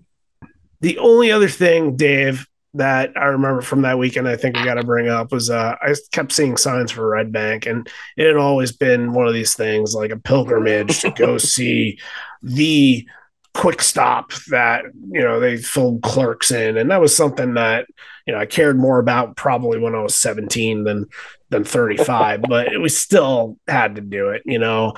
[0.81, 4.75] The only other thing, Dave, that I remember from that weekend, I think we got
[4.75, 7.87] to bring up was uh, I kept seeing signs for Red Bank, and
[8.17, 11.99] it had always been one of these things like a pilgrimage to go see
[12.41, 13.07] the
[13.53, 17.87] quick stop that you know they filled clerks in, and that was something that
[18.25, 21.07] you know I cared more about probably when I was 17 than
[21.49, 24.93] than 35, but we still had to do it, you know.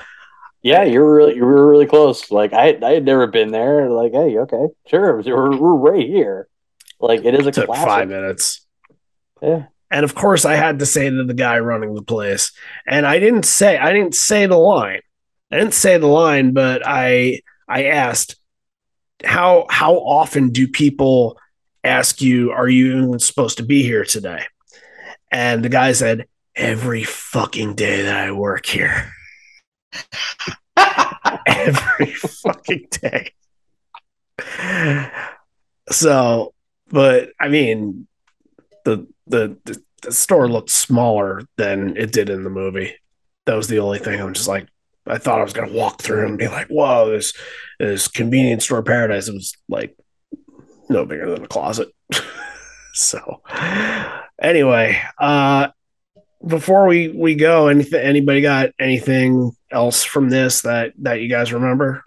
[0.62, 2.30] Yeah, you were really you were really close.
[2.30, 3.90] Like I I had never been there.
[3.90, 6.48] Like, hey, okay, sure, we're, we're right here.
[7.00, 7.86] Like it is a took classic.
[7.86, 8.66] five minutes.
[9.42, 9.66] Yeah.
[9.90, 12.50] And of course, I had to say to the guy running the place,
[12.86, 15.00] and I didn't say I didn't say the line.
[15.52, 18.36] I didn't say the line, but I I asked
[19.24, 21.38] how how often do people
[21.82, 24.44] ask you, "Are you supposed to be here today?"
[25.30, 29.12] And the guy said, "Every fucking day that I work here."
[31.46, 33.32] Every fucking day.
[35.90, 36.54] So,
[36.88, 38.06] but I mean,
[38.84, 42.94] the, the the the store looked smaller than it did in the movie.
[43.46, 44.20] That was the only thing.
[44.20, 44.68] I'm just like,
[45.06, 47.32] I thought I was gonna walk through and be like, "Whoa, this
[47.78, 49.96] this convenience store paradise." It was like
[50.88, 51.88] no bigger than a closet.
[52.94, 53.42] so,
[54.40, 55.68] anyway, uh,
[56.46, 61.52] before we we go, anything anybody got anything else from this that that you guys
[61.52, 62.02] remember?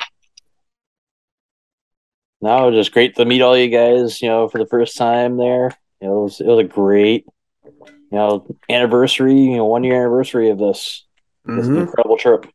[2.42, 4.22] No, just great to meet all you guys.
[4.22, 5.76] You know, for the first time there.
[6.02, 7.26] You know, it was it was a great,
[7.66, 9.34] you know, anniversary.
[9.40, 11.06] You know, one year anniversary of this
[11.46, 11.82] this Mhm.
[11.82, 12.46] incredible trip.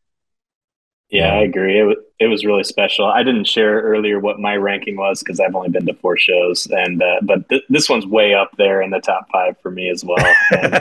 [1.12, 1.78] Yeah, I agree.
[1.78, 3.04] It was it was really special.
[3.04, 6.66] I didn't share earlier what my ranking was because I've only been to four shows,
[6.70, 9.90] and uh, but th- this one's way up there in the top five for me
[9.90, 10.16] as well.
[10.52, 10.72] And-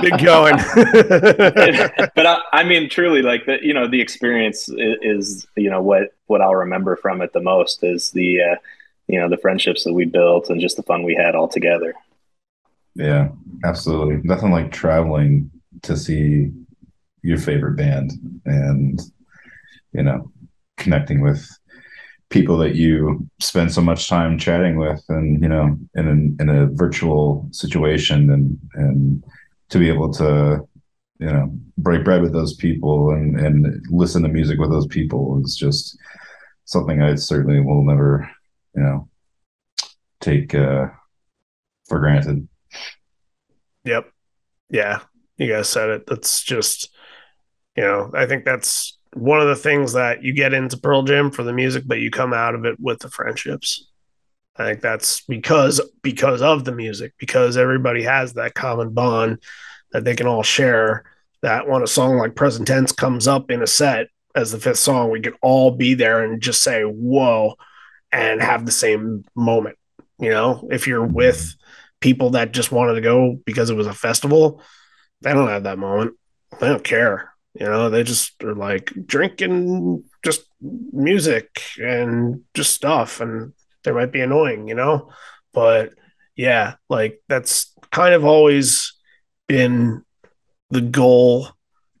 [0.00, 0.56] Good going.
[2.14, 5.82] but I, I mean, truly, like the you know the experience is, is you know
[5.82, 8.56] what what I'll remember from it the most is the uh,
[9.08, 11.94] you know the friendships that we built and just the fun we had all together.
[12.94, 13.30] Yeah,
[13.64, 14.20] absolutely.
[14.22, 15.50] Nothing like traveling
[15.82, 16.52] to see
[17.22, 18.12] your favorite band
[18.44, 19.00] and,
[19.92, 20.30] you know,
[20.76, 21.46] connecting with
[22.30, 26.48] people that you spend so much time chatting with and, you know, in a, in
[26.48, 29.24] a virtual situation and, and
[29.70, 30.66] to be able to,
[31.18, 35.40] you know, break bread with those people and, and listen to music with those people
[35.42, 35.98] is just
[36.66, 38.30] something I certainly will never,
[38.76, 39.08] you know,
[40.20, 40.88] take, uh,
[41.88, 42.46] for granted.
[43.84, 44.12] Yep.
[44.68, 45.00] Yeah.
[45.38, 46.06] You guys said it.
[46.06, 46.94] That's just,
[47.78, 51.30] you know, I think that's one of the things that you get into Pearl Jam
[51.30, 53.86] for the music, but you come out of it with the friendships.
[54.56, 59.40] I think that's because because of the music, because everybody has that common bond
[59.92, 61.04] that they can all share.
[61.42, 64.80] That when a song like Present Tense comes up in a set as the fifth
[64.80, 67.54] song, we can all be there and just say, Whoa,
[68.10, 69.78] and have the same moment.
[70.18, 71.54] You know, if you're with
[72.00, 74.62] people that just wanted to go because it was a festival,
[75.20, 76.16] they don't have that moment.
[76.58, 77.34] They don't care.
[77.58, 80.42] You know, they just are like drinking just
[80.92, 83.52] music and just stuff, and
[83.84, 85.10] they might be annoying, you know.
[85.52, 85.90] But
[86.36, 88.94] yeah, like that's kind of always
[89.48, 90.04] been
[90.70, 91.48] the goal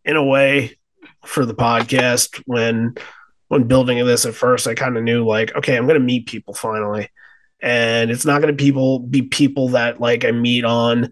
[0.04, 0.78] in a way
[1.24, 2.94] for the podcast when
[3.48, 6.26] when building this at first, I kind of knew like, okay, I'm going to meet
[6.26, 7.08] people finally.
[7.60, 11.10] And it's not going to people be people that like I meet on,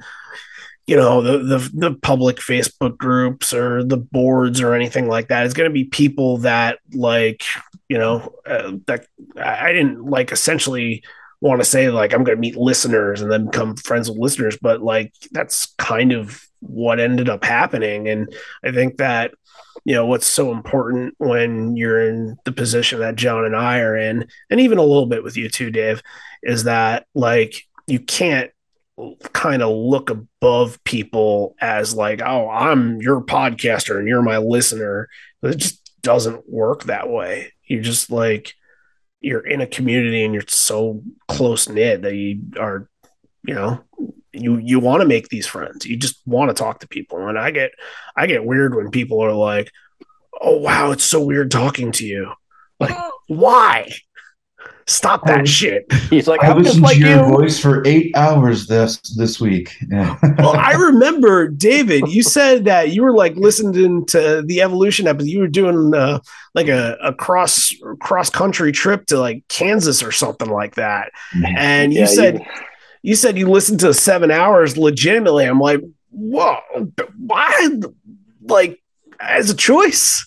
[0.87, 5.45] you know, the, the, the public Facebook groups or the boards or anything like that.
[5.45, 7.43] It's going to be people that like,
[7.89, 9.07] you know, uh, that
[9.37, 11.03] I didn't like essentially
[11.41, 14.59] want to say like I'm going to meet listeners and then become friends with listeners,
[14.61, 18.09] but like that's kind of what ended up happening.
[18.09, 18.33] And
[18.65, 19.35] I think that
[19.85, 23.97] you know what's so important when you're in the position that John and I are
[23.97, 26.03] in, and even a little bit with you too, Dave,
[26.43, 28.51] is that like you can't
[29.33, 35.09] kind of look above people as like, oh, I'm your podcaster and you're my listener.
[35.43, 37.53] It just doesn't work that way.
[37.65, 38.55] You're just like
[39.21, 42.89] you're in a community and you're so close knit that you are,
[43.43, 43.81] you know,
[44.33, 45.87] you you want to make these friends.
[45.87, 47.29] You just want to talk to people.
[47.29, 47.73] And I get
[48.17, 49.71] I get weird when people are like,
[50.41, 52.33] "Oh wow, it's so weird talking to you."
[52.79, 52.97] Like,
[53.27, 53.91] why?
[54.89, 55.91] Stop that Um, shit.
[56.11, 57.37] He's like, I I'm just listened like to your you.
[57.37, 59.75] voice for eight hours this this week.
[59.91, 60.17] Yeah.
[60.39, 62.07] well, I remember David.
[62.09, 65.29] You said that you were like listening to the evolution episode.
[65.29, 66.21] You were doing uh,
[66.55, 71.11] like a, a cross cross country trip to like Kansas or something like that.
[71.57, 72.45] And you Yeah, said you-
[73.03, 75.45] you said you listened to seven hours legitimately.
[75.45, 75.81] I'm like,
[76.11, 76.59] whoa,
[77.19, 77.69] why?
[78.43, 78.81] Like
[79.21, 80.25] as a choice?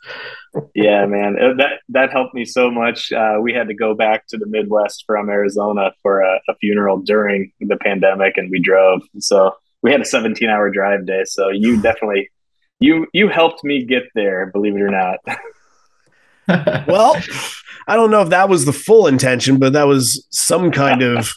[0.74, 3.12] Yeah, man, Uh, that that helped me so much.
[3.12, 7.00] Uh, we had to go back to the Midwest from Arizona for a, a funeral
[7.00, 9.02] during the pandemic, and we drove.
[9.20, 11.24] So we had a 17 hour drive day.
[11.26, 12.30] So you definitely
[12.80, 15.20] you you helped me get there, believe it or not.
[16.88, 17.16] Well,
[17.88, 21.30] I don't know if that was the full intention, but that was some kind of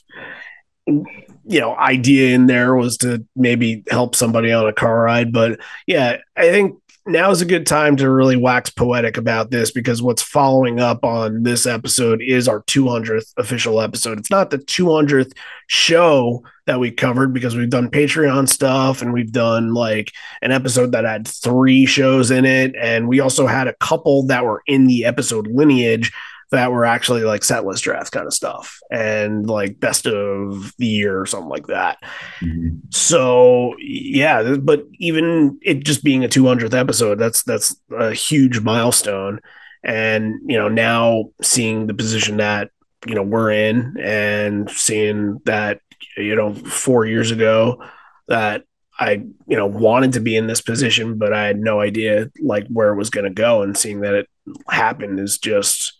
[0.86, 5.30] you know idea in there was to maybe help somebody on a car ride.
[5.30, 6.76] But yeah, I think
[7.06, 11.04] now is a good time to really wax poetic about this because what's following up
[11.04, 14.18] on this episode is our 200th official episode.
[14.18, 15.32] It's not the 200th
[15.66, 20.12] show that we covered because we've done Patreon stuff and we've done like
[20.42, 22.74] an episode that had three shows in it.
[22.80, 26.12] And we also had a couple that were in the episode lineage
[26.52, 30.86] that were actually like set list draft kind of stuff and like best of the
[30.86, 31.98] year or something like that.
[32.40, 32.80] Mhm.
[32.90, 39.40] So yeah, but even it just being a 200th episode, that's that's a huge milestone.
[39.82, 42.70] And you know, now seeing the position that
[43.06, 45.80] you know we're in, and seeing that
[46.18, 47.82] you know four years ago
[48.28, 48.64] that
[49.00, 52.66] I you know wanted to be in this position, but I had no idea like
[52.68, 54.28] where it was going to go, and seeing that it
[54.68, 55.94] happened is just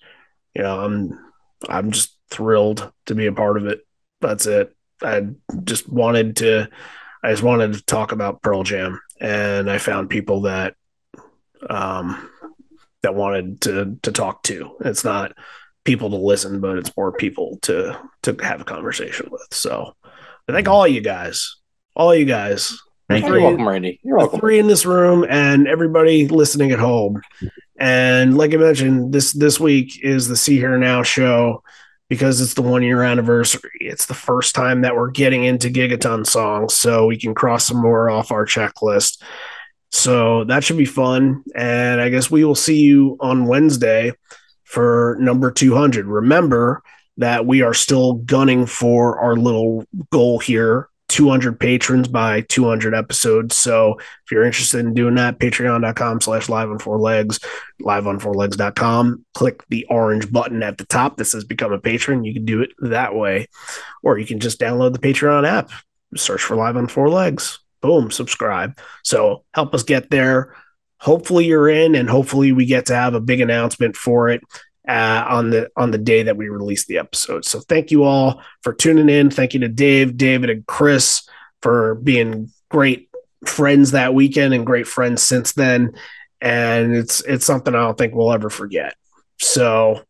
[0.55, 1.19] you know I'm
[1.69, 3.81] I'm just thrilled to be a part of it.
[4.21, 4.75] That's it.
[5.03, 5.29] I
[5.65, 6.69] just wanted to
[7.23, 10.75] I just wanted to talk about Pearl Jam and I found people that
[11.69, 12.29] um
[13.03, 14.77] that wanted to to talk to.
[14.85, 15.33] It's not
[15.85, 19.47] people to listen, but it's more people to to have a conversation with.
[19.51, 19.95] So
[20.49, 21.57] I thank all you guys.
[21.95, 22.79] All you guys.
[23.13, 24.01] Thank You're welcome, Randy.
[24.03, 24.41] You're welcome.
[24.41, 27.21] three in this room and everybody listening at home.
[27.79, 31.63] And like I mentioned, this this week is the See Here Now show
[32.09, 33.71] because it's the one year anniversary.
[33.81, 37.83] It's the first time that we're getting into Gigaton songs, so we can cross some
[37.83, 39.23] more off our checklist.
[39.91, 41.43] So that should be fun.
[41.55, 44.13] And I guess we will see you on Wednesday
[44.65, 46.07] for number 200.
[46.07, 46.83] Remember
[47.19, 53.55] that we are still gunning for our little goal here 200 patrons by 200 episodes.
[53.55, 57.39] So if you're interested in doing that, patreon.com slash live on four legs,
[57.81, 59.25] live on four legs.com.
[59.35, 62.25] Click the orange button at the top that says become a patron.
[62.25, 63.47] You can do it that way.
[64.03, 65.71] Or you can just download the Patreon app,
[66.17, 67.61] search for live on four legs.
[67.83, 68.79] Boom, subscribe.
[69.05, 70.57] So help us get there.
[70.99, 74.43] Hopefully you're in, and hopefully we get to have a big announcement for it
[74.89, 77.45] uh, on the on the day that we release the episode.
[77.45, 79.31] So thank you all for tuning in.
[79.31, 81.29] Thank you to Dave, David, and Chris
[81.61, 83.09] for being great
[83.47, 85.93] friends that weekend and great friends since then.
[86.41, 88.97] And it's it's something I don't think we'll ever forget.
[89.39, 90.03] So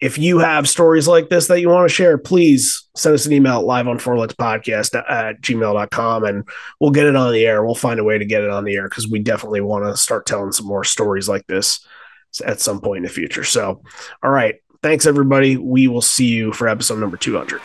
[0.00, 3.32] if you have stories like this that you want to share, please send us an
[3.32, 6.46] email at live on podcast at gmail.com and
[6.78, 7.64] we'll get it on the air.
[7.64, 9.96] We'll find a way to get it on the air because we definitely want to
[9.96, 11.86] start telling some more stories like this
[12.40, 13.44] at some point in the future.
[13.44, 13.82] So,
[14.22, 14.56] all right.
[14.82, 15.56] Thanks, everybody.
[15.56, 17.60] We will see you for episode number 200.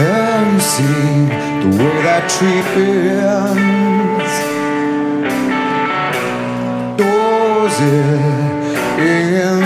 [0.00, 3.77] And you see the way that tree bends.
[7.78, 8.58] Does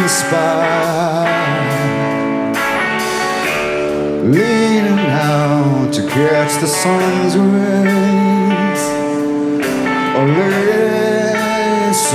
[0.03, 1.31] inspired.
[4.23, 8.83] Leaning out to catch the sun's rays.
[10.21, 10.23] A
[11.57, 12.09] lesson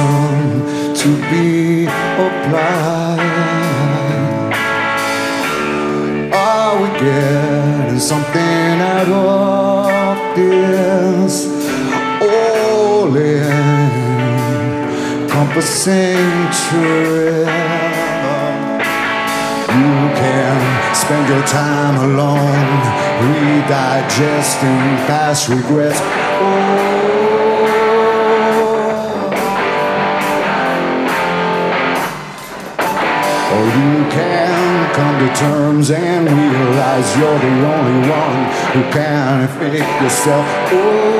[0.93, 1.87] to be
[2.25, 3.33] applied.
[6.31, 11.16] Are we getting something out of this?
[15.57, 17.47] Encompassing trip.
[19.73, 22.81] You can spend your time alone,
[23.33, 25.99] redigesting past regrets.
[33.49, 38.39] Or you can come to terms and realize you're the only one
[38.73, 40.45] who can fake yourself.
[40.71, 41.16] Oh,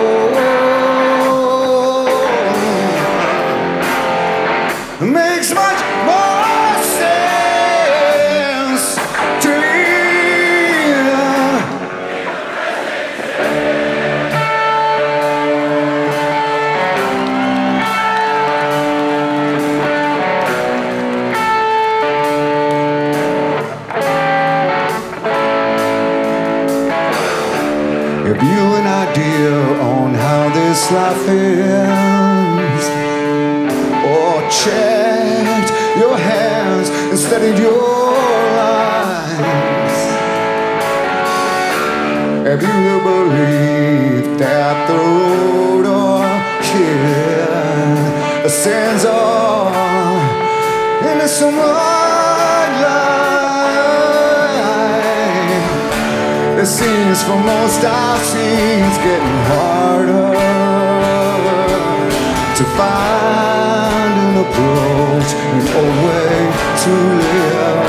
[57.28, 60.28] for most I see seen it's getting harder
[62.58, 66.36] to find an approach and a way
[66.84, 66.92] to
[67.24, 67.80] live.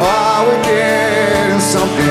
[0.00, 2.01] Are we getting something?